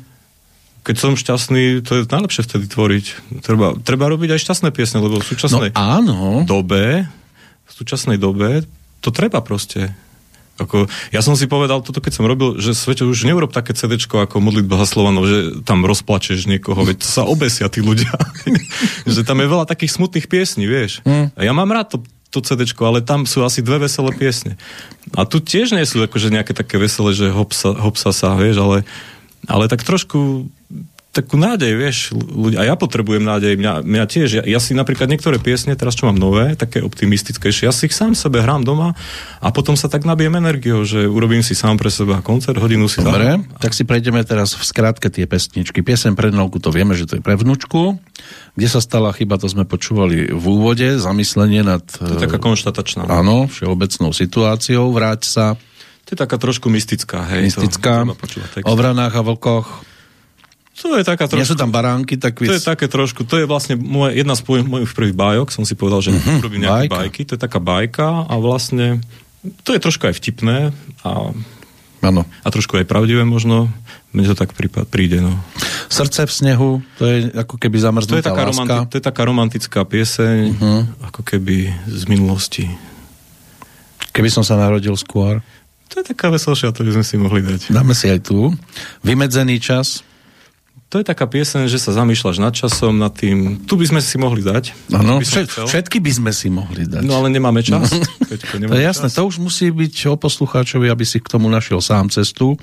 keď 0.85 0.95
som 1.01 1.17
šťastný, 1.17 1.81
to 1.81 1.91
je 1.97 2.01
najlepšie 2.05 2.45
vtedy 2.45 2.69
tvoriť. 2.69 3.05
Treba, 3.41 3.73
treba 3.81 4.05
robiť 4.05 4.37
aj 4.37 4.43
šťastné 4.45 4.69
piesne, 4.69 5.01
lebo 5.01 5.17
v 5.17 5.25
súčasnej 5.25 5.73
no, 5.73 5.81
áno. 5.81 6.19
dobe, 6.45 7.09
v 7.65 7.71
súčasnej 7.73 8.21
dobe 8.21 8.61
to 9.01 9.09
treba 9.09 9.41
proste. 9.41 9.97
Ako, 10.55 10.87
ja 11.11 11.19
som 11.19 11.35
si 11.35 11.51
povedal 11.51 11.83
toto, 11.83 11.99
keď 11.99 12.13
som 12.15 12.29
robil, 12.29 12.61
že 12.63 12.71
svete 12.71 13.03
už 13.03 13.27
neurob 13.27 13.51
také 13.51 13.75
CD 13.75 13.99
ako 13.99 14.39
modlitba 14.39 14.79
za 14.79 14.87
Slovanov, 14.87 15.27
že 15.27 15.37
tam 15.67 15.83
rozplačeš 15.83 16.47
niekoho, 16.47 16.79
veď 16.79 17.03
sa 17.03 17.27
obesia 17.27 17.67
tí 17.67 17.83
ľudia. 17.83 18.15
že 19.09 19.27
tam 19.27 19.43
je 19.43 19.51
veľa 19.51 19.67
takých 19.67 19.99
smutných 19.99 20.31
piesní, 20.31 20.63
vieš. 20.63 21.03
Mm. 21.03 21.35
A 21.35 21.41
ja 21.43 21.51
mám 21.51 21.67
rád 21.75 21.91
to, 21.91 21.97
to 22.31 22.39
CD, 22.39 22.63
ale 22.87 23.03
tam 23.03 23.27
sú 23.27 23.43
asi 23.43 23.59
dve 23.59 23.83
veselé 23.83 24.15
piesne. 24.15 24.55
A 25.11 25.27
tu 25.27 25.43
tiež 25.43 25.75
nie 25.75 25.83
sú 25.83 25.99
akože 25.99 26.31
nejaké 26.31 26.55
také 26.55 26.79
veselé, 26.79 27.11
že 27.11 27.35
hopsa, 27.35 27.75
hopsa 27.75 28.15
sa, 28.15 28.39
vieš, 28.39 28.63
ale, 28.63 28.87
ale 29.51 29.67
tak 29.67 29.83
trošku 29.83 30.47
takú 31.15 31.39
nádej, 31.39 31.79
vieš, 31.79 32.11
ľudia, 32.11 32.59
a 32.59 32.63
ja 32.67 32.75
potrebujem 32.75 33.23
nádej, 33.23 33.55
mňa, 33.55 33.87
mňa 33.87 34.03
tiež, 34.03 34.29
ja, 34.35 34.43
ja 34.43 34.59
si 34.59 34.75
napríklad 34.75 35.07
niektoré 35.07 35.39
piesne, 35.39 35.71
teraz 35.79 35.95
čo 35.95 36.11
mám 36.11 36.19
nové, 36.19 36.59
také 36.59 36.83
optimistickejšie, 36.83 37.71
ja 37.71 37.71
si 37.71 37.87
ich 37.87 37.95
sám 37.95 38.19
sebe 38.19 38.43
hrám 38.43 38.67
doma 38.67 38.91
a 39.39 39.47
potom 39.55 39.79
sa 39.79 39.87
tak 39.87 40.03
nabijem 40.03 40.35
energiou, 40.35 40.83
že 40.83 41.07
urobím 41.07 41.39
si 41.39 41.55
sám 41.55 41.79
pre 41.79 41.87
seba 41.87 42.19
koncert, 42.19 42.59
hodinu 42.59 42.91
si 42.91 42.99
Dobre, 42.99 43.39
tam. 43.39 43.47
tak 43.63 43.71
si 43.71 43.87
prejdeme 43.87 44.19
teraz 44.27 44.59
v 44.59 44.63
skratke 44.67 45.07
tie 45.07 45.23
pesničky. 45.23 45.79
Piesem 45.79 46.19
pre 46.19 46.35
Nolku, 46.35 46.59
to 46.59 46.75
vieme, 46.75 46.91
že 46.99 47.07
to 47.07 47.15
je 47.15 47.23
pre 47.23 47.39
vnúčku. 47.39 47.95
Kde 48.59 48.67
sa 48.67 48.83
stala 48.83 49.15
chyba, 49.15 49.39
to 49.39 49.47
sme 49.47 49.63
počúvali 49.63 50.35
v 50.35 50.43
úvode, 50.43 50.99
zamyslenie 50.99 51.63
nad... 51.63 51.83
To 51.95 52.19
je 52.19 52.27
taká 52.27 52.43
konštatačná. 52.43 53.07
Áno, 53.07 53.47
všeobecnou 53.47 54.11
situáciou, 54.11 54.91
vráť 54.91 55.21
sa. 55.31 55.45
To 56.05 56.09
je 56.11 56.19
taká 56.19 56.35
trošku 56.35 56.67
mystická, 56.67 57.23
hej. 57.31 57.47
Mystická. 57.47 58.03
To, 58.03 58.67
o 58.67 58.73
vranách 58.75 59.15
a 59.15 59.21
vlkoch. 59.23 59.94
To 60.75 60.99
je 60.99 61.07
taká 61.07 61.31
trošku... 61.31 61.39
Nie 61.39 61.47
sú 61.47 61.55
tam 61.55 61.71
baránky, 61.71 62.19
tak 62.19 62.35
víc... 62.35 62.51
To 62.51 62.57
je 62.59 62.63
také 62.63 62.91
trošku, 62.91 63.23
to 63.23 63.39
je 63.39 63.45
vlastne 63.47 63.79
moje, 63.79 64.19
jedna 64.19 64.35
z 64.35 64.43
mojich 64.43 64.91
prvých 64.91 65.15
bájok, 65.15 65.47
som 65.55 65.63
si 65.63 65.71
povedal, 65.71 66.03
že 66.03 66.11
uh-huh, 66.11 66.43
urobím 66.43 66.67
nejaké 66.67 66.91
bajka. 66.91 66.95
bajky, 66.99 67.21
to 67.23 67.31
je 67.39 67.41
taká 67.41 67.59
bajka 67.63 68.27
a 68.27 68.33
vlastne 68.35 68.99
to 69.63 69.71
je 69.71 69.79
trošku 69.79 70.03
aj 70.11 70.19
vtipné 70.19 70.75
a, 71.07 71.31
ano. 72.03 72.21
a 72.27 72.47
trošku 72.51 72.75
aj 72.75 72.91
pravdivé 72.91 73.23
možno, 73.23 73.71
mne 74.11 74.27
to 74.27 74.35
tak 74.35 74.51
príde. 74.91 75.23
No. 75.23 75.39
Srdce 75.87 76.27
v 76.27 76.31
snehu, 76.33 76.69
to 76.99 77.07
je 77.07 77.31
ako 77.31 77.55
keby 77.55 77.77
zamrznutá 77.79 78.19
to 78.19 78.19
je 78.19 78.27
taká 78.27 78.43
láska. 78.43 78.59
Romanti- 78.59 78.89
to 78.91 78.95
je 78.99 79.03
taká 79.05 79.21
romantická 79.23 79.79
pieseň, 79.87 80.39
uh-huh. 80.59 80.81
ako 81.07 81.21
keby 81.23 81.71
z 81.87 82.03
minulosti. 82.11 82.67
Keby 84.11 84.27
som 84.27 84.43
sa 84.43 84.59
narodil 84.59 84.95
skôr. 84.99 85.39
To 85.91 86.03
je 86.03 86.05
taká 86.11 86.27
veselšia, 86.27 86.75
to 86.75 86.83
by 86.83 86.99
sme 86.99 87.05
si 87.07 87.15
mohli 87.15 87.39
dať. 87.39 87.71
Dáme 87.71 87.95
si 87.95 88.11
aj 88.11 88.27
tu. 88.27 88.51
Vymedzený 89.07 89.63
čas 89.63 90.03
to 90.95 91.03
je 91.03 91.11
taká 91.11 91.27
pieseň, 91.27 91.67
že 91.67 91.75
sa 91.75 91.91
zamýšľaš 91.91 92.39
nad 92.39 92.55
časom, 92.55 92.95
nad 92.95 93.11
tým. 93.11 93.67
Tu 93.67 93.75
by 93.75 93.83
sme 93.83 93.99
si 93.99 94.15
mohli 94.15 94.39
dať. 94.39 94.95
Ano, 94.95 95.19
všet, 95.19 95.67
všetky 95.67 95.99
by 95.99 96.11
sme 96.15 96.31
si 96.31 96.47
mohli 96.47 96.87
dať. 96.87 97.03
No 97.03 97.19
ale 97.19 97.27
nemáme 97.35 97.59
čas. 97.59 97.91
No. 97.95 98.31
Peťko, 98.31 98.57
nemáme 98.57 98.71
to 98.71 98.79
je 98.79 98.87
jasné, 98.87 99.07
čas. 99.11 99.17
to 99.19 99.21
už 99.27 99.35
musí 99.43 99.67
byť 99.67 99.95
o 100.07 100.15
poslucháčovi, 100.15 100.87
aby 100.87 101.03
si 101.03 101.19
k 101.19 101.27
tomu 101.27 101.51
našiel 101.51 101.83
sám 101.83 102.07
cestu. 102.07 102.55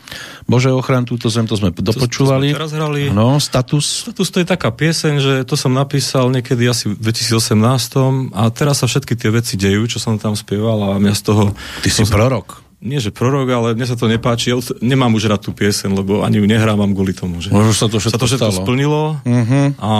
Bože 0.49 0.72
ochran, 0.72 1.05
túto 1.05 1.28
zem, 1.28 1.45
to 1.45 1.61
sme 1.61 1.74
dopočúvali. 1.76 2.57
To, 2.57 2.64
to 2.64 2.72
sme 2.72 2.78
hrali. 2.80 3.03
No, 3.12 3.37
status. 3.37 4.09
Status 4.09 4.28
to 4.33 4.41
je 4.41 4.47
taká 4.49 4.72
pieseň, 4.72 5.14
že 5.20 5.33
to 5.45 5.61
som 5.61 5.76
napísal 5.76 6.33
niekedy 6.33 6.64
asi 6.64 6.89
v 6.89 6.97
2018 7.05 8.33
a 8.33 8.43
teraz 8.49 8.80
sa 8.80 8.89
všetky 8.89 9.12
tie 9.12 9.28
veci 9.28 9.61
dejú, 9.61 9.85
čo 9.85 10.01
som 10.01 10.16
tam 10.16 10.33
spieval 10.33 10.97
a 10.97 11.03
mňa 11.03 11.14
z 11.14 11.22
toho... 11.22 11.43
Ty 11.85 11.91
si 11.93 12.09
prorok 12.09 12.61
nie 12.83 12.99
že 12.99 13.14
prorok, 13.14 13.47
ale 13.47 13.68
mne 13.78 13.87
sa 13.87 13.95
to 13.95 14.11
nepáči. 14.11 14.51
Ja 14.51 14.59
nemám 14.83 15.14
už 15.14 15.30
rád 15.30 15.47
tú 15.47 15.55
piesen, 15.55 15.95
lebo 15.95 16.26
ani 16.26 16.43
ju 16.43 16.47
nehrávam 16.51 16.91
kvôli 16.91 17.14
tomu. 17.14 17.39
Že 17.39 17.55
Možno 17.55 17.72
sa 17.72 17.87
to 17.87 18.03
všetko, 18.03 18.18
sa 18.18 18.20
to 18.20 18.26
všetko 18.26 18.53
splnilo 18.66 19.22
uh-huh. 19.22 19.66
a 19.78 19.91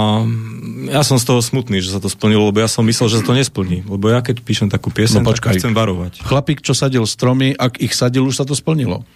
ja 0.91 1.03
som 1.07 1.17
z 1.23 1.25
toho 1.31 1.39
smutný, 1.39 1.79
že 1.79 1.95
sa 1.95 2.03
to 2.03 2.11
splnilo, 2.11 2.51
lebo 2.51 2.59
ja 2.59 2.67
som 2.67 2.83
myslel, 2.83 3.07
že 3.07 3.23
sa 3.23 3.25
to 3.31 3.39
nesplní. 3.39 3.87
Lebo 3.87 4.11
ja 4.11 4.19
keď 4.19 4.43
píšem 4.43 4.67
takú 4.67 4.91
piesen, 4.91 5.23
no, 5.23 5.31
počkaj. 5.31 5.55
tak 5.55 5.63
chcem 5.63 5.73
varovať. 5.79 6.27
Chlapík, 6.27 6.59
čo 6.59 6.75
sadil 6.75 7.07
stromy, 7.07 7.55
ak 7.55 7.79
ich 7.79 7.95
sadil, 7.95 8.27
už 8.27 8.43
sa 8.43 8.45
to 8.45 8.59
splnilo. 8.59 9.07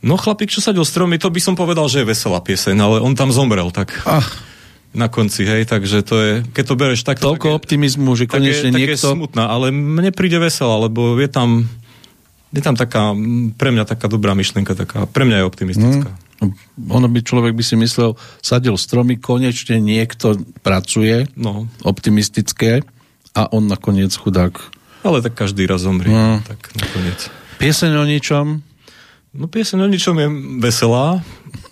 No 0.00 0.16
chlapík, 0.16 0.48
čo 0.48 0.64
sadil 0.64 0.88
stromy, 0.88 1.20
to 1.20 1.28
by 1.28 1.40
som 1.44 1.54
povedal, 1.56 1.84
že 1.92 2.00
je 2.00 2.08
veselá 2.08 2.40
pieseň, 2.40 2.76
ale 2.80 2.96
on 3.04 3.12
tam 3.12 3.28
zomrel, 3.28 3.68
tak... 3.68 3.92
Ach 4.08 4.56
na 4.94 5.10
konci, 5.10 5.42
hej, 5.42 5.66
takže 5.66 6.06
to 6.06 6.14
je, 6.22 6.32
keď 6.54 6.64
to 6.70 6.74
bereš 6.78 7.02
tak... 7.02 7.18
Toľko 7.18 7.50
tak 7.50 7.58
optimizmu, 7.66 8.14
že 8.14 8.30
konečne 8.30 8.70
tak 8.70 8.78
je, 8.78 8.86
niekto... 8.86 9.10
Tak 9.10 9.10
je 9.10 9.18
smutná, 9.18 9.50
ale 9.50 9.74
mne 9.74 10.14
príde 10.14 10.38
veselá, 10.38 10.78
lebo 10.86 11.18
je 11.18 11.26
tam 11.26 11.66
je 12.54 12.62
tam 12.62 12.78
taká, 12.78 13.12
pre 13.58 13.74
mňa 13.74 13.84
taká 13.84 14.06
dobrá 14.06 14.38
myšlienka, 14.38 14.78
taká, 14.78 15.10
pre 15.10 15.26
mňa 15.26 15.42
je 15.42 15.48
optimistická. 15.48 16.10
Mm. 16.38 16.54
Ono 16.90 17.06
by 17.10 17.20
človek 17.22 17.52
by 17.54 17.64
si 17.66 17.74
myslel, 17.74 18.14
sadil 18.38 18.78
stromy, 18.78 19.18
konečne 19.18 19.82
niekto 19.82 20.38
pracuje, 20.62 21.26
no. 21.34 21.66
optimistické, 21.82 22.86
a 23.34 23.50
on 23.50 23.66
nakoniec 23.66 24.14
chudák. 24.14 24.54
Ale 25.02 25.18
tak 25.20 25.34
každý 25.34 25.66
raz 25.66 25.82
zomrie, 25.82 26.14
mm. 26.14 26.46
tak 26.46 26.70
nakoniec. 26.78 27.26
Pieseň 27.58 27.92
o 27.98 28.04
ničom? 28.06 28.46
No 29.34 29.50
pieseň 29.50 29.78
o 29.82 29.88
ničom 29.90 30.14
je 30.14 30.28
veselá, 30.62 31.18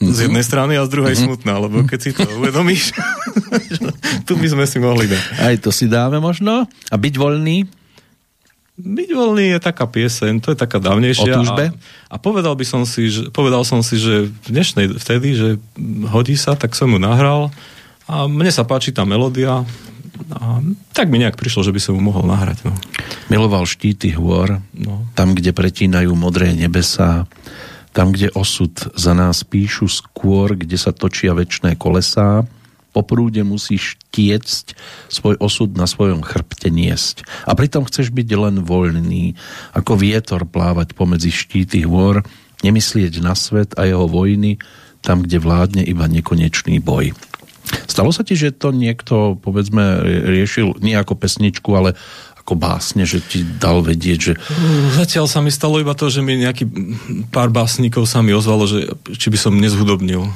z 0.03 0.19
jednej 0.27 0.43
strany 0.43 0.75
a 0.75 0.83
z 0.83 0.91
druhej 0.91 1.15
mm-hmm. 1.15 1.31
smutná, 1.31 1.55
lebo 1.63 1.87
keď 1.87 1.99
si 2.03 2.11
to 2.11 2.27
uvedomíš, 2.43 2.91
tu 4.27 4.35
by 4.35 4.47
sme 4.51 4.65
si 4.67 4.83
mohli 4.83 5.07
dať. 5.07 5.23
Aj 5.39 5.55
to 5.63 5.71
si 5.71 5.87
dáme 5.87 6.19
možno. 6.19 6.67
A 6.91 6.95
byť 6.99 7.15
voľný? 7.15 7.71
Byť 8.83 9.11
voľný 9.15 9.55
je 9.55 9.59
taká 9.63 9.87
pieseň, 9.87 10.43
to 10.43 10.51
je 10.53 10.59
taká 10.59 10.83
dávnejšia. 10.83 11.39
O 11.39 11.39
túžbe? 11.39 11.71
A, 11.71 11.75
a 12.11 12.17
povedal 12.19 12.59
by 12.59 12.67
som 12.67 12.83
si, 12.83 13.07
že, 13.07 13.31
povedal 13.31 13.63
som 13.63 13.79
si, 13.87 13.95
že 13.95 14.27
v 14.27 14.49
dnešnej 14.51 14.99
vtedy, 14.99 15.29
že 15.39 15.49
hodí 16.11 16.35
sa, 16.35 16.59
tak 16.59 16.75
som 16.75 16.91
mu 16.91 16.99
nahral 16.99 17.55
a 18.11 18.27
mne 18.27 18.51
sa 18.51 18.67
páči 18.67 18.91
tá 18.91 19.07
melódia 19.07 19.63
a 20.33 20.61
tak 20.93 21.09
mi 21.09 21.23
nejak 21.23 21.39
prišlo, 21.39 21.65
že 21.65 21.75
by 21.75 21.81
som 21.81 21.97
mu 21.97 22.13
mohol 22.13 22.27
nahrať. 22.29 22.67
No. 22.67 22.75
Miloval 23.33 23.65
štíty 23.65 24.13
hôr, 24.13 24.61
no. 24.75 25.09
tam, 25.17 25.33
kde 25.33 25.55
pretínajú 25.55 26.13
modré 26.13 26.53
nebesá, 26.53 27.25
tam, 27.93 28.13
kde 28.13 28.33
osud 28.33 28.73
za 28.97 29.13
nás 29.13 29.45
píšu 29.45 29.89
skôr, 29.89 30.57
kde 30.57 30.77
sa 30.81 30.91
točia 30.93 31.37
väčšné 31.37 31.77
kolesá, 31.77 32.45
po 32.93 33.01
prúde 33.01 33.41
musíš 33.41 33.97
tiecť 34.13 34.77
svoj 35.09 35.41
osud 35.41 35.73
na 35.75 35.89
svojom 35.89 36.21
chrbte 36.21 36.69
niesť. 36.69 37.25
A 37.49 37.57
pritom 37.57 37.89
chceš 37.89 38.13
byť 38.13 38.29
len 38.37 38.57
voľný, 38.63 39.35
ako 39.73 39.97
vietor 39.97 40.45
plávať 40.45 40.93
pomedzi 40.93 41.33
štíty 41.33 41.89
hôr, 41.89 42.21
nemyslieť 42.61 43.25
na 43.25 43.33
svet 43.33 43.75
a 43.81 43.89
jeho 43.89 44.05
vojny, 44.07 44.61
tam, 45.03 45.25
kde 45.27 45.43
vládne 45.43 45.83
iba 45.83 46.07
nekonečný 46.07 46.79
boj. 46.79 47.11
Stalo 47.89 48.13
sa 48.15 48.23
ti, 48.23 48.37
že 48.39 48.55
to 48.55 48.71
niekto, 48.71 49.41
povedzme, 49.41 50.05
riešil 50.05 50.79
nie 50.85 50.95
ako 50.95 51.19
pesničku, 51.19 51.71
ale 51.75 51.99
ako 52.43 52.59
básne, 52.59 53.07
že 53.07 53.23
ti 53.23 53.47
dal 53.47 53.87
vedieť, 53.87 54.19
že... 54.19 54.33
Zatiaľ 54.99 55.31
sa 55.31 55.39
mi 55.39 55.55
stalo 55.55 55.79
iba 55.79 55.95
to, 55.95 56.11
že 56.11 56.27
mi 56.27 56.43
nejaký 56.43 56.67
pár 57.31 57.55
básnikov 57.55 58.11
sa 58.11 58.19
mi 58.19 58.35
ozvalo, 58.35 58.67
že 58.67 58.99
či 59.15 59.31
by 59.31 59.39
som 59.39 59.55
nezhudobnil 59.63 60.27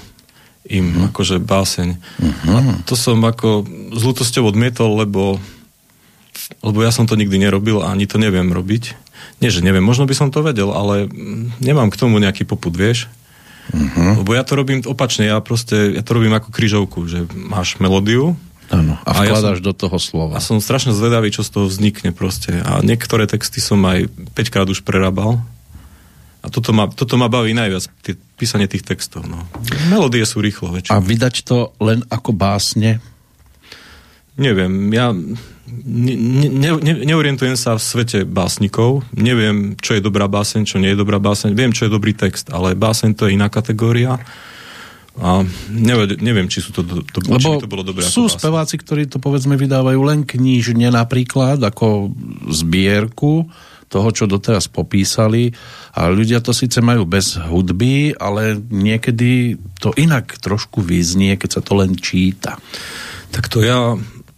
im 0.67 0.93
uh-huh. 0.93 1.09
akože 1.11 1.39
báseň. 1.43 1.89
Uh-huh. 1.97 2.51
A 2.51 2.59
to 2.85 2.99
som 2.99 3.23
ako 3.23 3.65
s 3.95 4.03
ľutosťou 4.03 4.47
odmietol, 4.51 4.99
lebo, 4.99 5.39
lebo 6.63 6.79
ja 6.83 6.91
som 6.91 7.07
to 7.07 7.19
nikdy 7.19 7.39
nerobil 7.39 7.83
a 7.83 7.95
ani 7.95 8.05
to 8.05 8.19
neviem 8.19 8.51
robiť. 8.51 8.95
Nie, 9.41 9.53
že 9.53 9.65
neviem, 9.65 9.85
možno 9.85 10.09
by 10.09 10.15
som 10.17 10.29
to 10.33 10.41
vedel, 10.45 10.73
ale 10.73 11.09
nemám 11.61 11.93
k 11.93 12.01
tomu 12.01 12.21
nejaký 12.21 12.49
poput, 12.49 12.73
vieš. 12.75 13.09
Uh-huh. 13.75 14.23
Lebo 14.23 14.31
ja 14.35 14.47
to 14.47 14.55
robím 14.55 14.83
opačne, 14.87 15.27
ja 15.27 15.43
proste, 15.43 15.99
ja 15.99 16.03
to 16.07 16.15
robím 16.15 16.35
ako 16.35 16.55
kryžovku, 16.55 17.07
že 17.11 17.27
máš 17.35 17.83
melódiu, 17.83 18.39
Áno, 18.67 18.99
a 19.07 19.11
vkladáš 19.15 19.63
ja 19.63 19.63
som, 19.63 19.67
do 19.71 19.73
toho 19.79 19.99
slova. 20.03 20.35
A 20.35 20.43
som 20.43 20.59
strašne 20.59 20.91
zvedavý, 20.91 21.31
čo 21.31 21.47
z 21.47 21.55
toho 21.55 21.71
vznikne 21.71 22.11
proste. 22.11 22.59
A 22.67 22.83
niektoré 22.83 23.31
texty 23.31 23.63
som 23.63 23.79
aj 23.87 24.11
5 24.35 24.51
krát 24.51 24.67
už 24.67 24.83
prerábal. 24.83 25.39
A 26.47 26.49
toto 26.49 26.71
ma, 26.71 26.87
toto 26.87 27.19
ma 27.19 27.27
baví 27.27 27.51
najviac, 27.51 27.91
tie, 28.07 28.15
písanie 28.39 28.71
tých 28.71 28.87
textov. 28.87 29.27
No. 29.27 29.43
Melódie 29.91 30.23
sú 30.23 30.39
rýchlo 30.39 30.71
väčšinou. 30.71 30.95
A 30.95 31.03
vydať 31.03 31.43
to 31.43 31.75
len 31.83 32.07
ako 32.07 32.31
básne? 32.31 33.03
Neviem, 34.39 34.95
ja 34.95 35.11
ne, 35.67 36.15
ne, 36.15 36.71
ne, 36.79 36.95
neorientujem 37.03 37.59
sa 37.59 37.75
v 37.75 37.83
svete 37.83 38.23
básnikov, 38.23 39.03
neviem, 39.11 39.75
čo 39.81 39.99
je 39.99 40.05
dobrá 40.05 40.31
báseň, 40.31 40.63
čo 40.63 40.77
nie 40.79 40.95
je 40.95 41.01
dobrá 41.01 41.19
báseň, 41.19 41.57
viem, 41.57 41.75
čo 41.75 41.89
je 41.89 41.95
dobrý 41.97 42.15
text, 42.15 42.55
ale 42.55 42.79
báseň 42.79 43.11
to 43.19 43.27
je 43.27 43.35
iná 43.35 43.51
kategória 43.51 44.23
a 45.17 45.41
neviem, 45.73 46.21
neviem 46.21 46.47
či, 46.47 46.61
sú 46.61 46.77
to, 46.77 46.85
to, 46.85 47.19
Lebo 47.25 47.41
či 47.41 47.49
by 47.49 47.65
to 47.65 47.73
bolo 47.73 47.81
dobré. 47.81 48.05
Sú 48.05 48.29
speváci, 48.29 48.77
ktorí 48.77 49.09
to 49.09 49.17
povedzme 49.17 49.57
vydávajú 49.57 50.01
len 50.05 50.29
knižne 50.29 50.93
napríklad, 50.93 51.57
ako 51.65 52.13
zbierku 52.53 53.49
toho, 53.87 54.09
čo 54.11 54.27
doteraz 54.27 54.67
popísali 54.67 55.55
a 55.95 56.11
ľudia 56.11 56.43
to 56.43 56.51
síce 56.51 56.83
majú 56.83 57.07
bez 57.07 57.39
hudby, 57.39 58.15
ale 58.19 58.59
niekedy 58.59 59.57
to 59.79 59.95
inak 59.95 60.39
trošku 60.43 60.83
vyznie, 60.83 61.39
keď 61.39 61.51
sa 61.59 61.63
to 61.63 61.73
len 61.79 61.95
číta. 61.95 62.59
Tak 63.31 63.47
to 63.51 63.63
ja 63.63 63.95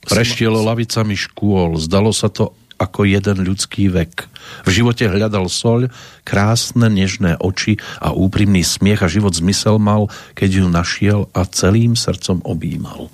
Preštielo 0.09 0.65
lavicami 0.65 1.13
škôl, 1.13 1.77
zdalo 1.77 2.17
sa 2.17 2.33
to 2.33 2.57
ako 2.81 3.05
jeden 3.05 3.45
ľudský 3.45 3.93
vek. 3.93 4.25
V 4.65 4.71
živote 4.71 5.05
hľadal 5.05 5.53
soľ, 5.53 5.93
krásne 6.25 6.89
nežné 6.89 7.37
oči 7.37 7.77
a 8.01 8.17
úprimný 8.17 8.65
smiech 8.65 9.05
a 9.05 9.13
život 9.13 9.37
zmysel 9.37 9.77
mal, 9.77 10.09
keď 10.33 10.65
ju 10.65 10.67
našiel 10.71 11.21
a 11.37 11.45
celým 11.45 11.93
srdcom 11.99 12.41
objímal. 12.47 13.13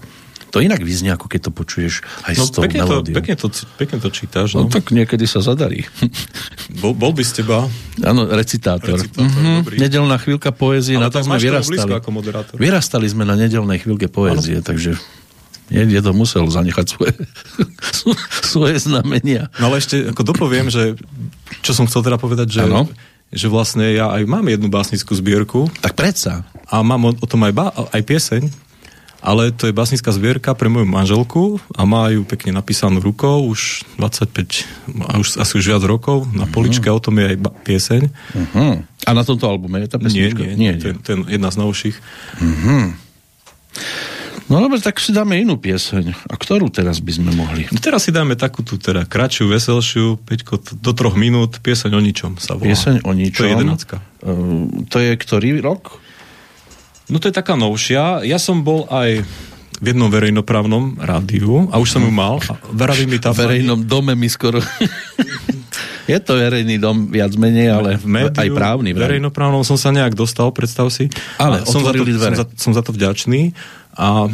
To 0.54 0.62
inak 0.62 0.86
vyznie, 0.86 1.10
ako 1.10 1.26
keď 1.26 1.50
to 1.50 1.52
počuješ 1.52 2.06
aj 2.30 2.34
no, 2.38 2.44
s 2.46 2.48
tou 2.54 2.62
pekne 2.62 2.86
to, 2.86 3.02
pekne, 3.02 3.34
to, 3.34 3.50
pekne 3.74 3.98
to 3.98 4.08
čítaš. 4.14 4.54
No. 4.54 4.66
no 4.66 4.70
tak 4.70 4.94
niekedy 4.94 5.26
sa 5.26 5.42
zadarí. 5.42 5.82
Bol, 6.80 6.94
bol 6.94 7.10
by 7.10 7.22
z 7.26 7.42
teba... 7.42 7.66
Áno, 8.02 8.30
recitátor. 8.30 8.98
recitátor 8.98 9.26
mm-hmm. 9.26 9.78
Nedelná 9.78 10.16
chvíľka 10.22 10.54
poézie, 10.54 10.94
na 10.94 11.10
to 11.10 11.22
sme 11.22 11.42
vyrastali. 11.42 11.90
Ako 11.90 12.10
moderátor. 12.14 12.54
Vyrastali 12.58 13.06
sme 13.10 13.26
na 13.26 13.34
nedelnej 13.34 13.82
chvíľke 13.82 14.06
poézie, 14.06 14.62
ano. 14.62 14.66
takže 14.66 14.94
Niekde 15.72 16.04
to 16.04 16.12
musel 16.12 16.44
zanechať 16.44 16.86
svoje, 16.92 17.16
svoje 18.52 18.76
znamenia. 18.84 19.48
No 19.56 19.72
ale 19.72 19.80
ešte 19.80 20.12
ako 20.12 20.20
dopoviem, 20.20 20.68
že 20.68 20.92
čo 21.64 21.72
som 21.72 21.88
chcel 21.88 22.04
teda 22.04 22.20
povedať, 22.20 22.52
že, 22.52 22.68
ano? 22.68 22.84
že 23.32 23.48
vlastne 23.48 23.96
ja 23.96 24.12
aj 24.12 24.28
mám 24.28 24.44
jednu 24.44 24.68
básnickú 24.68 25.16
zbierku. 25.16 25.72
Tak 25.80 25.96
predsa. 25.96 26.44
A 26.68 26.84
mám 26.84 27.08
o, 27.08 27.10
o 27.16 27.26
tom 27.26 27.48
aj, 27.48 27.52
ba, 27.56 27.72
aj 27.72 28.02
pieseň, 28.04 28.42
ale 29.24 29.48
to 29.56 29.64
je 29.64 29.72
básnická 29.72 30.12
zbierka 30.12 30.52
pre 30.52 30.68
moju 30.68 30.84
manželku 30.84 31.56
a 31.72 31.88
má 31.88 32.12
ju 32.12 32.28
pekne 32.28 32.52
napísanú 32.52 33.00
rukou, 33.00 33.48
už 33.48 33.88
25, 33.96 35.16
už, 35.16 35.28
asi 35.40 35.52
už 35.56 35.64
viac 35.64 35.82
rokov, 35.88 36.28
na 36.36 36.44
poličke, 36.44 36.92
uh-huh. 36.92 37.00
o 37.00 37.04
tom 37.04 37.16
je 37.16 37.32
aj 37.32 37.36
pieseň. 37.64 38.02
Uh-huh. 38.12 38.84
A 38.84 39.10
na 39.16 39.24
tomto 39.24 39.48
albume 39.48 39.80
je 39.80 39.88
tá 39.88 39.96
pesnička? 39.96 40.44
Nie, 40.44 40.52
nie, 40.52 40.60
nie, 40.60 40.72
nie. 40.76 40.80
To, 40.80 40.86
je, 40.92 40.94
to 41.00 41.08
je 41.08 41.16
jedna 41.40 41.48
z 41.48 41.56
novších. 41.56 41.96
Uh-huh. 42.36 42.92
No 44.44 44.60
dobre, 44.60 44.76
tak 44.84 45.00
si 45.00 45.08
dáme 45.08 45.40
inú 45.40 45.56
pieseň. 45.56 46.28
A 46.28 46.36
ktorú 46.36 46.68
teraz 46.68 47.00
by 47.00 47.12
sme 47.16 47.32
mohli? 47.32 47.64
No 47.72 47.80
teraz 47.80 48.04
si 48.04 48.12
dáme 48.12 48.36
takú 48.36 48.60
tú 48.60 48.76
teda 48.76 49.08
kratšiu, 49.08 49.48
veselšiu, 49.48 50.20
Peťko, 50.20 50.60
do 50.84 50.92
troch 50.92 51.16
minút, 51.16 51.64
pieseň 51.64 51.96
o 51.96 52.00
ničom 52.04 52.36
sa 52.36 52.52
volá. 52.52 52.68
Pieseň 52.68 53.08
o 53.08 53.16
ničom. 53.16 53.40
To 53.40 53.44
je 53.48 53.52
jedenáctka. 53.56 53.96
Uh, 54.20 54.68
to 54.92 55.00
je 55.00 55.16
ktorý 55.16 55.64
rok? 55.64 56.03
No 57.08 57.20
to 57.20 57.28
je 57.28 57.34
taká 57.36 57.54
novšia. 57.54 58.24
Ja 58.24 58.40
som 58.40 58.64
bol 58.64 58.88
aj 58.88 59.24
v 59.82 59.86
jednom 59.92 60.08
verejnoprávnom 60.08 60.96
rádiu 61.02 61.68
a 61.68 61.76
už 61.76 61.98
som 61.98 62.02
ju 62.04 62.08
mal. 62.08 62.40
A 62.48 62.56
veraví 62.72 63.04
mi 63.04 63.20
tá 63.20 63.34
V 63.34 63.44
verejnom 63.44 63.84
pani... 63.84 63.90
dome 63.90 64.12
mi 64.16 64.28
skoro... 64.30 64.62
Je 66.04 66.20
to 66.20 66.36
verejný 66.36 66.76
dom 66.76 67.08
viac 67.08 67.32
menej, 67.32 67.72
ale 67.72 67.96
v 67.96 68.04
médiu, 68.04 68.36
aj 68.36 68.50
právny. 68.52 68.92
V 68.92 69.00
verejnoprávnom 69.00 69.64
som 69.64 69.80
sa 69.80 69.88
nejak 69.88 70.12
dostal, 70.12 70.52
predstav 70.52 70.92
si. 70.92 71.08
Ale 71.40 71.64
som 71.64 71.80
za, 71.80 71.96
to, 71.96 72.04
som, 72.04 72.34
za, 72.36 72.44
som 72.60 72.72
za 72.76 72.82
to 72.84 72.92
vďačný. 72.92 73.56
A 73.96 74.28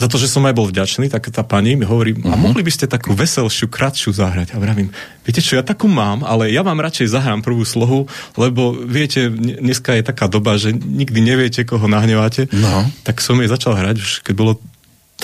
za 0.00 0.08
to, 0.08 0.16
že 0.16 0.32
som 0.32 0.48
aj 0.48 0.56
bol 0.56 0.64
vďačný, 0.64 1.12
tak 1.12 1.28
tá 1.28 1.44
pani 1.44 1.76
mi 1.76 1.84
hovorí, 1.84 2.16
uh-huh. 2.16 2.32
a 2.32 2.34
mhm. 2.34 2.40
mohli 2.40 2.64
by 2.64 2.72
ste 2.72 2.88
takú 2.88 3.12
veselšiu, 3.12 3.68
kratšiu 3.68 4.16
zahrať. 4.16 4.56
A 4.56 4.62
vravím, 4.62 4.88
viete 5.22 5.44
čo, 5.44 5.60
ja 5.60 5.64
takú 5.64 5.86
mám, 5.86 6.24
ale 6.24 6.48
ja 6.48 6.64
vám 6.64 6.80
radšej 6.80 7.12
zahrám 7.12 7.44
prvú 7.44 7.62
slohu, 7.68 8.08
lebo 8.40 8.72
viete, 8.72 9.28
dneska 9.60 9.92
je 10.00 10.02
taká 10.08 10.26
doba, 10.32 10.56
že 10.56 10.72
nikdy 10.72 11.20
neviete, 11.20 11.68
koho 11.68 11.84
nahneváte. 11.84 12.48
No. 12.50 12.88
Tak 13.04 13.20
som 13.20 13.36
jej 13.44 13.52
začal 13.52 13.76
hrať, 13.76 13.96
už 14.00 14.10
keď 14.24 14.34
bolo 14.34 14.52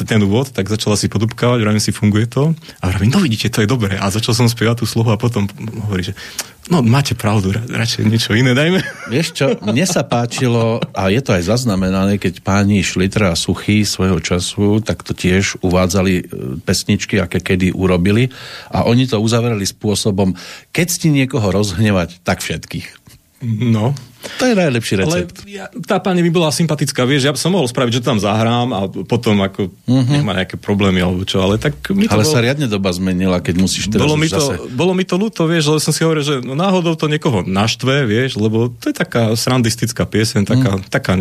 ten 0.04 0.20
úvod, 0.20 0.52
tak 0.52 0.68
začala 0.68 0.98
si 0.98 1.06
podúbkávať, 1.06 1.62
vravím 1.62 1.80
si, 1.80 1.94
funguje 1.94 2.26
to. 2.28 2.52
A 2.82 2.92
vravím, 2.92 3.14
no 3.14 3.22
vidíte, 3.22 3.48
to 3.48 3.62
je 3.62 3.70
dobré. 3.70 3.96
A 3.96 4.12
začal 4.12 4.36
som 4.36 4.50
spievať 4.50 4.82
tú 4.82 4.86
slohu 4.90 5.14
a 5.14 5.20
potom 5.20 5.48
hovorí, 5.86 6.10
že 6.10 6.18
no 6.66 6.82
máte 6.82 7.14
pravdu, 7.14 7.54
radšej 7.54 8.02
niečo 8.10 8.34
iné 8.34 8.52
dajme. 8.52 8.82
Vieš 9.06 9.28
čo, 9.32 9.46
mne 9.62 9.86
sa 9.86 10.02
páčilo, 10.02 10.82
a 10.90 11.08
je 11.08 11.22
to 11.22 11.30
aj 11.32 11.46
zaznamenané, 11.46 12.18
keď 12.18 12.42
páni 12.42 12.82
Šlitra 12.82 13.30
a 13.30 13.38
Suchý 13.38 13.86
svojho 13.86 14.18
času, 14.18 14.82
tak 14.82 15.06
to 15.06 15.14
tiež 15.14 15.62
uvádzali 15.62 16.12
e, 16.18 16.22
pesničky, 16.66 17.22
aké 17.22 17.38
kedy 17.38 17.70
urobili. 17.70 18.34
A 18.74 18.82
oni 18.82 19.06
to 19.06 19.22
uzavreli 19.22 19.62
spôsobom, 19.62 20.34
keď 20.74 20.86
ste 20.90 21.14
niekoho 21.14 21.54
rozhnevať, 21.54 22.26
tak 22.26 22.42
všetkých. 22.42 23.05
No. 23.44 23.92
To 24.40 24.44
je 24.48 24.56
najlepší 24.56 25.04
recept. 25.04 25.44
Ale 25.44 25.52
ja, 25.52 25.68
tá 25.84 26.00
pani 26.00 26.24
mi 26.24 26.32
bola 26.32 26.48
sympatická, 26.48 27.04
vieš, 27.04 27.28
ja 27.28 27.32
som 27.36 27.52
mohol 27.52 27.68
spraviť, 27.68 28.00
že 28.00 28.02
tam 28.02 28.16
zahrám 28.16 28.68
a 28.72 28.80
potom 28.88 29.38
ako 29.44 29.70
uh-huh. 29.70 30.08
nech 30.08 30.24
má 30.24 30.32
nejaké 30.34 30.56
problémy 30.56 31.04
alebo 31.04 31.22
čo, 31.28 31.44
ale 31.44 31.60
tak 31.60 31.76
mi 31.92 32.08
to 32.08 32.16
Ale 32.16 32.24
bolo... 32.24 32.32
sa 32.32 32.40
riadne 32.40 32.66
doba 32.66 32.90
zmenila, 32.90 33.44
keď 33.44 33.54
musíš 33.60 33.92
teraz 33.92 34.08
bolo 34.08 34.16
mi 34.16 34.26
to, 34.26 34.40
zase... 34.40 34.54
Bolo 34.72 34.92
mi 34.96 35.04
to 35.04 35.20
ľúto, 35.20 35.44
vieš, 35.44 35.68
lebo 35.68 35.78
som 35.84 35.92
si 35.92 36.00
hovoril, 36.00 36.24
že 36.24 36.34
no, 36.40 36.56
náhodou 36.56 36.96
to 36.96 37.12
niekoho 37.12 37.44
naštve, 37.44 38.08
vieš, 38.08 38.40
lebo 38.40 38.72
to 38.72 38.88
je 38.90 38.96
taká 38.96 39.36
srandistická 39.36 40.08
pieseň, 40.08 40.48
taká, 40.48 40.70
uh-huh. 40.80 40.88
taká, 40.90 41.12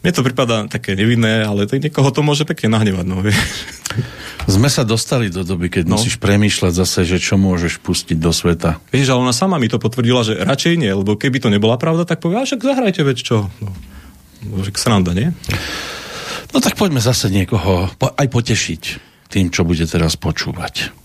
mne 0.00 0.12
to 0.14 0.22
pripadá 0.22 0.64
také 0.70 0.94
nevinné, 0.94 1.42
ale 1.42 1.66
to 1.66 1.76
niekoho 1.76 2.08
to 2.14 2.22
môže 2.22 2.46
pekne 2.46 2.78
nahnevať, 2.78 3.04
no, 3.04 3.18
vieš. 3.18 3.36
Sme 4.48 4.72
sa 4.72 4.80
dostali 4.80 5.28
do 5.28 5.44
doby, 5.44 5.68
keď 5.68 5.84
no. 5.84 6.00
musíš 6.00 6.16
premýšľať 6.16 6.72
zase, 6.72 7.04
že 7.04 7.20
čo 7.20 7.36
môžeš 7.36 7.84
pustiť 7.84 8.16
do 8.16 8.32
sveta. 8.32 8.80
Vieš, 8.88 9.12
ale 9.12 9.28
ona 9.28 9.36
sama 9.36 9.60
mi 9.60 9.68
to 9.68 9.76
potvrdila, 9.76 10.24
že 10.24 10.40
radšej 10.40 10.80
nie, 10.80 10.88
lebo 10.88 11.20
keby 11.20 11.36
to 11.36 11.52
nebola 11.52 11.76
pravda, 11.76 12.08
tak 12.08 12.24
povie, 12.24 12.40
však 12.40 12.64
zahrajte 12.64 13.04
veď 13.04 13.18
čo. 13.20 13.52
No, 14.48 14.64
že 14.64 14.72
sranda, 14.72 15.12
nie? 15.12 15.36
No 16.56 16.64
tak 16.64 16.80
poďme 16.80 17.04
zase 17.04 17.28
niekoho 17.28 17.92
aj 18.00 18.26
potešiť 18.32 18.82
tým, 19.28 19.52
čo 19.52 19.68
bude 19.68 19.84
teraz 19.84 20.16
počúvať. 20.16 20.96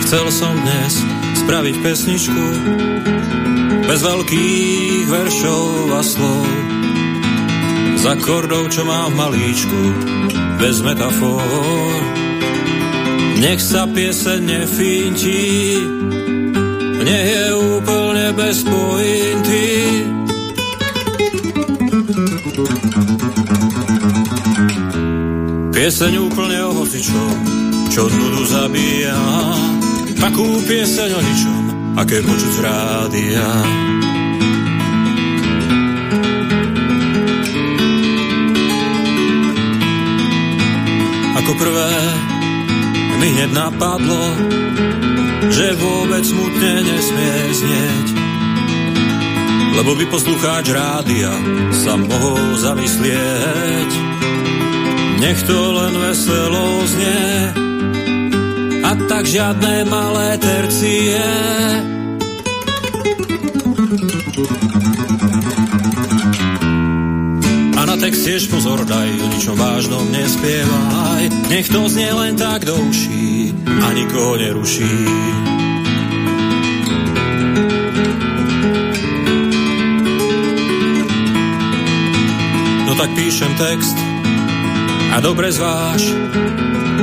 Chcel 0.00 0.24
som 0.32 0.56
dnes 0.64 1.17
spraviť 1.48 1.76
pesničku 1.80 2.44
bez 3.88 4.00
veľkých 4.04 5.04
veršov 5.08 5.68
a 5.96 6.00
slov. 6.04 6.44
Z 7.96 8.04
akordov, 8.04 8.68
čo 8.68 8.84
mám 8.84 9.08
v 9.08 9.16
malíčku, 9.16 9.82
bez 10.60 10.84
metafor. 10.84 12.04
Nech 13.40 13.64
sa 13.64 13.88
pieseň 13.88 14.40
nefinti, 14.44 15.80
nech 17.00 17.26
je 17.32 17.46
úplne 17.56 18.26
bez 18.36 18.56
pointy. 18.68 19.68
Pieseň 25.72 26.12
úplne 26.28 26.60
o 26.60 26.70
hocičom, 26.76 27.36
čo 27.88 28.04
nudu 28.04 28.44
zabíja 28.44 29.16
takú 30.18 30.46
pieseň 30.66 31.10
o 31.14 31.20
ničom, 31.22 31.62
aké 31.94 32.18
počuť 32.22 32.52
z 32.52 32.60
rádia. 32.62 33.48
Ako 41.38 41.52
prvé 41.54 41.92
mi 43.18 43.28
hneď 43.34 43.50
napadlo, 43.54 44.24
že 45.50 45.78
vôbec 45.78 46.22
smutne 46.26 46.72
nesmie 46.82 47.34
znieť. 47.54 48.08
Lebo 49.78 49.94
by 49.94 50.04
poslucháč 50.10 50.74
rádia 50.74 51.30
sa 51.70 51.94
mohol 51.94 52.58
zamyslieť. 52.58 53.90
Nech 55.22 55.40
to 55.46 55.54
len 55.54 55.94
veselo 55.98 56.66
znie, 56.86 57.67
tak 59.06 59.22
žiadne 59.22 59.86
malé 59.86 60.34
tercie. 60.42 61.22
A 67.78 67.80
na 67.86 67.94
text 67.94 68.26
tiež 68.26 68.50
pozor 68.50 68.82
daj, 68.82 69.06
o 69.22 69.26
ničom 69.30 69.54
vážnom 69.54 70.02
nespievaj, 70.10 71.30
nech 71.46 71.70
to 71.70 71.86
znie 71.86 72.10
len 72.10 72.34
tak 72.34 72.66
do 72.66 72.74
uší 72.74 73.54
a 73.70 73.86
nikoho 73.94 74.34
neruší. 74.34 74.98
No 82.88 82.92
tak 82.98 83.10
píšem 83.14 83.52
text 83.54 83.96
a 85.14 85.20
dobre 85.20 85.52
zváž, 85.52 86.02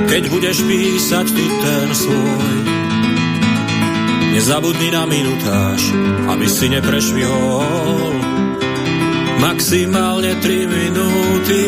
keď 0.04 0.24
budeš 0.28 0.58
písať 0.68 1.26
ty 1.32 1.46
ten 1.48 1.88
svoj. 1.96 2.56
Nezabudni 4.36 4.92
na 4.92 5.08
minutáž, 5.08 5.82
aby 6.28 6.46
si 6.52 6.68
neprešvihol 6.68 8.12
maximálne 9.40 10.36
3 10.44 10.68
minúty, 10.68 11.62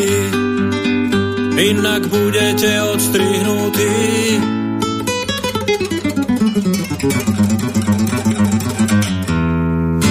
inak 1.56 2.02
budete 2.12 2.68
odstrihnutí. 2.92 3.96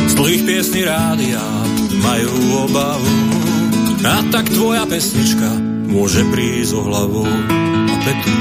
Z 0.10 0.14
dlhých 0.18 0.44
piesní 0.50 0.82
rádia 0.82 1.46
majú 2.02 2.34
obavu, 2.66 3.18
a 4.02 4.24
tak 4.34 4.50
tvoja 4.50 4.88
pesnička 4.90 5.52
môže 5.92 6.24
prísť 6.32 6.72
o 6.74 6.82
hlavu 6.88 7.28
petu. 8.08 8.36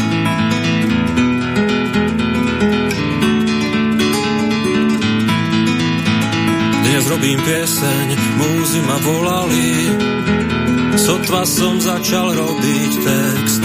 Dnes 6.87 7.05
robím 7.11 7.39
pieseň, 7.43 8.07
múzy 8.39 8.81
ma 8.87 8.97
volali, 9.03 9.71
sotva 10.95 11.43
som 11.43 11.83
začal 11.83 12.39
robiť 12.39 12.93
text. 13.03 13.62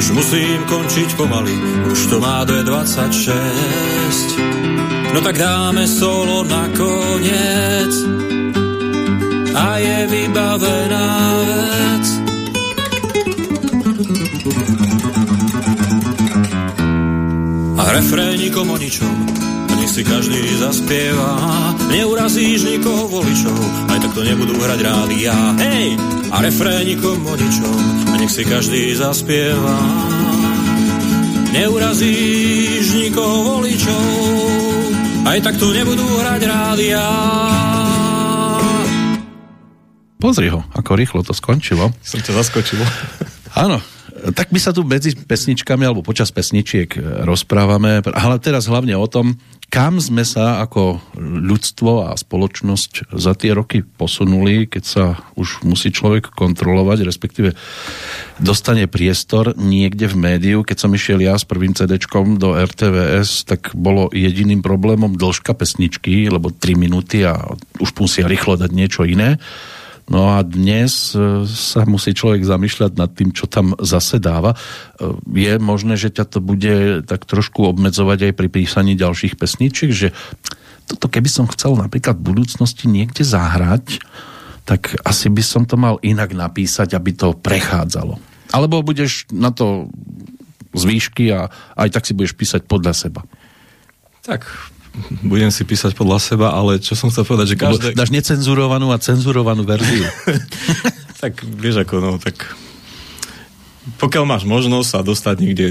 Už 0.00 0.16
musím 0.16 0.58
končiť 0.64 1.08
pomaly, 1.20 1.56
už 1.92 2.00
to 2.08 2.16
má 2.24 2.40
D26. 2.48 4.16
No 5.12 5.20
tak 5.20 5.36
dáme 5.36 5.84
solo 5.84 6.48
na 6.48 6.64
koniec 6.72 7.92
a 9.52 9.76
je 9.76 9.98
vybavená 10.08 11.08
vec. 11.44 12.19
A 17.80 17.96
refrénikom 17.96 18.68
o 18.68 18.76
ničom, 18.76 19.16
nech 19.80 19.88
si 19.88 20.04
každý 20.04 20.44
zaspieva. 20.60 21.32
Neurazíš 21.88 22.68
nikoho 22.68 23.08
voličov, 23.08 23.56
aj 23.88 23.98
tak 24.04 24.12
to 24.12 24.20
nebudú 24.20 24.52
hrať 24.60 24.80
rádia. 24.84 25.32
Hej! 25.56 25.96
A 26.28 26.44
refrénikom 26.44 27.24
o 27.24 27.34
ničom, 27.40 27.80
nech 28.20 28.28
si 28.28 28.44
každý 28.44 28.92
zaspieva. 28.92 29.80
Neurazíš 31.56 32.84
nikoho 33.00 33.56
voličov, 33.56 34.04
aj 35.24 35.38
tak 35.40 35.56
to 35.56 35.72
nebudú 35.72 36.04
hrať 36.20 36.42
rádia. 36.44 37.04
Pozri 40.20 40.52
ho, 40.52 40.60
ako 40.76 41.00
rýchlo 41.00 41.24
to 41.24 41.32
skončilo. 41.32 41.88
Som 42.04 42.20
ťa 42.20 42.44
zaskočil. 42.44 42.84
Áno, 43.56 43.80
tak 44.36 44.52
my 44.52 44.60
sa 44.60 44.76
tu 44.76 44.84
medzi 44.84 45.16
pesničkami 45.16 45.84
alebo 45.86 46.04
počas 46.04 46.28
pesničiek 46.28 46.90
e, 46.96 47.00
rozprávame, 47.24 48.04
ale 48.12 48.36
teraz 48.42 48.68
hlavne 48.68 48.92
o 48.96 49.08
tom, 49.08 49.40
kam 49.70 50.02
sme 50.02 50.26
sa 50.26 50.58
ako 50.66 50.98
ľudstvo 51.16 52.10
a 52.10 52.18
spoločnosť 52.18 53.14
za 53.14 53.32
tie 53.38 53.54
roky 53.54 53.86
posunuli, 53.86 54.66
keď 54.66 54.84
sa 54.84 55.04
už 55.38 55.62
musí 55.62 55.94
človek 55.94 56.34
kontrolovať, 56.34 57.06
respektíve 57.06 57.54
dostane 58.42 58.90
priestor 58.90 59.54
niekde 59.54 60.10
v 60.10 60.16
médiu. 60.18 60.58
Keď 60.66 60.76
som 60.76 60.90
išiel 60.90 61.22
ja 61.22 61.38
s 61.38 61.46
prvým 61.46 61.72
cd 61.72 62.02
do 62.36 62.50
RTVS, 62.58 63.46
tak 63.46 63.70
bolo 63.78 64.10
jediným 64.10 64.58
problémom 64.58 65.14
dĺžka 65.14 65.54
pesničky, 65.54 66.26
lebo 66.26 66.50
3 66.50 66.74
minúty 66.74 67.22
a 67.22 67.38
už 67.78 67.94
musia 68.02 68.26
rýchlo 68.26 68.58
dať 68.58 68.70
niečo 68.74 69.06
iné 69.06 69.38
No 70.10 70.34
a 70.34 70.42
dnes 70.42 71.14
e, 71.14 71.46
sa 71.46 71.86
musí 71.86 72.10
človek 72.10 72.42
zamýšľať 72.42 72.92
nad 72.98 73.14
tým, 73.14 73.30
čo 73.30 73.46
tam 73.46 73.78
zase 73.78 74.18
dáva. 74.18 74.58
E, 74.98 75.14
je 75.38 75.54
možné, 75.62 75.94
že 75.94 76.10
ťa 76.10 76.26
to 76.26 76.38
bude 76.42 77.06
tak 77.06 77.22
trošku 77.30 77.62
obmedzovať 77.62 78.30
aj 78.30 78.32
pri 78.34 78.48
písaní 78.50 78.98
ďalších 78.98 79.38
pesničiek, 79.38 79.94
že 79.94 80.10
toto 80.90 81.06
keby 81.06 81.30
som 81.30 81.46
chcel 81.46 81.78
napríklad 81.78 82.18
v 82.18 82.34
budúcnosti 82.34 82.90
niekde 82.90 83.22
zahrať, 83.22 84.02
tak 84.66 84.98
asi 85.06 85.30
by 85.30 85.42
som 85.46 85.62
to 85.62 85.78
mal 85.78 86.02
inak 86.02 86.34
napísať, 86.34 86.98
aby 86.98 87.14
to 87.14 87.38
prechádzalo. 87.38 88.18
Alebo 88.50 88.82
budeš 88.82 89.30
na 89.30 89.54
to 89.54 89.86
z 90.74 91.06
a 91.34 91.50
aj 91.78 91.88
tak 91.90 92.06
si 92.06 92.18
budeš 92.18 92.34
písať 92.34 92.66
podľa 92.66 92.94
seba. 92.94 93.22
Tak 94.26 94.46
budem 95.24 95.50
si 95.50 95.62
písať 95.66 95.96
podľa 95.96 96.18
seba, 96.20 96.48
ale 96.52 96.78
čo 96.80 96.94
som 96.94 97.08
chcel 97.12 97.24
povedať, 97.26 97.54
že 97.54 97.56
každé... 97.56 97.86
Dáš 97.96 98.12
necenzurovanú 98.14 98.92
a 98.94 98.98
cenzurovanú 99.00 99.66
verziu. 99.66 100.06
tak 101.22 101.40
vieš 101.44 101.84
ako, 101.84 101.94
no, 102.00 102.10
tak 102.16 102.56
pokiaľ 104.00 104.24
máš 104.24 104.44
možnosť 104.48 104.88
sa 104.88 105.00
dostať 105.00 105.36
niekde 105.40 105.68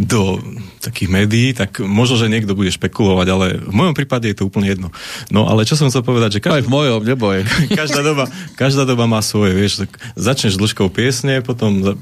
do 0.00 0.40
takých 0.80 1.08
médií, 1.12 1.48
tak 1.52 1.78
možno, 1.84 2.16
že 2.16 2.32
niekto 2.32 2.56
bude 2.56 2.72
špekulovať, 2.72 3.26
ale 3.28 3.46
v 3.60 3.74
mojom 3.76 3.94
prípade 3.94 4.24
je 4.32 4.36
to 4.40 4.48
úplne 4.48 4.72
jedno. 4.72 4.88
No 5.28 5.46
ale 5.46 5.68
čo 5.68 5.76
som 5.76 5.92
chcel 5.92 6.00
povedať, 6.00 6.40
že 6.40 6.42
každá, 6.42 6.58
Aj 6.58 6.66
v 6.66 6.72
mojom, 6.72 7.00
neboj. 7.04 7.44
každá, 7.80 8.00
doba, 8.00 8.24
každá 8.56 8.82
doba 8.88 9.04
má 9.04 9.20
svoje, 9.20 9.52
vieš, 9.52 9.84
tak 9.86 9.90
začneš 10.16 10.56
dĺžkou 10.56 10.88
piesne, 10.88 11.44
potom, 11.44 11.94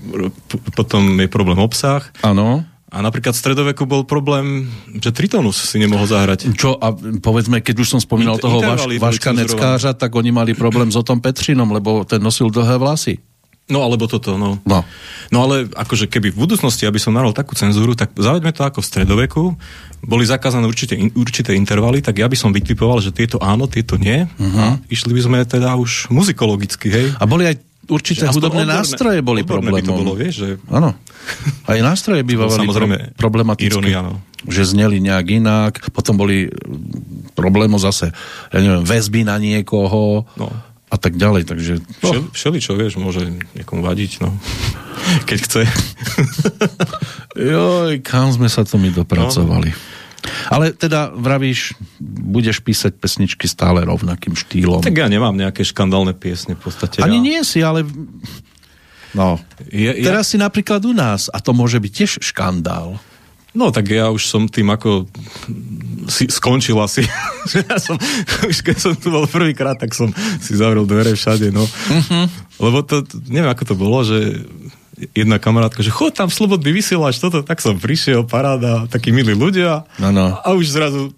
potom 0.78 1.02
je 1.18 1.28
problém 1.28 1.58
obsah. 1.58 2.06
Áno. 2.22 2.62
A 2.90 2.98
napríklad 3.06 3.38
v 3.38 3.42
stredoveku 3.46 3.86
bol 3.86 4.02
problém, 4.02 4.66
že 4.98 5.14
Tritonus 5.14 5.62
si 5.62 5.78
nemohol 5.78 6.10
zahrať. 6.10 6.50
Čo, 6.58 6.74
a 6.74 6.90
povedzme, 7.22 7.62
keď 7.62 7.86
už 7.86 7.88
som 7.96 8.00
spomínal 8.02 8.42
toho 8.42 8.58
Vaš, 8.58 8.82
Vaška 8.98 9.30
Neckářa, 9.30 9.94
tak 9.94 10.10
oni 10.10 10.34
mali 10.34 10.58
problém 10.58 10.90
s 10.90 10.98
Otom 10.98 11.22
Petrinom, 11.22 11.70
lebo 11.70 12.02
ten 12.02 12.18
nosil 12.18 12.50
dlhé 12.50 12.82
vlasy. 12.82 13.22
No 13.70 13.86
alebo 13.86 14.10
toto, 14.10 14.34
no. 14.34 14.58
No. 14.66 14.82
No 15.30 15.38
ale 15.46 15.70
akože 15.70 16.10
keby 16.10 16.34
v 16.34 16.42
budúcnosti, 16.42 16.82
aby 16.90 16.98
som 16.98 17.14
naral 17.14 17.30
takú 17.30 17.54
cenzúru, 17.54 17.94
tak 17.94 18.10
zavedme 18.18 18.50
to 18.50 18.66
ako 18.66 18.82
v 18.82 18.88
stredoveku, 18.90 19.42
boli 20.02 20.26
zakázané 20.26 20.66
určité, 20.66 20.98
in, 20.98 21.14
určité 21.14 21.54
intervaly, 21.54 22.02
tak 22.02 22.18
ja 22.18 22.26
by 22.26 22.34
som 22.34 22.50
vytipoval, 22.50 22.98
že 22.98 23.14
tieto 23.14 23.38
áno, 23.38 23.70
tieto 23.70 23.94
nie. 23.94 24.26
Uh-huh. 24.26 24.58
A 24.58 24.82
išli 24.90 25.14
by 25.14 25.22
sme 25.22 25.38
teda 25.46 25.78
už 25.78 26.10
muzikologicky, 26.10 26.90
hej. 26.90 27.06
A 27.22 27.30
boli 27.30 27.46
aj 27.46 27.62
určité 27.86 28.26
Že 28.26 28.42
hudobné 28.42 28.66
odborné- 28.66 28.78
nástroje 28.82 29.18
boli 29.22 29.40
odborné 29.46 29.70
by 29.70 29.82
to 29.82 29.94
problémom. 29.94 29.98
bolo, 30.02 30.12
vieš, 30.18 30.34
že 30.34 30.48
Áno. 30.66 30.90
Aj 31.64 31.78
nástroje 31.78 32.20
bývali 32.22 32.50
samozrejme 32.50 32.96
pro- 33.12 33.28
problematické. 33.28 33.68
irónia, 33.68 34.00
no. 34.02 34.20
Že 34.42 34.62
zneli 34.74 34.98
nejak 34.98 35.26
inak, 35.30 35.72
potom 35.90 36.16
boli 36.16 36.48
problémo 37.32 37.76
zase, 37.76 38.10
ja 38.48 38.58
neviem, 38.58 38.82
väzby 38.82 39.22
na 39.22 39.36
niekoho 39.36 40.24
No. 40.34 40.48
a 40.86 40.96
tak 40.96 41.14
ďalej, 41.14 41.44
takže... 41.44 41.72
Všel, 42.00 42.22
všeli, 42.30 42.58
čo 42.58 42.72
vieš, 42.74 42.96
môže 42.96 43.24
niekomu 43.54 43.80
vadiť, 43.80 44.20
no. 44.20 44.32
Keď 45.28 45.38
chce. 45.40 45.62
Joj, 47.32 48.00
kam 48.00 48.30
sme 48.30 48.46
sa 48.46 48.62
to 48.62 48.76
my 48.76 48.90
dopracovali. 48.90 49.70
Ale 50.46 50.72
teda 50.72 51.08
vravíš, 51.10 51.72
budeš 52.00 52.60
písať 52.60 52.92
pesničky 52.94 53.48
stále 53.48 53.80
rovnakým 53.80 54.36
štýlom. 54.36 54.84
tak 54.84 54.92
ja 54.94 55.08
nemám 55.08 55.32
nejaké 55.32 55.64
škandálne 55.64 56.12
piesne 56.12 56.52
v 56.52 56.60
podstate. 56.60 57.00
Ani 57.00 57.16
ja, 57.18 57.24
nie 57.24 57.40
si, 57.40 57.60
ale... 57.60 57.88
No. 59.16 59.42
Ja, 59.70 59.92
ja, 59.94 60.14
Teraz 60.14 60.30
si 60.30 60.36
napríklad 60.38 60.82
u 60.86 60.94
nás 60.94 61.26
a 61.30 61.42
to 61.42 61.50
môže 61.50 61.82
byť 61.82 61.92
tiež 61.92 62.12
škandál. 62.22 62.98
No 63.50 63.74
tak 63.74 63.90
ja 63.90 64.14
už 64.14 64.30
som 64.30 64.46
tým 64.46 64.70
ako 64.70 65.10
si, 66.06 66.30
skončil 66.30 66.78
asi. 66.78 67.02
Ja 67.50 67.80
som, 67.80 67.96
už 68.46 68.62
keď 68.62 68.76
som 68.78 68.92
tu 68.94 69.10
bol 69.10 69.26
prvýkrát, 69.26 69.74
tak 69.74 69.96
som 69.96 70.12
si 70.38 70.54
zavrel 70.54 70.84
dvere 70.84 71.16
všade, 71.16 71.50
no. 71.50 71.64
Uh-huh. 71.64 72.24
Lebo 72.60 72.84
to, 72.84 73.02
neviem 73.26 73.50
ako 73.50 73.64
to 73.64 73.74
bolo, 73.74 74.04
že 74.04 74.44
jedna 75.16 75.40
kamarátka, 75.40 75.80
že 75.80 75.88
chod 75.88 76.12
tam 76.12 76.28
slobodný 76.28 76.70
vysielač, 76.76 77.16
toto, 77.16 77.40
tak 77.40 77.64
som 77.64 77.80
prišiel, 77.80 78.28
paráda, 78.28 78.84
takí 78.92 79.10
milí 79.10 79.32
ľudia 79.32 79.88
Áno. 79.96 80.36
a 80.36 80.48
už 80.52 80.68
zrazu, 80.68 81.16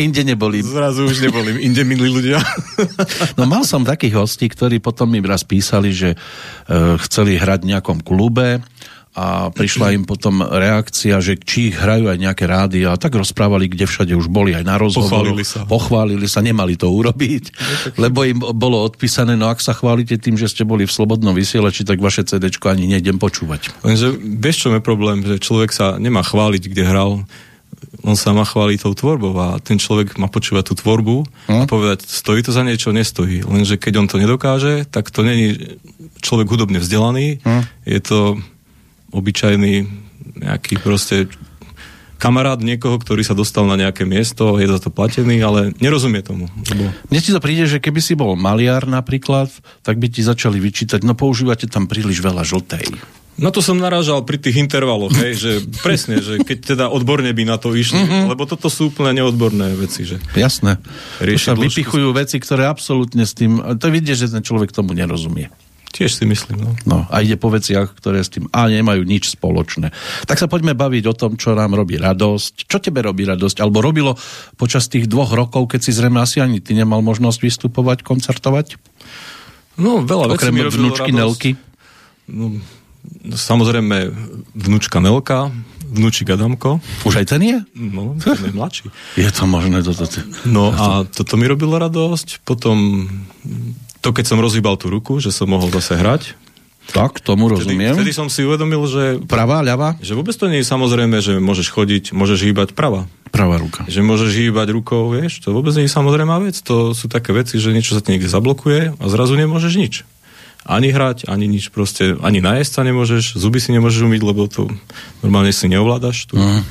Inde 0.00 0.24
neboli. 0.24 0.64
zrazu 0.64 1.04
už 1.04 1.20
neboli 1.20 1.60
inde 1.60 1.84
milí 1.84 2.08
ľudia. 2.08 2.40
No 3.38 3.44
mal 3.44 3.64
som 3.68 3.84
takých 3.84 4.16
hostí, 4.16 4.48
ktorí 4.48 4.80
potom 4.80 5.12
mi 5.12 5.20
raz 5.20 5.44
písali, 5.44 5.92
že 5.92 6.16
e, 6.16 6.16
chceli 7.04 7.36
hrať 7.36 7.64
v 7.64 7.70
nejakom 7.76 7.98
klube 8.00 8.64
a 9.10 9.50
prišla 9.50 9.90
im 9.98 10.06
potom 10.06 10.38
reakcia, 10.38 11.18
že 11.18 11.34
či 11.34 11.74
hrajú 11.74 12.06
aj 12.06 12.18
nejaké 12.20 12.44
rády 12.46 12.86
a 12.86 12.94
tak 12.94 13.18
rozprávali, 13.18 13.66
kde 13.66 13.90
všade 13.90 14.14
už 14.14 14.30
boli 14.30 14.54
aj 14.54 14.62
na 14.62 14.78
rozhovor. 14.78 15.10
Pochválili 15.10 15.42
sa. 15.42 15.66
Pochválili 15.66 16.26
sa, 16.30 16.40
nemali 16.46 16.78
to 16.78 16.86
urobiť, 16.86 17.44
lebo 17.98 18.22
im 18.22 18.38
bolo 18.38 18.78
odpísané, 18.86 19.34
no 19.34 19.50
ak 19.50 19.58
sa 19.58 19.74
chválite 19.74 20.14
tým, 20.14 20.38
že 20.38 20.46
ste 20.46 20.62
boli 20.62 20.86
v 20.86 20.94
slobodnom 20.94 21.34
vysielači, 21.34 21.82
tak 21.82 21.98
vaše 21.98 22.22
CDčko 22.22 22.70
ani 22.70 22.86
nejdem 22.86 23.18
počúvať. 23.18 23.82
Lenže 23.82 24.14
vieš, 24.14 24.66
čo 24.66 24.78
je 24.78 24.82
problém, 24.82 25.26
že 25.26 25.42
človek 25.42 25.74
sa 25.74 25.98
nemá 25.98 26.22
chváliť, 26.22 26.70
kde 26.70 26.82
hral, 26.86 27.12
on 28.00 28.16
sa 28.16 28.32
má 28.32 28.44
chváliť 28.48 28.84
tou 28.84 28.94
tvorbou 28.96 29.36
a 29.36 29.60
ten 29.60 29.76
človek 29.76 30.16
má 30.16 30.26
počúvať 30.26 30.72
tú 30.72 30.74
tvorbu 30.78 31.28
a 31.48 31.68
povedať, 31.68 32.08
stojí 32.08 32.40
to 32.40 32.52
za 32.52 32.64
niečo, 32.64 32.92
nestojí. 32.92 33.44
Lenže 33.44 33.76
keď 33.76 33.92
on 34.00 34.08
to 34.08 34.16
nedokáže, 34.16 34.88
tak 34.88 35.12
to 35.12 35.20
není 35.20 35.78
človek 36.24 36.48
hudobne 36.48 36.80
vzdelaný, 36.80 37.40
je 37.84 38.00
to 38.00 38.40
obyčajný 39.12 39.84
nejaký 40.40 40.80
proste 40.80 41.28
kamarát 42.20 42.60
niekoho, 42.60 43.00
ktorý 43.00 43.24
sa 43.24 43.32
dostal 43.32 43.64
na 43.64 43.80
nejaké 43.80 44.04
miesto, 44.04 44.60
je 44.60 44.68
za 44.68 44.76
to 44.76 44.92
platený, 44.92 45.40
ale 45.40 45.72
nerozumie 45.80 46.20
tomu. 46.20 46.52
Lebo 46.68 46.92
Mne 47.08 47.20
ti 47.24 47.32
to 47.32 47.40
príde, 47.40 47.64
že 47.64 47.80
keby 47.80 48.00
si 48.04 48.12
bol 48.12 48.36
maliar 48.36 48.84
napríklad, 48.84 49.48
tak 49.80 49.96
by 49.96 50.12
ti 50.12 50.20
začali 50.20 50.60
vyčítať, 50.60 51.00
no 51.00 51.16
používate 51.16 51.64
tam 51.64 51.88
príliš 51.88 52.20
veľa 52.20 52.44
žltej. 52.44 53.19
Na 53.38 53.48
to 53.54 53.62
som 53.62 53.78
narážal 53.78 54.26
pri 54.26 54.36
tých 54.36 54.58
intervaloch, 54.58 55.14
hej, 55.16 55.32
že 55.38 55.50
presne, 55.86 56.18
že 56.18 56.42
keď 56.42 56.58
teda 56.74 56.84
odborne 56.90 57.30
by 57.30 57.44
na 57.46 57.56
to 57.56 57.72
išli, 57.72 58.02
mm-hmm. 58.02 58.24
lebo 58.32 58.44
toto 58.44 58.66
sú 58.66 58.90
úplne 58.90 59.22
neodborné 59.22 59.76
veci, 59.78 60.04
že 60.04 60.18
Jasné. 60.34 60.82
Tu 61.22 61.38
sa 61.38 61.54
vypichujú 61.54 62.10
veci, 62.12 62.36
ktoré 62.36 62.66
absolútne 62.66 63.22
s 63.24 63.32
tým... 63.32 63.60
To 63.80 63.86
vidie, 63.88 64.12
že 64.12 64.28
ten 64.28 64.42
človek 64.44 64.74
tomu 64.74 64.92
nerozumie. 64.92 65.48
tiež 65.90 66.20
si 66.20 66.24
myslím, 66.28 66.58
no. 66.62 66.70
No, 66.86 66.98
a 67.08 67.24
ide 67.24 67.40
po 67.40 67.50
veciach, 67.50 67.96
ktoré 67.96 68.20
s 68.22 68.30
tým 68.30 68.46
a 68.52 68.68
nemajú 68.68 69.02
nič 69.08 69.34
spoločné. 69.34 69.90
Tak 70.28 70.38
sa 70.38 70.46
poďme 70.46 70.76
baviť 70.76 71.04
o 71.10 71.14
tom, 71.16 71.34
čo 71.34 71.56
nám 71.56 71.74
robí 71.74 71.96
radosť. 71.98 72.68
Čo 72.68 72.78
tebe 72.78 73.02
robí 73.02 73.26
radosť? 73.26 73.58
Alebo 73.58 73.82
robilo 73.82 74.14
počas 74.54 74.86
tých 74.86 75.10
dvoch 75.10 75.34
rokov, 75.34 75.66
keď 75.66 75.80
si 75.82 75.90
zrejme 75.96 76.22
asi 76.22 76.38
ani 76.38 76.62
ty 76.62 76.78
nemal 76.78 77.02
možnosť 77.02 77.40
vystupovať, 77.42 78.06
koncertovať? 78.06 78.78
No, 79.80 80.04
veľa 80.04 80.36
vecí 80.36 80.46
Okrem 80.46 80.54
mi 80.54 80.62
vnúčky 80.68 81.10
radosť. 81.10 81.18
Nelky? 81.18 81.50
No, 82.30 82.60
samozrejme, 83.26 84.10
vnúčka 84.54 84.98
Nelka, 84.98 85.50
vnúčik 85.84 86.30
Adamko, 86.30 86.78
Už 87.02 87.18
aj 87.18 87.26
ten 87.28 87.42
je? 87.42 87.58
no, 87.74 88.14
ten 88.16 88.38
je 88.38 88.52
mladší. 88.52 88.86
Je 89.16 89.26
to 89.28 89.44
možné 89.44 89.82
toto. 89.82 90.06
No 90.44 90.70
a 90.70 91.02
toto 91.02 91.34
mi 91.34 91.44
robilo 91.44 91.74
radosť, 91.76 92.42
potom 92.42 93.08
to, 93.98 94.08
keď 94.10 94.24
som 94.26 94.38
rozhýbal 94.38 94.78
tú 94.78 94.86
ruku, 94.88 95.18
že 95.18 95.28
som 95.28 95.50
mohol 95.50 95.68
zase 95.70 95.98
hrať, 95.98 96.38
Tak, 96.90 97.22
tomu 97.22 97.46
rozumiem. 97.46 97.94
vtedy 97.94 98.10
som 98.10 98.26
si 98.26 98.42
uvedomil, 98.42 98.82
že, 98.86 99.04
Pravá, 99.22 99.62
ľavá? 99.62 99.94
že 99.98 100.14
vôbec 100.14 100.34
to 100.34 100.46
nie 100.46 100.62
je 100.62 100.66
samozrejme, 100.66 101.18
že 101.18 101.38
môžeš 101.38 101.70
chodiť, 101.70 102.04
môžeš 102.10 102.50
hýbať 102.50 102.74
prava. 102.74 103.06
Pravá 103.30 103.62
ruka. 103.62 103.86
Že 103.86 104.02
môžeš 104.02 104.30
hýbať 104.34 104.74
rukou, 104.74 105.06
vieš, 105.06 105.38
to 105.38 105.54
vôbec 105.54 105.70
nie 105.78 105.86
je 105.86 105.92
samozrejmá 105.92 106.42
vec. 106.42 106.58
To 106.66 106.90
sú 106.90 107.06
také 107.06 107.30
veci, 107.30 107.62
že 107.62 107.70
niečo 107.70 107.94
sa 107.94 108.02
ti 108.02 108.10
niekde 108.10 108.26
zablokuje 108.26 108.98
a 108.98 109.04
zrazu 109.06 109.38
nemôžeš 109.38 109.72
nič. 109.78 109.94
Ani 110.68 110.92
hrať, 110.92 111.24
ani 111.24 111.48
nič 111.48 111.72
proste, 111.72 112.20
ani 112.20 112.44
najesť 112.44 112.72
sa 112.76 112.82
nemôžeš, 112.84 113.40
zuby 113.40 113.58
si 113.58 113.72
nemôžeš 113.72 114.04
umyť, 114.04 114.22
lebo 114.22 114.44
to 114.44 114.68
normálne 115.24 115.50
si 115.56 115.66
neovládaš. 115.72 116.28
Tu. 116.28 116.36
Mhm. 116.36 116.62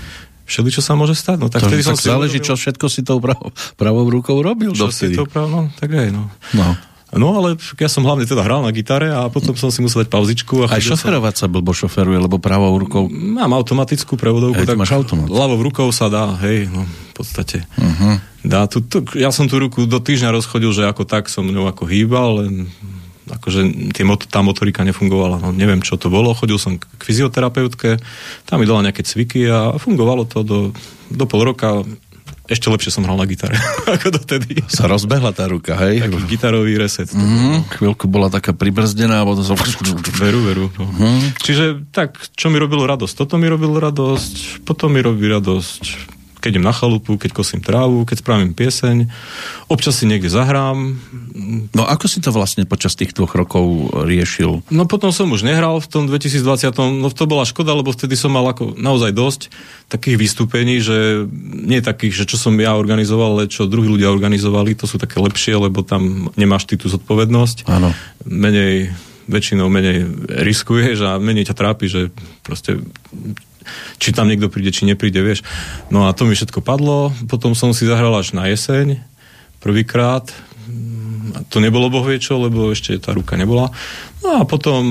Všeli, 0.50 0.70
čo 0.74 0.82
sa 0.82 0.98
môže 0.98 1.14
stať. 1.14 1.38
No, 1.38 1.54
tak 1.54 1.62
To, 1.62 1.70
som 1.70 1.94
tak 1.94 2.02
si 2.02 2.10
záleží, 2.10 2.42
čo 2.42 2.58
uvedomil, 2.58 2.62
všetko 2.66 2.86
si 2.90 3.02
tou 3.06 3.22
pravou, 3.22 3.54
pravou 3.78 4.06
rukou 4.10 4.42
robil 4.42 4.74
čo 4.74 4.90
si 4.90 5.14
dovtedy. 5.14 5.16
to 5.22 5.30
prav, 5.30 5.46
no, 5.46 5.70
tak 5.78 5.94
aj, 5.94 6.10
no. 6.10 6.26
No. 6.58 6.74
No, 7.10 7.42
ale 7.42 7.58
ja 7.82 7.90
som 7.90 8.06
hlavne 8.06 8.30
teda 8.30 8.46
hral 8.46 8.62
na 8.62 8.70
gitare 8.70 9.10
a 9.10 9.26
potom 9.34 9.58
som 9.58 9.74
si 9.74 9.82
musel 9.82 10.06
dať 10.06 10.14
pauzičku. 10.14 10.70
A 10.70 10.78
Aj 10.78 10.82
šoferovať 10.82 11.42
sa 11.42 11.46
blbo 11.50 11.74
šoferuje, 11.74 12.22
lebo 12.22 12.38
pravou 12.38 12.70
rukou... 12.78 13.10
Mám 13.10 13.58
automatickú 13.58 14.14
prevodovku. 14.14 14.62
Hej, 14.62 14.70
ty 14.70 14.78
máš 14.78 14.94
automat. 14.94 15.26
Ľavou 15.26 15.58
rukou 15.58 15.90
sa 15.90 16.06
dá, 16.06 16.38
hej, 16.46 16.70
no, 16.70 16.86
v 16.86 17.14
podstate. 17.18 17.66
Uh-huh. 17.82 18.22
Dá 18.46 18.70
tu, 18.70 18.86
tu, 18.86 19.02
ja 19.18 19.34
som 19.34 19.50
tú 19.50 19.58
ruku 19.58 19.90
do 19.90 19.98
týždňa 19.98 20.38
rozchodil, 20.38 20.70
že 20.70 20.86
ako 20.86 21.10
tak 21.10 21.34
som 21.34 21.50
ňou 21.50 21.66
ako 21.66 21.90
hýbal, 21.90 22.46
len 22.46 22.70
akože 23.30 23.94
tie, 23.94 24.04
tá 24.26 24.40
motorika 24.42 24.82
nefungovala. 24.82 25.38
No, 25.38 25.50
neviem, 25.54 25.86
čo 25.86 25.96
to 25.96 26.10
bolo. 26.10 26.34
Chodil 26.34 26.58
som 26.58 26.82
k 26.82 26.86
fyzioterapeutke, 27.02 28.02
tam 28.50 28.58
mi 28.62 28.66
dala 28.66 28.86
nejaké 28.86 29.06
cviky 29.06 29.46
a 29.46 29.78
fungovalo 29.78 30.26
to 30.26 30.42
do, 30.42 30.60
do 31.14 31.26
pol 31.30 31.46
roka. 31.46 31.86
Ešte 32.50 32.66
lepšie 32.66 32.90
som 32.90 33.06
hral 33.06 33.14
na 33.14 33.30
gitare, 33.30 33.54
ako 34.02 34.10
dotedy. 34.10 34.66
Sa 34.66 34.90
rozbehla 34.90 35.30
tá 35.38 35.46
ruka, 35.46 35.78
hej? 35.86 36.02
Taký 36.02 36.26
gitarový 36.26 36.82
reset. 36.82 37.06
Mm, 37.14 37.70
chvíľku 37.78 38.10
bola 38.10 38.34
taká 38.34 38.58
pribrzdená 38.58 39.22
a 39.22 39.26
potom 39.26 39.46
som... 39.46 39.54
Veru, 40.18 40.42
veru. 40.42 40.66
No. 40.82 40.90
Mhm. 40.90 41.38
Čiže 41.46 41.66
tak, 41.94 42.18
čo 42.34 42.50
mi 42.50 42.58
robilo 42.58 42.90
radosť? 42.90 43.14
Toto 43.14 43.38
mi 43.38 43.46
robilo 43.46 43.78
radosť, 43.78 44.66
potom 44.66 44.98
mi 44.98 45.02
robí 45.06 45.30
radosť, 45.30 46.19
keď 46.40 46.56
idem 46.56 46.66
na 46.66 46.72
chalupu, 46.72 47.20
keď 47.20 47.36
kosím 47.36 47.60
trávu, 47.60 48.08
keď 48.08 48.24
spravím 48.24 48.56
pieseň, 48.56 49.12
občas 49.68 50.00
si 50.00 50.08
niekde 50.08 50.32
zahrám. 50.32 50.96
No 51.76 51.84
ako 51.84 52.08
si 52.08 52.24
to 52.24 52.32
vlastne 52.32 52.64
počas 52.64 52.96
tých 52.96 53.12
dvoch 53.12 53.36
rokov 53.36 53.92
riešil? 54.08 54.64
No 54.72 54.88
potom 54.88 55.12
som 55.12 55.28
už 55.30 55.44
nehral 55.44 55.84
v 55.84 55.88
tom 55.92 56.04
2020, 56.08 56.72
no 57.04 57.08
to 57.12 57.24
bola 57.28 57.44
škoda, 57.44 57.76
lebo 57.76 57.92
vtedy 57.92 58.16
som 58.16 58.32
mal 58.32 58.48
ako 58.48 58.80
naozaj 58.80 59.12
dosť 59.12 59.42
takých 59.92 60.16
vystúpení, 60.16 60.80
že 60.80 61.28
nie 61.44 61.84
takých, 61.84 62.24
že 62.24 62.26
čo 62.30 62.40
som 62.40 62.56
ja 62.56 62.80
organizoval, 62.80 63.36
ale 63.36 63.52
čo 63.52 63.68
druhí 63.68 63.92
ľudia 63.92 64.08
organizovali, 64.08 64.80
to 64.80 64.88
sú 64.88 64.96
také 64.96 65.20
lepšie, 65.20 65.60
lebo 65.60 65.84
tam 65.84 66.32
nemáš 66.40 66.70
ty 66.72 66.80
tú 66.80 66.88
zodpovednosť. 66.88 67.68
Áno. 67.68 67.92
menej, 68.24 68.96
väčšinou 69.28 69.68
menej 69.68 70.08
riskuješ 70.30 70.98
a 71.04 71.12
menej 71.20 71.52
ťa 71.52 71.56
trápi, 71.58 71.86
že 71.92 72.02
proste 72.46 72.80
či 73.98 74.16
tam 74.16 74.28
niekto 74.28 74.52
príde, 74.52 74.74
či 74.74 74.88
nepríde, 74.88 75.20
vieš. 75.22 75.46
No 75.92 76.08
a 76.08 76.14
to 76.16 76.26
mi 76.26 76.34
všetko 76.34 76.64
padlo, 76.64 77.16
potom 77.28 77.54
som 77.54 77.76
si 77.76 77.88
zahral 77.88 78.16
až 78.16 78.34
na 78.34 78.48
jeseň, 78.50 79.00
prvýkrát, 79.60 80.30
to 81.50 81.62
nebolo 81.62 81.90
boh 81.90 82.06
vie 82.06 82.18
čo, 82.18 82.42
lebo 82.42 82.74
ešte 82.74 82.98
tá 82.98 83.14
ruka 83.14 83.38
nebola. 83.38 83.70
No 84.20 84.42
a 84.42 84.44
potom 84.44 84.84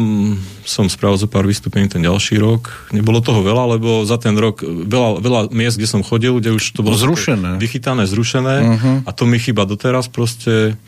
som 0.64 0.89
spravil 0.89 1.21
zo 1.21 1.29
pár 1.29 1.45
vystúpení 1.45 1.91
ten 1.91 2.01
ďalší 2.01 2.41
rok. 2.41 2.89
Nebolo 2.97 3.21
toho 3.21 3.45
veľa, 3.45 3.77
lebo 3.77 4.09
za 4.09 4.16
ten 4.16 4.33
rok 4.39 4.64
veľa, 4.64 5.21
veľa 5.21 5.41
miest, 5.53 5.77
kde 5.77 5.91
som 5.91 6.07
chodil, 6.07 6.39
kde 6.41 6.57
už 6.57 6.64
to 6.73 6.81
bolo 6.81 6.97
Zrušené. 6.97 7.61
vychytané, 7.61 8.09
zrušené 8.09 8.57
uh-huh. 8.64 8.97
a 9.05 9.11
to 9.12 9.29
mi 9.29 9.37
chyba 9.37 9.69
doteraz 9.69 10.09
proste 10.09 10.79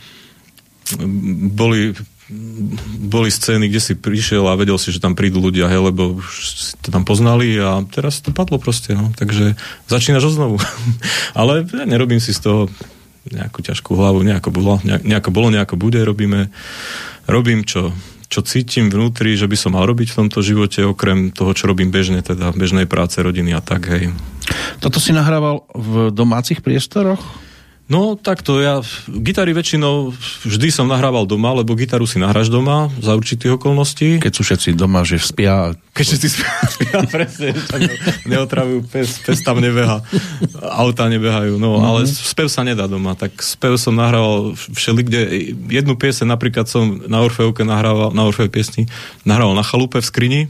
boli 1.55 1.93
boli 3.11 3.27
scény, 3.27 3.67
kde 3.67 3.83
si 3.83 3.95
prišiel 3.99 4.47
a 4.47 4.55
vedel 4.55 4.79
si, 4.79 4.95
že 4.95 5.03
tam 5.03 5.19
prídu 5.19 5.43
ľudia, 5.43 5.67
hej, 5.67 5.83
lebo 5.91 6.23
už 6.23 6.29
si 6.47 6.73
to 6.79 6.95
tam 6.95 7.03
poznali 7.03 7.59
a 7.59 7.83
teraz 7.91 8.23
to 8.23 8.31
padlo 8.31 8.63
proste, 8.63 8.95
no. 8.95 9.11
Takže 9.19 9.59
začínaš 9.91 10.31
znovu. 10.31 10.63
Ale 11.39 11.67
ja 11.67 11.85
nerobím 11.87 12.23
si 12.23 12.31
z 12.31 12.47
toho 12.47 12.61
nejakú 13.27 13.61
ťažkú 13.61 13.99
hlavu, 13.99 14.23
nejako 14.23 14.51
bolo, 14.55 14.81
nejako 14.87 15.31
bolo, 15.35 15.53
nejako 15.53 15.77
bude, 15.77 16.01
robíme, 16.01 16.49
robím 17.29 17.67
čo, 17.67 17.93
čo 18.31 18.47
cítim 18.47 18.89
vnútri, 18.89 19.35
že 19.35 19.51
by 19.51 19.57
som 19.59 19.75
mal 19.75 19.85
robiť 19.85 20.15
v 20.15 20.19
tomto 20.25 20.41
živote, 20.41 20.87
okrem 20.87 21.35
toho, 21.35 21.53
čo 21.53 21.67
robím 21.69 21.91
bežne, 21.91 22.23
teda 22.23 22.55
bežnej 22.55 22.87
práce, 22.87 23.19
rodiny 23.21 23.53
a 23.53 23.61
tak, 23.61 23.91
hej. 23.91 24.15
Toto 24.79 25.03
si 25.03 25.11
nahrával 25.13 25.67
v 25.75 26.15
domácich 26.15 26.63
priestoroch? 26.63 27.21
No 27.91 28.15
takto, 28.15 28.63
ja 28.63 28.87
gitary 29.11 29.51
väčšinou 29.51 30.15
vždy 30.47 30.71
som 30.71 30.87
nahrával 30.87 31.27
doma, 31.27 31.51
lebo 31.59 31.75
gitaru 31.75 32.07
si 32.07 32.23
nahráš 32.23 32.47
doma 32.47 32.87
za 33.03 33.19
určitých 33.19 33.59
okolností. 33.59 34.23
Keď 34.23 34.31
sú 34.31 34.47
všetci 34.47 34.79
doma, 34.79 35.03
že 35.03 35.19
spia. 35.19 35.75
Keď 35.99 36.05
všetci 36.07 36.29
spia, 36.31 36.51
spia 36.79 36.99
presne, 37.11 37.51
ne, 37.51 37.95
neotravujú, 38.31 38.87
pes, 38.87 39.19
pes 39.27 39.43
tam 39.43 39.59
nebeha, 39.59 40.07
auta 40.63 41.11
nebehajú, 41.11 41.59
no, 41.59 41.83
mm-hmm. 41.83 41.89
ale 41.91 42.01
spev 42.07 42.47
sa 42.47 42.63
nedá 42.63 42.87
doma, 42.87 43.19
tak 43.19 43.35
spev 43.43 43.75
som 43.75 43.99
nahrával 43.99 44.55
všeli, 44.55 45.01
kde 45.03 45.21
jednu 45.75 45.99
piese 45.99 46.23
napríklad 46.23 46.71
som 46.71 47.03
na 47.11 47.27
Orfeovke 47.27 47.67
nahrával, 47.67 48.15
na 48.15 48.23
Orfeovke 48.23 48.55
piesni, 48.55 48.87
nahrával 49.27 49.59
na 49.59 49.67
chalupe 49.67 49.99
v 49.99 50.07
skrini, 50.07 50.43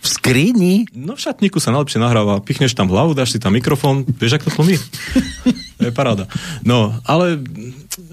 v 0.00 0.06
skrini? 0.06 0.74
No 0.96 1.18
v 1.18 1.20
šatníku 1.20 1.58
sa 1.58 1.74
najlepšie 1.74 1.98
nahráva. 1.98 2.38
Pichneš 2.38 2.78
tam 2.78 2.86
hlavu, 2.86 3.16
dáš 3.16 3.34
si 3.34 3.42
tam 3.42 3.58
mikrofón, 3.58 4.06
vieš, 4.06 4.38
ako 4.38 4.44
to 4.46 4.52
tlmí? 4.62 4.76
to 5.76 5.88
je 5.88 5.92
paráda. 5.92 6.24
No, 6.64 6.96
ale 7.04 7.36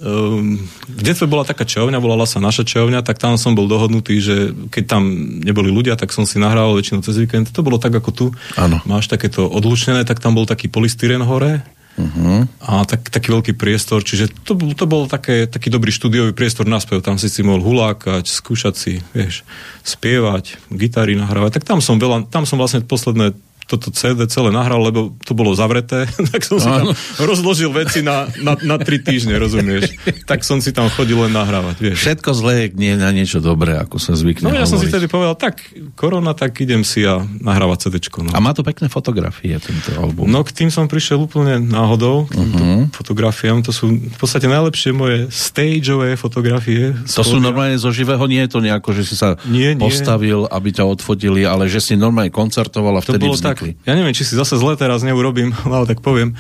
um, 0.04 0.60
v 0.88 1.02
detstve 1.02 1.32
bola 1.32 1.48
taká 1.48 1.64
čehovňa, 1.64 2.04
volala 2.04 2.28
sa 2.28 2.44
naša 2.44 2.68
čehovňa, 2.68 3.04
tak 3.08 3.24
tam 3.24 3.40
som 3.40 3.56
bol 3.56 3.72
dohodnutý, 3.72 4.20
že 4.20 4.52
keď 4.68 4.84
tam 5.00 5.04
neboli 5.40 5.72
ľudia, 5.72 5.96
tak 5.96 6.12
som 6.12 6.28
si 6.28 6.44
nahrával 6.44 6.76
väčšinou 6.76 7.02
cez 7.02 7.16
víkend. 7.16 7.52
To 7.56 7.64
bolo 7.64 7.80
tak 7.80 7.96
ako 7.96 8.10
tu. 8.12 8.26
Áno. 8.60 8.84
Máš 8.84 9.08
takéto 9.08 9.48
odlučnené, 9.48 10.04
tak 10.04 10.20
tam 10.20 10.36
bol 10.36 10.44
taký 10.44 10.68
polystyren 10.68 11.24
hore 11.24 11.64
Uh-huh. 11.94 12.50
A 12.66 12.90
tak, 12.90 13.06
taký 13.14 13.30
veľký 13.30 13.54
priestor, 13.54 14.02
čiže 14.02 14.34
to, 14.42 14.58
to 14.58 14.86
bol 14.90 15.06
také, 15.06 15.46
taký 15.46 15.70
dobrý 15.70 15.94
štúdiový 15.94 16.34
priestor 16.34 16.66
na 16.66 16.82
spev. 16.82 17.06
Tam 17.06 17.22
si 17.22 17.30
si 17.30 17.46
mohol 17.46 17.62
hulákať, 17.62 18.26
skúšať 18.26 18.74
si, 18.74 18.94
vieš, 19.14 19.46
spievať, 19.86 20.58
gitary 20.74 21.14
nahrávať. 21.14 21.62
Tak 21.62 21.70
tam 21.70 21.80
som 21.86 22.02
veľa, 22.02 22.26
tam 22.34 22.50
som 22.50 22.58
vlastne 22.58 22.82
posledné 22.82 23.38
toto 23.68 23.90
CD 23.94 24.28
celé 24.28 24.50
nahral, 24.52 24.84
lebo 24.84 25.16
to 25.24 25.34
bolo 25.34 25.56
zavreté, 25.56 26.08
tak 26.34 26.42
som 26.44 26.60
si 26.60 26.68
tam 26.68 26.92
rozložil 27.24 27.72
veci 27.72 28.04
na, 28.04 28.28
na, 28.42 28.54
na 28.60 28.76
tri 28.80 29.00
týždne, 29.00 29.36
rozumieš? 29.40 29.92
Tak 30.24 30.46
som 30.48 30.64
si 30.64 30.72
tam 30.72 30.88
chodil 30.88 31.20
len 31.20 31.36
nahrávať, 31.36 31.76
vieš. 31.84 31.98
Všetko 32.00 32.32
zlé 32.32 32.72
nie 32.72 32.96
na 32.96 33.12
niečo 33.12 33.44
dobré, 33.44 33.76
ako 33.76 34.00
sa 34.00 34.16
zvykne 34.16 34.48
No 34.48 34.56
ja 34.56 34.64
som 34.64 34.80
si 34.80 34.88
tedy 34.88 35.12
povedal, 35.12 35.36
tak 35.36 35.60
korona, 36.00 36.32
tak 36.32 36.56
idem 36.64 36.88
si 36.88 37.04
a 37.04 37.20
nahrávať 37.22 37.90
CD. 37.90 37.96
No. 38.24 38.32
A 38.32 38.40
má 38.40 38.56
to 38.56 38.64
pekné 38.64 38.88
fotografie, 38.88 39.56
tento 39.60 39.92
album. 40.00 40.32
No 40.32 40.42
k 40.48 40.52
tým 40.56 40.70
som 40.72 40.88
prišiel 40.88 41.20
úplne 41.20 41.60
náhodou, 41.60 42.28
k 42.30 42.40
týmto 42.40 42.64
uh-huh. 42.64 42.84
fotografiám. 42.94 43.66
To 43.68 43.72
sú 43.76 43.92
v 43.92 44.18
podstate 44.18 44.48
najlepšie 44.48 44.92
moje 44.96 45.28
stageové 45.30 46.16
fotografie. 46.16 46.94
To 47.10 47.24
sú 47.26 47.38
normálne 47.42 47.76
zo 47.80 47.90
živého, 47.92 48.22
nie 48.30 48.44
je 48.46 48.52
to 48.52 48.60
nejako, 48.64 48.90
že 48.96 49.04
si 49.08 49.16
sa 49.18 49.36
nie, 49.48 49.74
nie. 49.74 49.82
postavil, 49.82 50.46
aby 50.48 50.70
ťa 50.72 50.86
odfotili, 50.88 51.44
ale 51.44 51.68
že 51.68 51.82
si 51.82 51.94
normálne 51.98 52.32
koncertoval 52.32 53.00
a 53.00 53.02
vtedy 53.02 53.20
to 53.20 53.28
bolo 53.28 53.36
vznikli. 53.36 53.53
Tak, 53.54 53.78
ja 53.86 53.94
neviem, 53.94 54.18
či 54.18 54.26
si 54.26 54.34
zase 54.34 54.58
zle 54.58 54.74
teraz 54.74 55.06
neurobím, 55.06 55.54
ale 55.70 55.86
tak 55.86 56.02
poviem. 56.02 56.34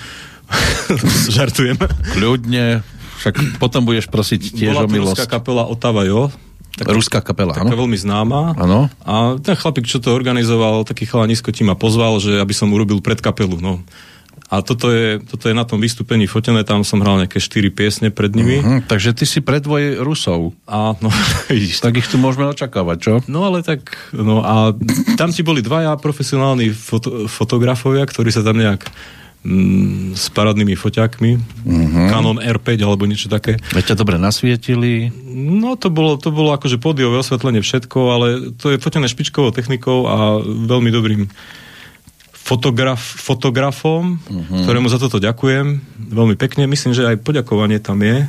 Žartujem. 1.38 1.78
Kľudne, 2.18 2.82
však 3.22 3.61
potom 3.61 3.86
budeš 3.88 4.09
prosiť 4.11 4.41
tiež 4.51 4.76
Bola 4.76 4.86
o 4.86 4.91
milosť. 4.91 5.24
ruská 5.24 5.26
kapela 5.30 5.64
Otava, 5.70 6.03
jo? 6.03 6.28
Tak, 6.74 6.89
ruská 6.89 7.22
kapela, 7.22 7.53
taká 7.53 7.70
áno. 7.70 7.86
veľmi 7.86 7.93
známa. 8.01 8.57
Áno. 8.57 8.89
A 9.05 9.38
ten 9.38 9.53
chlapík, 9.53 9.86
čo 9.86 10.01
to 10.01 10.09
organizoval, 10.09 10.82
taký 10.82 11.05
chalanisko 11.05 11.53
ti 11.53 11.61
ma 11.61 11.78
pozval, 11.78 12.18
že 12.18 12.41
aby 12.41 12.49
som 12.49 12.74
urobil 12.74 12.97
predkapelu. 12.97 13.61
No. 13.61 13.86
A 14.54 14.62
toto 14.62 14.93
je, 14.93 15.18
toto 15.26 15.49
je 15.49 15.58
na 15.58 15.66
tom 15.66 15.82
vystúpení 15.82 16.30
fotené, 16.30 16.62
tam 16.62 16.86
som 16.86 17.01
hral 17.01 17.26
nejaké 17.26 17.41
4 17.41 17.74
piesne 17.74 18.08
pred 18.14 18.30
nimi. 18.38 18.62
Uh-huh, 18.62 18.86
takže 18.86 19.18
ty 19.18 19.26
si 19.26 19.41
predvoj 19.41 20.06
Rusov. 20.06 20.54
A, 20.70 20.93
no, 21.01 21.10
vidíš. 21.49 21.82
Tak 21.82 21.97
ich 21.97 22.06
tu 22.06 22.22
môžeme 22.22 22.45
očakávať, 22.45 22.97
čo? 23.01 23.14
No 23.26 23.49
ale 23.49 23.66
tak, 23.66 23.97
no 24.14 24.45
a 24.45 24.78
tam 25.18 25.34
ti 25.34 25.41
boli 25.41 25.66
dvaja 25.66 25.97
profesionálni 25.97 26.70
foto, 26.70 27.26
fotografovia, 27.26 28.06
ktorí 28.06 28.30
sa 28.30 28.45
tam 28.45 28.62
nejak 28.62 28.86
mm, 29.41 30.14
s 30.14 30.30
parádnymi 30.30 30.78
foťákmi, 30.78 31.32
uh-huh. 31.34 32.08
Canon 32.14 32.38
R5 32.38 32.78
alebo 32.86 33.10
niečo 33.10 33.34
také. 33.34 33.58
Veď 33.74 33.97
ťa 33.97 34.06
dobre 34.06 34.22
nasvietili. 34.22 35.10
No 35.34 35.82
to 35.82 35.89
bolo, 35.89 36.22
to 36.22 36.30
bolo 36.30 36.54
akože 36.54 36.78
pódiové 36.78 37.26
osvetlenie 37.26 37.66
všetko, 37.66 37.99
ale 38.14 38.28
to 38.62 38.70
je 38.70 38.78
fotené 38.78 39.10
špičkovou 39.10 39.49
technikou 39.49 40.06
a 40.06 40.38
veľmi 40.45 40.93
dobrým 40.93 41.26
fotograf, 42.44 43.00
fotografom, 43.00 44.20
uh-huh. 44.20 44.68
ktorému 44.68 44.91
za 44.91 45.00
toto 45.00 45.24
ďakujem 45.24 45.80
veľmi 46.12 46.36
pekne. 46.36 46.68
Myslím, 46.68 46.91
že 46.91 47.08
aj 47.08 47.24
poďakovanie 47.24 47.80
tam 47.80 48.04
je. 48.04 48.28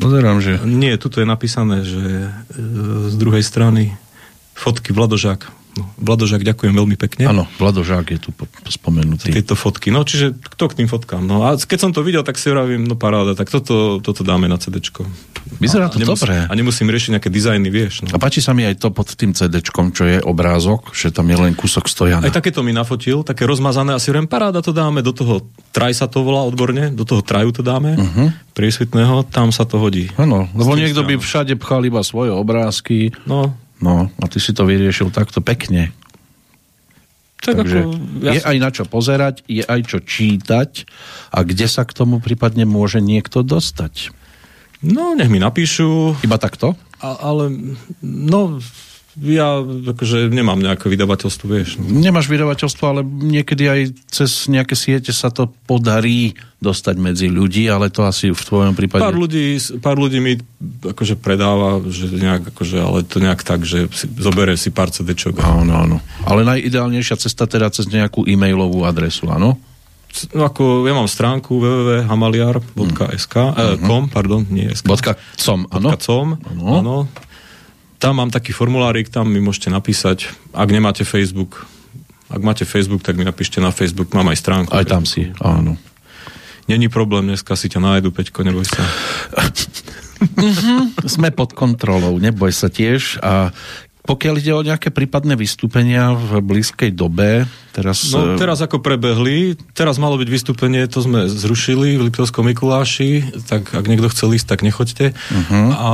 Pozerám, 0.00 0.40
že... 0.40 0.56
Nie, 0.64 0.96
tuto 0.96 1.20
je 1.20 1.28
napísané, 1.28 1.84
že 1.84 2.00
e, 2.00 2.30
z 3.12 3.14
druhej 3.20 3.44
strany 3.44 4.00
fotky 4.56 4.96
Vladožák. 4.96 5.59
No, 5.80 5.88
Vladožák, 5.96 6.44
ďakujem 6.44 6.76
veľmi 6.76 6.96
pekne. 7.00 7.24
Áno, 7.24 7.48
Vladožák 7.56 8.12
je 8.12 8.20
tu 8.20 8.30
spomenutý. 8.68 9.32
Tieto 9.32 9.56
fotky. 9.56 9.88
No, 9.88 10.04
čiže 10.04 10.36
kto 10.36 10.68
k 10.68 10.84
tým 10.84 10.88
fotkám? 10.92 11.24
No, 11.24 11.48
a 11.48 11.56
keď 11.56 11.78
som 11.80 11.90
to 11.96 12.04
videl, 12.04 12.20
tak 12.20 12.36
si 12.36 12.52
vravím, 12.52 12.84
no 12.84 13.00
paráda, 13.00 13.32
tak 13.32 13.48
toto, 13.48 14.04
toto 14.04 14.20
dáme 14.20 14.44
na 14.44 14.60
CDčko. 14.60 15.08
Vyzerá 15.56 15.88
to 15.88 15.96
a 15.96 16.04
nemusím, 16.04 16.12
dobré. 16.20 16.36
A 16.44 16.52
nemusím 16.52 16.86
riešiť 16.92 17.10
nejaké 17.16 17.30
dizajny, 17.32 17.68
vieš. 17.72 18.04
No. 18.04 18.12
A 18.12 18.20
páči 18.20 18.44
sa 18.44 18.52
mi 18.52 18.68
aj 18.68 18.76
to 18.76 18.92
pod 18.92 19.08
tým 19.16 19.32
CDčkom, 19.32 19.96
čo 19.96 20.04
je 20.04 20.18
obrázok, 20.20 20.92
že 20.92 21.08
tam 21.08 21.32
je 21.32 21.36
len 21.40 21.56
kúsok 21.56 21.88
stojana. 21.88 22.28
Aj 22.28 22.32
takéto 22.36 22.60
mi 22.60 22.76
nafotil, 22.76 23.24
také 23.24 23.48
rozmazané, 23.48 23.96
a 23.96 23.98
si 23.98 24.12
vravím, 24.12 24.28
paráda, 24.28 24.60
to 24.60 24.76
dáme 24.76 25.00
do 25.00 25.16
toho, 25.16 25.48
traj 25.72 25.96
sa 25.96 26.04
to 26.12 26.20
volá 26.20 26.44
odborne, 26.44 26.92
do 26.92 27.08
toho 27.08 27.24
traju 27.24 27.56
to 27.56 27.64
dáme, 27.64 27.96
uh-huh. 27.96 28.28
priesvitného, 28.52 29.24
tam 29.32 29.48
sa 29.48 29.64
to 29.64 29.80
hodí. 29.80 30.12
Áno, 30.20 30.44
lebo 30.52 30.76
niekto 30.76 31.00
by 31.00 31.16
všade 31.16 31.56
pchal 31.56 31.88
iba 31.88 32.04
svoje 32.04 32.30
obrázky. 32.36 33.16
No. 33.24 33.56
No, 33.80 34.12
a 34.12 34.24
ty 34.28 34.38
si 34.38 34.52
to 34.52 34.68
vyriešil 34.68 35.08
takto 35.08 35.40
pekne. 35.40 35.92
Tak 37.40 37.64
Takže 37.64 37.78
ako, 37.88 37.90
ja 38.20 38.32
je 38.36 38.42
aj 38.44 38.56
na 38.60 38.68
čo 38.68 38.84
pozerať, 38.84 39.40
je 39.48 39.64
aj 39.64 39.80
čo 39.88 39.98
čítať 40.04 40.84
a 41.32 41.40
kde 41.40 41.64
sa 41.64 41.88
k 41.88 41.96
tomu 41.96 42.20
prípadne 42.20 42.68
môže 42.68 43.00
niekto 43.00 43.40
dostať. 43.40 44.12
No, 44.84 45.16
nech 45.16 45.32
mi 45.32 45.40
napíšu. 45.40 46.20
Iba 46.20 46.36
takto? 46.36 46.76
A, 47.00 47.32
ale, 47.32 47.76
no, 48.04 48.60
ja 49.20 49.60
akože 49.60 50.32
nemám 50.32 50.56
nejaké 50.56 50.88
vydavateľstvo, 50.88 51.44
vieš. 51.44 51.76
Nemáš 51.76 52.32
vydavateľstvo, 52.32 52.84
ale 52.88 53.00
niekedy 53.04 53.64
aj 53.68 53.80
cez 54.08 54.48
nejaké 54.48 54.72
siete 54.72 55.12
sa 55.12 55.28
to 55.28 55.52
podarí 55.68 56.32
dostať 56.60 56.96
medzi 56.96 57.26
ľudí, 57.28 57.68
ale 57.68 57.92
to 57.92 58.04
asi 58.04 58.32
v 58.32 58.42
tvojom 58.42 58.72
prípade... 58.76 59.04
Pár 59.04 59.16
ľudí, 59.16 59.60
pár 59.80 59.96
ľudí 59.96 60.20
mi 60.20 60.36
akože 60.84 61.16
predáva, 61.16 61.80
že 61.88 62.08
nejak, 62.12 62.52
akože, 62.52 62.76
ale 62.80 62.98
to 63.04 63.16
nejak 63.20 63.40
tak, 63.44 63.64
že 63.64 63.88
si, 63.92 64.08
zobere 64.20 64.56
si 64.60 64.68
pár 64.72 64.92
CD-čok. 64.92 65.40
Áno, 65.40 65.72
áno. 65.72 65.96
Ale 66.24 66.44
najideálnejšia 66.44 67.16
cesta 67.20 67.48
teda 67.48 67.72
cez 67.72 67.88
nejakú 67.88 68.28
e-mailovú 68.28 68.84
adresu, 68.84 69.28
áno? 69.28 69.56
No 70.34 70.42
ako, 70.42 70.90
ja 70.90 70.92
mám 70.92 71.06
stránku 71.06 71.62
www.hamaliar.sk 71.62 73.34
uh-huh. 73.36 73.54
eh, 73.54 73.76
com, 73.78 74.10
pardon, 74.10 74.42
nie 74.50 74.66
SK. 74.66 74.84
Bodka 74.90 75.12
com, 75.38 75.64
áno? 75.70 75.94
com, 75.96 76.34
áno. 76.50 77.06
Tam 78.00 78.16
mám 78.16 78.32
taký 78.32 78.56
formulárik, 78.56 79.12
tam 79.12 79.28
mi 79.28 79.44
môžete 79.44 79.68
napísať, 79.68 80.32
ak 80.56 80.68
nemáte 80.72 81.04
Facebook. 81.04 81.68
Ak 82.32 82.40
máte 82.40 82.64
Facebook, 82.64 83.04
tak 83.04 83.20
mi 83.20 83.28
napíšte 83.28 83.60
na 83.60 83.68
Facebook, 83.68 84.08
mám 84.16 84.32
aj 84.32 84.40
stránku. 84.40 84.72
Aj 84.72 84.88
tam 84.88 85.04
si, 85.04 85.28
áno. 85.36 85.76
Není 86.64 86.88
problém, 86.88 87.28
dneska 87.28 87.52
si 87.60 87.68
ťa 87.68 87.82
nájdu, 87.82 88.08
Peťko, 88.08 88.40
neboj 88.40 88.64
sa. 88.64 88.80
Sme 91.04 91.28
pod 91.28 91.52
kontrolou, 91.52 92.16
neboj 92.16 92.56
sa 92.56 92.72
tiež. 92.72 93.20
A 93.20 93.52
pokiaľ 94.10 94.34
ide 94.42 94.50
o 94.58 94.66
nejaké 94.66 94.90
prípadné 94.90 95.38
vystúpenia 95.38 96.18
v 96.18 96.42
blízkej 96.42 96.90
dobe, 96.90 97.46
teraz... 97.70 98.10
No 98.10 98.34
teraz 98.34 98.58
ako 98.58 98.82
prebehli, 98.82 99.54
teraz 99.70 100.02
malo 100.02 100.18
byť 100.18 100.26
vystúpenie, 100.26 100.82
to 100.90 100.98
sme 100.98 101.30
zrušili 101.30 101.94
v 101.94 102.10
Liptovskom 102.10 102.42
Mikuláši, 102.50 103.38
tak 103.46 103.70
ak 103.70 103.86
niekto 103.86 104.10
chce 104.10 104.34
ísť, 104.34 104.50
tak 104.50 104.66
nechoďte. 104.66 105.14
Uh-huh. 105.14 105.54
A 105.70 105.90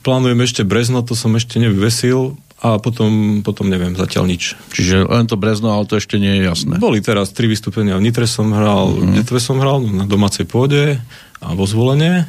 plánujem 0.00 0.40
ešte 0.40 0.62
Brezno, 0.64 1.04
to 1.04 1.12
som 1.12 1.36
ešte 1.36 1.60
nevyvesil 1.60 2.40
a 2.64 2.80
potom, 2.80 3.44
potom 3.44 3.68
neviem 3.68 3.92
zatiaľ 3.92 4.32
nič. 4.32 4.56
Čiže 4.72 5.04
len 5.04 5.28
to 5.28 5.36
Brezno, 5.36 5.68
ale 5.68 5.84
to 5.84 6.00
ešte 6.00 6.16
nie 6.16 6.40
je 6.40 6.48
jasné. 6.48 6.80
Boli 6.80 7.04
teraz 7.04 7.28
tri 7.36 7.44
vystúpenia, 7.44 8.00
v 8.00 8.08
Nitre 8.08 8.24
som 8.24 8.48
hral, 8.56 8.88
uh-huh. 8.88 9.04
v 9.12 9.20
Detve 9.20 9.36
som 9.36 9.60
hral, 9.60 9.84
na 9.84 10.08
domácej 10.08 10.48
pôde 10.48 10.96
a 11.44 11.48
vo 11.52 11.68
zvolenie, 11.68 12.24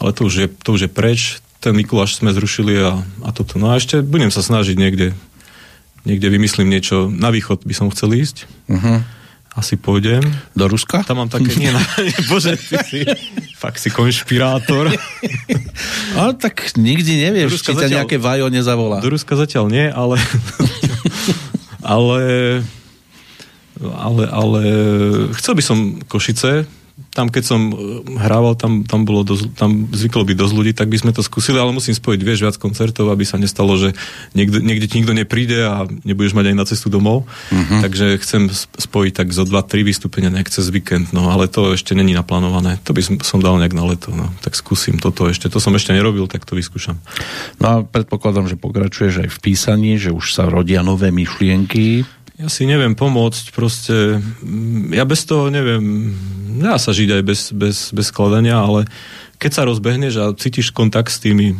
ale 0.00 0.10
to 0.16 0.24
už 0.24 0.34
je, 0.40 0.48
to 0.48 0.72
už 0.72 0.88
je 0.88 0.90
preč, 0.90 1.44
ten 1.62 1.78
Mikuláš 1.78 2.18
sme 2.18 2.34
zrušili 2.34 2.74
a, 2.82 2.98
a 3.22 3.30
toto. 3.30 3.62
No 3.62 3.70
a 3.70 3.78
ešte 3.78 4.02
budem 4.02 4.34
sa 4.34 4.42
snažiť 4.42 4.74
niekde, 4.74 5.14
niekde 6.02 6.26
vymyslím 6.26 6.66
niečo. 6.66 7.06
Na 7.06 7.30
východ 7.30 7.62
by 7.62 7.74
som 7.78 7.86
chcel 7.94 8.18
ísť. 8.18 8.50
Uh-huh. 8.66 8.98
Asi 9.54 9.78
pôjdem. 9.78 10.26
Do 10.58 10.66
Ruska? 10.66 11.06
Tam 11.06 11.22
mám 11.22 11.30
také, 11.30 11.54
nie, 11.60 11.70
nie 11.70 12.20
bože, 12.26 12.58
ty 12.58 12.76
si, 12.82 13.00
fakt 13.54 13.78
si 13.78 13.94
konšpirátor. 13.94 14.90
Ale 16.18 16.34
tak 16.34 16.74
nikdy 16.74 17.30
nevieš, 17.30 17.62
či 17.62 17.76
ťa 17.76 18.02
nejaké 18.02 18.18
vajo 18.18 18.50
nezavolá. 18.50 18.98
Do 18.98 19.12
Ruska 19.12 19.38
zatiaľ 19.38 19.70
nie, 19.70 19.86
ale 19.92 20.16
ale 21.94 22.20
ale, 23.82 24.22
ale 24.30 24.62
chcel 25.34 25.58
by 25.58 25.62
som 25.64 25.78
Košice 26.06 26.70
tam 27.12 27.28
keď 27.28 27.44
som 27.44 27.60
e, 27.68 27.74
hrával, 28.24 28.56
tam, 28.56 28.88
tam, 28.88 29.04
bolo 29.04 29.20
dosť, 29.20 29.52
tam 29.52 29.84
zvyklo 29.92 30.24
byť 30.24 30.36
dosť 30.36 30.54
ľudí, 30.56 30.72
tak 30.72 30.88
by 30.88 30.96
sme 30.96 31.12
to 31.12 31.20
skúsili, 31.20 31.60
ale 31.60 31.76
musím 31.76 31.92
spojiť, 31.92 32.20
vieš, 32.24 32.40
viac 32.48 32.56
koncertov, 32.56 33.12
aby 33.12 33.28
sa 33.28 33.36
nestalo, 33.36 33.76
že 33.76 33.92
niekde, 34.32 34.64
niekde 34.64 34.88
ti 34.88 34.96
nikto 35.04 35.12
nepríde 35.12 35.60
a 35.60 35.84
nebudeš 36.08 36.32
mať 36.32 36.52
aj 36.52 36.56
na 36.56 36.64
cestu 36.64 36.88
domov. 36.88 37.28
Uh-huh. 37.52 37.80
Takže 37.84 38.16
chcem 38.24 38.48
spojiť 38.56 39.12
tak 39.12 39.28
zo 39.36 39.44
2-3 39.44 39.84
vystúpenia 39.84 40.32
nejak 40.32 40.48
cez 40.48 40.72
víkend, 40.72 41.12
no 41.12 41.28
ale 41.28 41.52
to 41.52 41.76
ešte 41.76 41.92
není 41.92 42.16
naplánované. 42.16 42.80
To 42.88 42.96
by 42.96 43.04
som, 43.04 43.14
som 43.20 43.38
dal 43.44 43.60
nejak 43.60 43.76
na 43.76 43.84
leto, 43.84 44.08
no. 44.16 44.32
Tak 44.40 44.56
skúsim 44.56 44.96
toto 44.96 45.28
ešte. 45.28 45.52
To 45.52 45.60
som 45.60 45.76
ešte 45.76 45.92
nerobil, 45.92 46.24
tak 46.32 46.48
to 46.48 46.56
vyskúšam. 46.56 46.96
No 47.60 47.66
a 47.68 47.74
predpokladám, 47.84 48.48
že 48.48 48.56
pokračuješ 48.56 49.28
aj 49.28 49.28
v 49.28 49.38
písaní, 49.44 50.00
že 50.00 50.16
už 50.16 50.32
sa 50.32 50.48
rodia 50.48 50.80
nové 50.80 51.12
myšlienky 51.12 52.08
ja 52.42 52.50
si 52.50 52.66
neviem 52.66 52.98
pomôcť, 52.98 53.54
proste 53.54 54.18
mm, 54.18 54.98
ja 54.98 55.06
bez 55.06 55.22
toho 55.22 55.46
neviem, 55.46 56.10
dá 56.58 56.74
sa 56.74 56.90
žiť 56.90 57.08
aj 57.14 57.22
bez, 57.22 57.40
bez, 57.54 57.76
bez 57.94 58.06
skladania, 58.10 58.58
ale 58.58 58.90
keď 59.38 59.50
sa 59.54 59.62
rozbehneš 59.62 60.14
a 60.18 60.34
cítiš 60.34 60.74
kontakt 60.74 61.14
s 61.14 61.22
tými 61.22 61.54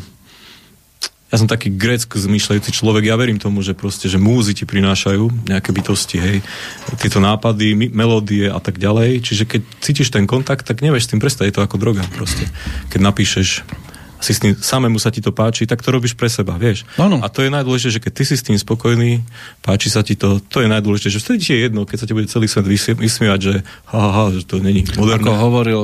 ja 1.32 1.40
som 1.40 1.48
taký 1.48 1.72
gréck 1.72 2.12
zmýšľajúci 2.12 2.76
človek, 2.76 3.08
ja 3.08 3.16
verím 3.16 3.40
tomu, 3.40 3.64
že 3.64 3.72
proste, 3.72 4.04
že 4.04 4.20
múzy 4.20 4.52
ti 4.52 4.68
prinášajú 4.68 5.48
nejaké 5.48 5.72
bytosti, 5.72 6.20
hej, 6.20 6.38
tieto 7.00 7.24
nápady, 7.24 7.72
melódie 7.88 8.52
a 8.52 8.60
tak 8.60 8.76
ďalej, 8.76 9.24
čiže 9.24 9.48
keď 9.48 9.60
cítiš 9.80 10.12
ten 10.12 10.28
kontakt, 10.28 10.68
tak 10.68 10.84
nevieš 10.84 11.08
s 11.08 11.10
tým 11.16 11.24
prestať, 11.24 11.48
je 11.48 11.54
to 11.56 11.64
ako 11.64 11.80
droga 11.80 12.04
proste. 12.12 12.44
Keď 12.92 13.00
napíšeš 13.00 13.64
si 14.22 14.32
s 14.32 14.38
tým, 14.38 14.54
samému 14.54 15.02
sa 15.02 15.10
ti 15.10 15.18
to 15.18 15.34
páči, 15.34 15.66
tak 15.66 15.82
to 15.82 15.90
robíš 15.90 16.14
pre 16.14 16.30
seba, 16.30 16.54
vieš. 16.54 16.86
Ano. 16.94 17.18
A 17.18 17.26
to 17.26 17.42
je 17.42 17.50
najdôležitejšie, 17.50 17.96
že 17.98 18.02
keď 18.06 18.12
ty 18.14 18.24
si 18.24 18.34
s 18.38 18.46
tým 18.46 18.54
spokojný, 18.54 19.18
páči 19.60 19.90
sa 19.90 20.06
ti 20.06 20.14
to, 20.14 20.38
to 20.38 20.62
je 20.62 20.70
najdôležitejšie. 20.70 21.18
Vtedy 21.18 21.38
ti 21.42 21.50
je 21.50 21.60
jedno, 21.66 21.82
keď 21.82 21.96
sa 21.98 22.06
ti 22.06 22.14
bude 22.14 22.30
celý 22.30 22.46
svet 22.46 22.70
vysmievať, 22.96 23.40
že 23.42 23.54
ha, 23.90 23.98
ha, 23.98 24.10
ha, 24.14 24.24
že 24.30 24.46
to 24.46 24.62
není 24.62 24.86
moderné. 24.94 25.26
Ako 25.26 25.34
hovoril 25.34 25.80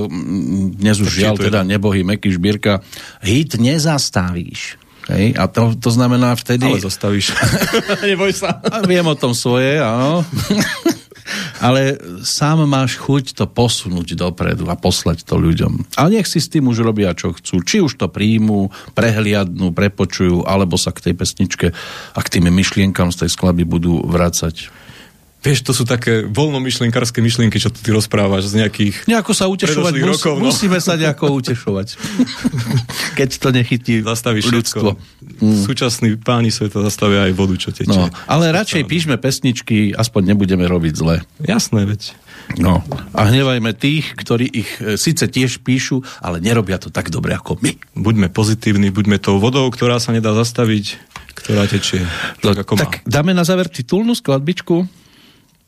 dnes 0.78 1.03
už 1.03 1.11
žiaľ 1.11 1.34
teda 1.34 1.66
nebohý 1.66 2.07
Meky 2.07 2.30
Šbírka, 2.30 2.86
hit 3.26 3.59
nezastavíš. 3.59 4.78
Hej? 5.11 5.34
A 5.41 5.49
to, 5.49 5.72
to 5.74 5.91
znamená 5.91 6.36
vtedy... 6.36 6.68
Ale 6.68 6.84
zastavíš. 6.84 7.32
Neboj 8.07 8.30
sa. 8.36 8.61
A 8.61 8.84
viem 8.84 9.05
o 9.09 9.16
tom 9.16 9.32
svoje, 9.32 9.80
áno 9.80 10.22
ale 11.59 11.99
sám 12.22 12.64
máš 12.64 12.97
chuť 12.99 13.37
to 13.39 13.45
posunúť 13.47 14.14
dopredu 14.14 14.68
a 14.70 14.79
poslať 14.79 15.26
to 15.26 15.37
ľuďom. 15.37 15.97
Ale 15.99 16.18
nech 16.18 16.29
si 16.31 16.39
s 16.39 16.51
tým 16.51 16.70
už 16.70 16.83
robia, 16.83 17.12
čo 17.12 17.35
chcú. 17.35 17.61
Či 17.62 17.85
už 17.85 17.99
to 17.99 18.07
príjmú, 18.09 18.70
prehliadnú, 18.95 19.74
prepočujú, 19.74 20.47
alebo 20.47 20.79
sa 20.81 20.95
k 20.95 21.11
tej 21.11 21.14
pesničke 21.18 21.66
a 22.14 22.18
k 22.22 22.33
tým 22.33 22.49
myšlienkam 22.49 23.11
z 23.12 23.26
tej 23.26 23.31
skladby 23.35 23.64
budú 23.66 24.01
vrácať. 24.07 24.78
Vieš, 25.39 25.62
to 25.62 25.70
sú 25.70 25.86
také 25.86 26.26
voľnomyšlienkárske 26.26 27.22
myšlienky, 27.22 27.62
čo 27.62 27.70
tu 27.70 27.78
ty 27.78 27.95
rozprávaš 27.95 28.51
z 28.51 28.66
nejakých 28.66 29.07
Nejako 29.07 29.32
sa 29.39 29.47
utešovať, 29.47 29.95
mus, 30.03 30.18
rokov, 30.18 30.34
no. 30.34 30.51
musíme 30.51 30.82
sa 30.82 30.99
nejako 30.99 31.30
utešovať. 31.39 31.95
Keď 33.18 33.30
to 33.39 33.49
nechytí 33.55 33.95
Zastavíš 34.03 34.51
ľudstvo. 34.51 34.99
Mm. 35.39 35.62
Súčasní 35.62 36.18
páni 36.18 36.51
sveta 36.51 36.82
zastavia 36.82 37.30
aj 37.30 37.32
vodu, 37.39 37.55
čo 37.55 37.70
tečie. 37.70 37.95
No, 37.95 38.11
ale 38.26 38.51
radšej 38.51 38.82
píšme 38.91 39.14
pesničky, 39.14 39.95
aspoň 39.95 40.34
nebudeme 40.34 40.66
robiť 40.66 40.95
zle. 40.99 41.22
Jasné, 41.39 41.86
veď. 41.86 42.18
No. 42.57 42.82
A 43.12 43.28
hnevajme 43.28 43.76
tých, 43.76 44.16
ktorí 44.16 44.49
ich 44.49 44.70
e, 44.80 44.97
síce 44.97 45.28
tiež 45.28 45.61
píšu, 45.61 46.01
ale 46.18 46.41
nerobia 46.41 46.80
to 46.80 46.89
tak 46.89 47.12
dobre 47.12 47.36
ako 47.36 47.61
my. 47.61 47.76
Buďme 47.93 48.32
pozitívni, 48.32 48.89
buďme 48.89 49.20
tou 49.20 49.36
vodou, 49.36 49.68
ktorá 49.68 50.01
sa 50.01 50.16
nedá 50.16 50.32
zastaviť, 50.32 50.97
ktorá 51.36 51.68
tečie. 51.68 52.03
No, 52.41 52.57
tak, 52.57 52.64
ako 52.64 52.72
tak 52.80 53.05
dáme 53.05 53.36
na 53.36 53.45
záver 53.45 53.68
titulnú 53.68 54.16
skladbičku. 54.16 54.89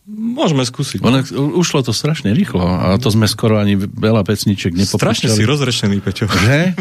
Môžeme 0.09 0.65
skúsiť. 0.65 0.99
No. 1.05 1.21
ušlo 1.61 1.85
to 1.85 1.93
strašne 1.93 2.33
rýchlo 2.33 2.65
a 2.65 2.97
to 2.97 3.13
sme 3.13 3.29
skoro 3.29 3.61
ani 3.61 3.77
veľa 3.77 4.25
pesniček 4.25 4.73
nepopúšťali. 4.73 5.01
Strašne 5.01 5.29
si 5.29 5.45
rozrešený, 5.45 5.97
Peťo. 6.01 6.27
Že? 6.27 6.61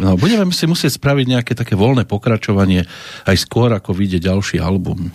No, 0.00 0.16
budeme 0.16 0.48
si 0.54 0.64
musieť 0.64 0.96
spraviť 0.96 1.26
nejaké 1.28 1.52
také 1.52 1.76
voľné 1.76 2.08
pokračovanie 2.08 2.88
aj 3.28 3.36
skôr, 3.36 3.68
ako 3.68 3.92
vyjde 3.92 4.32
ďalší 4.32 4.56
album. 4.56 5.12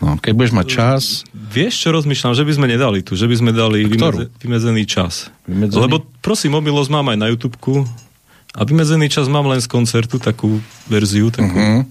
No, 0.00 0.16
keď 0.16 0.32
budeš 0.32 0.52
mať 0.56 0.66
čas... 0.72 1.02
Vieš, 1.36 1.74
čo 1.84 1.88
rozmýšľam? 1.92 2.32
Že 2.32 2.44
by 2.48 2.52
sme 2.56 2.66
nedali 2.70 3.04
tu, 3.04 3.12
že 3.12 3.28
by 3.28 3.36
sme 3.36 3.50
dali 3.52 3.84
vymedze, 3.84 4.32
vymedzený 4.40 4.88
čas. 4.88 5.28
Vymedzený? 5.44 5.84
Lebo 5.84 6.06
prosím, 6.24 6.56
mobilosť 6.56 6.88
mám 6.88 7.12
aj 7.12 7.18
na 7.20 7.28
YouTube 7.28 7.60
a 8.56 8.60
vymedzený 8.64 9.12
čas 9.12 9.28
mám 9.28 9.44
len 9.52 9.60
z 9.60 9.68
koncertu, 9.68 10.16
takú 10.16 10.64
verziu. 10.88 11.28
Takú. 11.28 11.52
Uh-huh. 11.52 11.84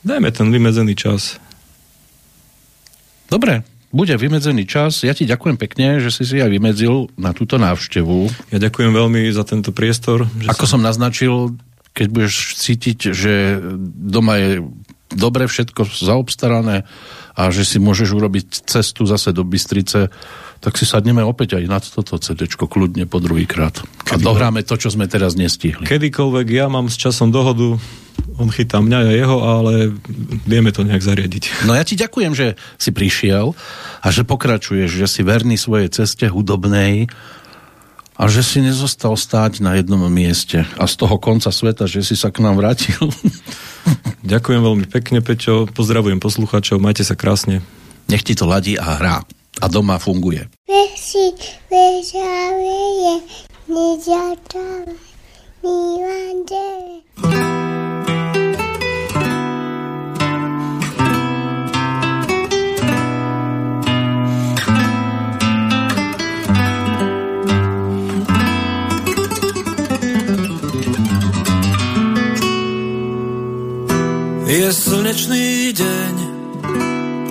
Dajme 0.00 0.32
ten 0.32 0.48
vymedzený 0.48 0.96
čas. 0.96 1.36
Dobre, 3.28 3.66
bude 3.94 4.14
vymedzený 4.14 4.66
čas. 4.66 5.06
Ja 5.06 5.14
ti 5.14 5.28
ďakujem 5.28 5.56
pekne, 5.56 6.02
že 6.02 6.10
si 6.10 6.26
si 6.26 6.42
aj 6.42 6.50
vymedzil 6.50 7.10
na 7.16 7.30
túto 7.30 7.56
návštevu. 7.56 8.50
Ja 8.50 8.58
ďakujem 8.58 8.92
veľmi 8.92 9.30
za 9.30 9.46
tento 9.46 9.70
priestor. 9.70 10.26
Že 10.42 10.48
Ako 10.52 10.64
som... 10.66 10.78
som 10.78 10.86
naznačil, 10.86 11.54
keď 11.96 12.06
budeš 12.10 12.58
cítiť, 12.60 12.98
že 13.14 13.62
doma 13.80 14.36
je 14.36 14.50
dobre 15.10 15.46
všetko 15.46 15.86
zaobstarané 15.86 16.82
a 17.36 17.42
že 17.54 17.62
si 17.62 17.78
môžeš 17.78 18.10
urobiť 18.16 18.66
cestu 18.66 19.06
zase 19.06 19.30
do 19.30 19.46
Bystrice, 19.46 20.10
tak 20.58 20.74
si 20.80 20.88
sadneme 20.88 21.22
opäť 21.22 21.60
aj 21.60 21.64
na 21.68 21.78
toto 21.78 22.16
CD 22.18 22.48
kľudne 22.48 23.04
po 23.06 23.20
druhýkrát. 23.20 23.84
A 24.10 24.16
dohráme 24.16 24.64
to, 24.64 24.74
čo 24.80 24.88
sme 24.88 25.06
teraz 25.06 25.36
nestihli. 25.36 25.84
Kedykoľvek 25.84 26.46
ja 26.48 26.66
mám 26.66 26.88
s 26.88 26.96
časom 26.96 27.28
dohodu, 27.30 27.76
on 28.36 28.52
chytá 28.52 28.84
mňa 28.84 28.98
a 29.00 29.12
jeho, 29.12 29.38
ale 29.42 29.72
vieme 30.44 30.70
to 30.72 30.84
nejak 30.84 31.00
zariadiť. 31.00 31.64
No 31.64 31.72
ja 31.72 31.84
ti 31.84 31.96
ďakujem, 31.96 32.32
že 32.36 32.56
si 32.76 32.92
prišiel 32.92 33.56
a 34.04 34.06
že 34.12 34.28
pokračuješ, 34.28 34.90
že 34.92 35.06
si 35.08 35.20
verný 35.24 35.56
svojej 35.56 35.88
ceste 35.88 36.28
hudobnej 36.28 37.08
a 38.16 38.22
že 38.32 38.40
si 38.40 38.64
nezostal 38.64 39.16
stáť 39.16 39.60
na 39.60 39.76
jednom 39.76 40.00
mieste 40.08 40.64
a 40.80 40.84
z 40.88 40.94
toho 40.96 41.20
konca 41.20 41.52
sveta, 41.52 41.84
že 41.84 42.00
si 42.00 42.16
sa 42.16 42.32
k 42.32 42.40
nám 42.40 42.56
vrátil. 42.60 42.96
Ďakujem 44.24 44.60
veľmi 44.64 44.86
pekne, 44.88 45.20
Peťo. 45.20 45.68
Pozdravujem 45.68 46.20
poslucháčov, 46.20 46.80
majte 46.80 47.04
sa 47.04 47.14
krásne. 47.14 47.60
Nech 48.08 48.24
ti 48.24 48.32
to 48.32 48.48
ladí 48.48 48.80
a 48.80 48.96
hrá. 48.96 49.16
A 49.56 49.66
doma 49.72 49.96
funguje. 49.96 50.48
Vesi, 50.68 51.32
vežaveje, 51.72 53.24
neďačava, 53.72 54.92
Je 74.46 74.70
slnečný 74.70 75.74
deň 75.74 76.14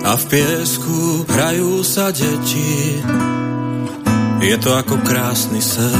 a 0.04 0.20
v 0.20 0.24
piesku 0.28 1.24
hrajú 1.24 1.80
sa 1.80 2.12
deti. 2.12 3.00
Je 4.44 4.56
to 4.60 4.76
ako 4.76 5.00
krásny 5.00 5.64
sen. 5.64 5.96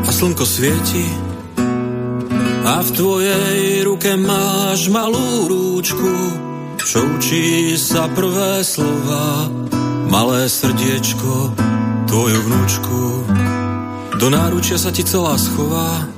A 0.00 0.08
slnko 0.08 0.48
svieti 0.48 1.04
a 2.64 2.80
v 2.80 2.90
tvojej 2.96 3.84
ruke 3.84 4.16
máš 4.16 4.88
malú 4.88 5.52
rúčku, 5.52 6.14
čo 6.80 7.04
učí 7.20 7.76
sa 7.76 8.08
prvé 8.08 8.64
slova, 8.64 9.52
malé 10.08 10.48
srdiečko, 10.48 11.52
tvoju 12.08 12.40
vnúčku. 12.40 13.00
Do 14.16 14.32
náručia 14.32 14.80
sa 14.80 14.88
ti 14.88 15.04
celá 15.04 15.36
schová 15.36 16.08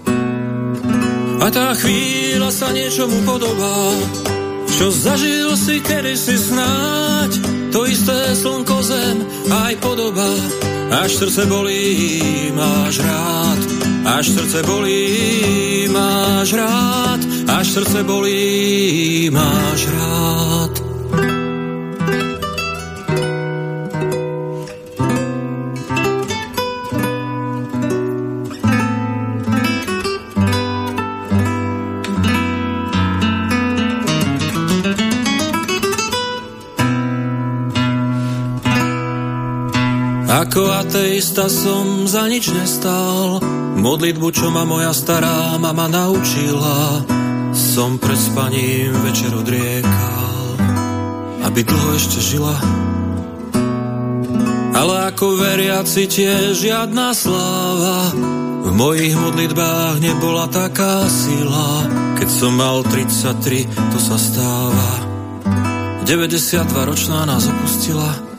a 1.47 1.51
tá 1.55 1.70
chvíľa 1.78 2.51
sa 2.51 2.74
niečomu 2.74 3.22
podobá, 3.22 3.94
čo 4.66 4.90
zažil 4.90 5.55
si 5.55 5.78
kedy 5.78 6.18
si 6.18 6.34
snáď, 6.34 7.38
to 7.70 7.86
isté 7.86 8.34
slnko 8.34 8.82
zem 8.82 9.22
aj 9.47 9.78
podoba. 9.78 10.26
Až 11.07 11.22
srdce 11.22 11.47
bolí, 11.47 12.51
máš 12.51 12.99
rád, 12.99 13.61
až 14.18 14.26
srdce 14.34 14.59
bolí, 14.66 15.86
máš 15.86 16.51
rád, 16.59 17.20
až 17.47 17.66
srdce 17.78 18.03
bolí, 18.03 19.30
máš 19.30 19.86
rád. 19.86 20.86
Ako 40.37 40.68
ateista 40.68 41.49
som 41.49 42.05
za 42.05 42.28
nič 42.28 42.53
nestal, 42.53 43.41
modlitbu, 43.80 44.28
čo 44.37 44.53
ma 44.53 44.68
moja 44.68 44.93
stará 44.93 45.57
mama 45.57 45.89
naučila, 45.89 47.01
som 47.57 47.97
pred 47.97 48.20
spaním 48.20 48.93
večer 49.01 49.32
odriekal, 49.32 50.61
aby 51.41 51.61
dlho 51.64 51.89
ešte 51.97 52.20
žila. 52.20 52.53
ale 54.76 55.09
ako 55.09 55.41
veriaci 55.41 56.05
tiež 56.05 56.53
žiadna 56.53 57.16
sláva. 57.16 58.12
V 58.61 58.76
mojich 58.76 59.16
modlitbách 59.16 60.05
nebola 60.05 60.53
taká 60.53 61.09
sila, 61.09 61.89
keď 62.20 62.28
som 62.28 62.53
mal 62.61 62.84
33, 62.84 63.64
to 63.72 63.99
sa 64.05 64.20
stáva. 64.20 64.91
92 66.05 66.61
ročná 66.76 67.24
nás 67.24 67.49
opustila 67.49 68.36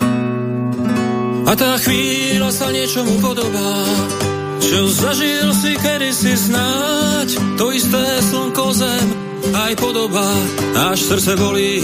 a 1.47 1.51
tá 1.55 1.79
chvíľa 1.79 2.51
sa 2.51 2.67
niečomu 2.75 3.23
podobá, 3.23 3.87
čo 4.59 4.91
zažil 4.91 5.47
si 5.55 5.79
kedysi 5.79 6.35
snáď, 6.35 7.39
to 7.55 7.71
isté 7.71 8.03
slnko 8.27 8.75
zem, 8.75 9.07
aj 9.55 9.73
podoba, 9.79 10.27
až 10.91 10.99
srdce 11.07 11.39
bolí, 11.39 11.79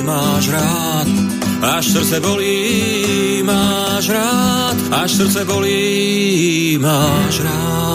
máš 0.00 0.48
rád. 0.48 1.08
Až 1.62 1.94
srdce 1.94 2.18
bolí, 2.18 3.38
máš 3.46 4.10
rád, 4.10 4.76
až 4.90 5.10
srdce 5.14 5.44
bolí, 5.46 6.74
máš 6.82 7.38
rád. 7.46 7.91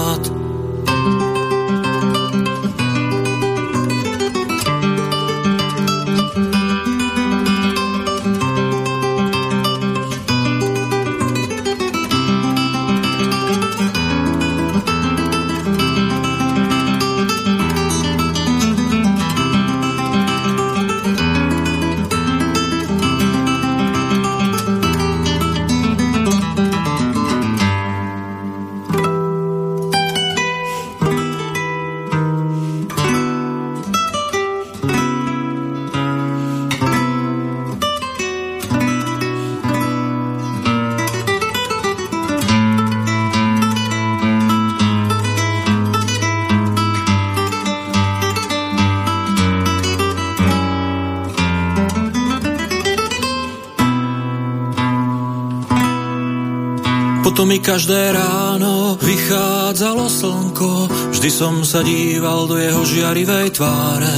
Potom 57.27 57.51
mi 57.51 57.59
každé 57.59 58.15
ráno 58.15 58.95
vychádzalo 59.03 60.07
slnko, 60.07 60.87
vždy 61.11 61.27
som 61.27 61.59
sa 61.67 61.83
díval 61.83 62.47
do 62.47 62.55
jeho 62.55 62.87
žiarivej 62.87 63.51
tváre. 63.51 64.17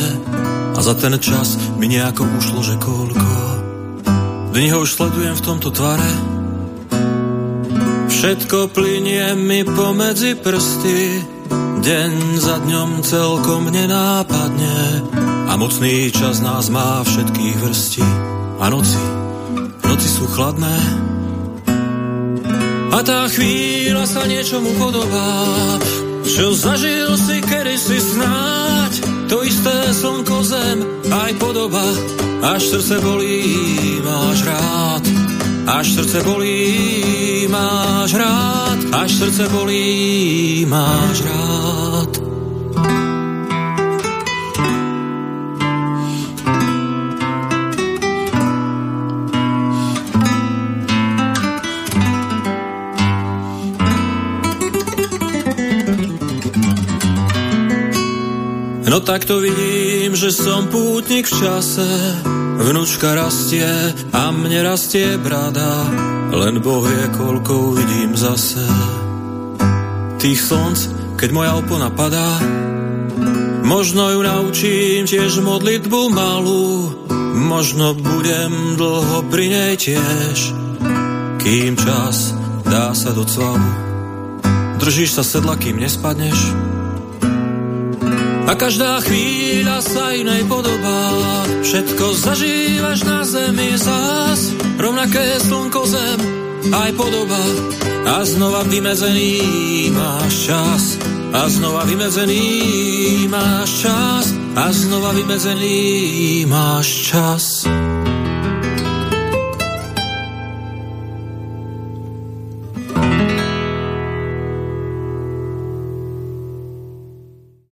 A 0.77 0.79
za 0.85 0.93
ten 0.93 1.17
čas 1.17 1.57
mi 1.81 1.89
nejako 1.89 2.29
ušlo, 2.37 2.61
že 2.61 2.77
koľko. 2.77 3.33
Dni 4.53 4.69
ho 4.69 4.85
už 4.85 4.93
sledujem 4.93 5.33
v 5.33 5.41
tomto 5.41 5.73
tvare, 5.73 6.11
všetko 8.13 8.77
plinie 8.77 9.33
mi 9.33 9.65
pomedzi 9.65 10.37
prsty, 10.37 11.25
deň 11.81 12.13
za 12.37 12.61
dňom 12.61 13.01
celkom 13.01 13.73
nenápadne. 13.73 15.01
A 15.49 15.57
mocný 15.57 16.13
čas 16.13 16.45
nás 16.45 16.69
má 16.69 17.01
všetkých 17.01 17.57
vrsti 17.57 18.05
a 18.61 18.69
noci, 18.69 19.01
noci 19.81 20.05
sú 20.05 20.29
chladné, 20.29 20.77
a 22.89 22.99
tá 23.05 23.29
chvíľa 23.29 24.05
sa 24.09 24.25
niečomu 24.25 24.73
podobá, 24.81 25.29
čo 26.25 26.53
zažil 26.57 27.13
si 27.17 27.37
kedysi 27.45 27.99
snáď, 28.01 28.93
to 29.29 29.45
isté 29.45 29.75
slnko 29.93 30.37
zem, 30.41 30.77
aj 31.09 31.31
podoba, 31.37 31.85
až 32.55 32.61
srdce 32.73 32.97
bolí, 33.01 33.45
máš 34.01 34.39
rád. 34.45 35.05
Až 35.69 36.01
srdce 36.01 36.25
bolí, 36.25 37.45
máš 37.45 38.17
rád, 38.17 38.79
až 39.05 39.11
srdce 39.21 39.45
bolí, 39.53 40.65
máš 40.65 41.21
rád. 41.21 41.48
No 58.89 58.97
tak 58.97 59.21
to 59.21 59.37
vidím, 59.37 60.17
že 60.17 60.33
som 60.33 60.65
pútnik 60.65 61.29
v 61.29 61.37
čase, 61.37 61.85
vnúčka 62.57 63.13
rastie 63.13 63.69
a 64.09 64.33
mne 64.33 64.65
rastie 64.65 65.13
brada, 65.21 65.85
len 66.33 66.57
Boh 66.57 66.81
je, 66.89 67.05
koľko 67.13 67.77
vidím 67.77 68.17
zase. 68.17 68.65
Tých 70.17 70.41
slnc, 70.41 70.79
keď 71.21 71.29
moja 71.29 71.51
opona 71.61 71.93
padá, 71.93 72.41
možno 73.61 74.09
ju 74.09 74.25
naučím 74.25 75.05
tiež 75.05 75.37
modlitbu 75.37 76.09
malú, 76.09 76.89
možno 77.45 77.93
budem 77.93 78.73
dlho 78.73 79.21
pri 79.29 79.45
nej 79.53 79.73
tiež, 79.77 80.37
kým 81.37 81.77
čas 81.77 82.33
dá 82.65 82.97
sa 82.97 83.13
do 83.13 83.21
cvalu. 83.21 83.69
Držíš 84.81 85.13
sa 85.13 85.21
sedla, 85.21 85.61
kým 85.61 85.77
nespadneš, 85.77 86.57
a 88.49 88.57
každá 88.57 88.97
chvíľa 89.05 89.77
sa 89.85 90.09
inej 90.17 90.49
podobá. 90.49 91.13
Všetko 91.61 92.05
zažívaš 92.17 93.05
na 93.05 93.21
zemi 93.21 93.77
zás, 93.77 94.49
rovnaké 94.81 95.37
slnko 95.37 95.85
zem, 95.85 96.19
aj 96.73 96.89
podoba. 96.97 97.43
A 98.09 98.25
znova 98.25 98.65
vymedzený 98.65 99.93
máš 99.93 100.49
čas, 100.49 100.83
a 101.29 101.45
znova 101.45 101.85
vymedzený 101.85 102.45
máš 103.29 103.85
čas, 103.85 104.33
a 104.57 104.65
znova 104.73 105.13
vymedzený 105.13 105.77
máš 106.49 107.13
čas. 107.13 107.69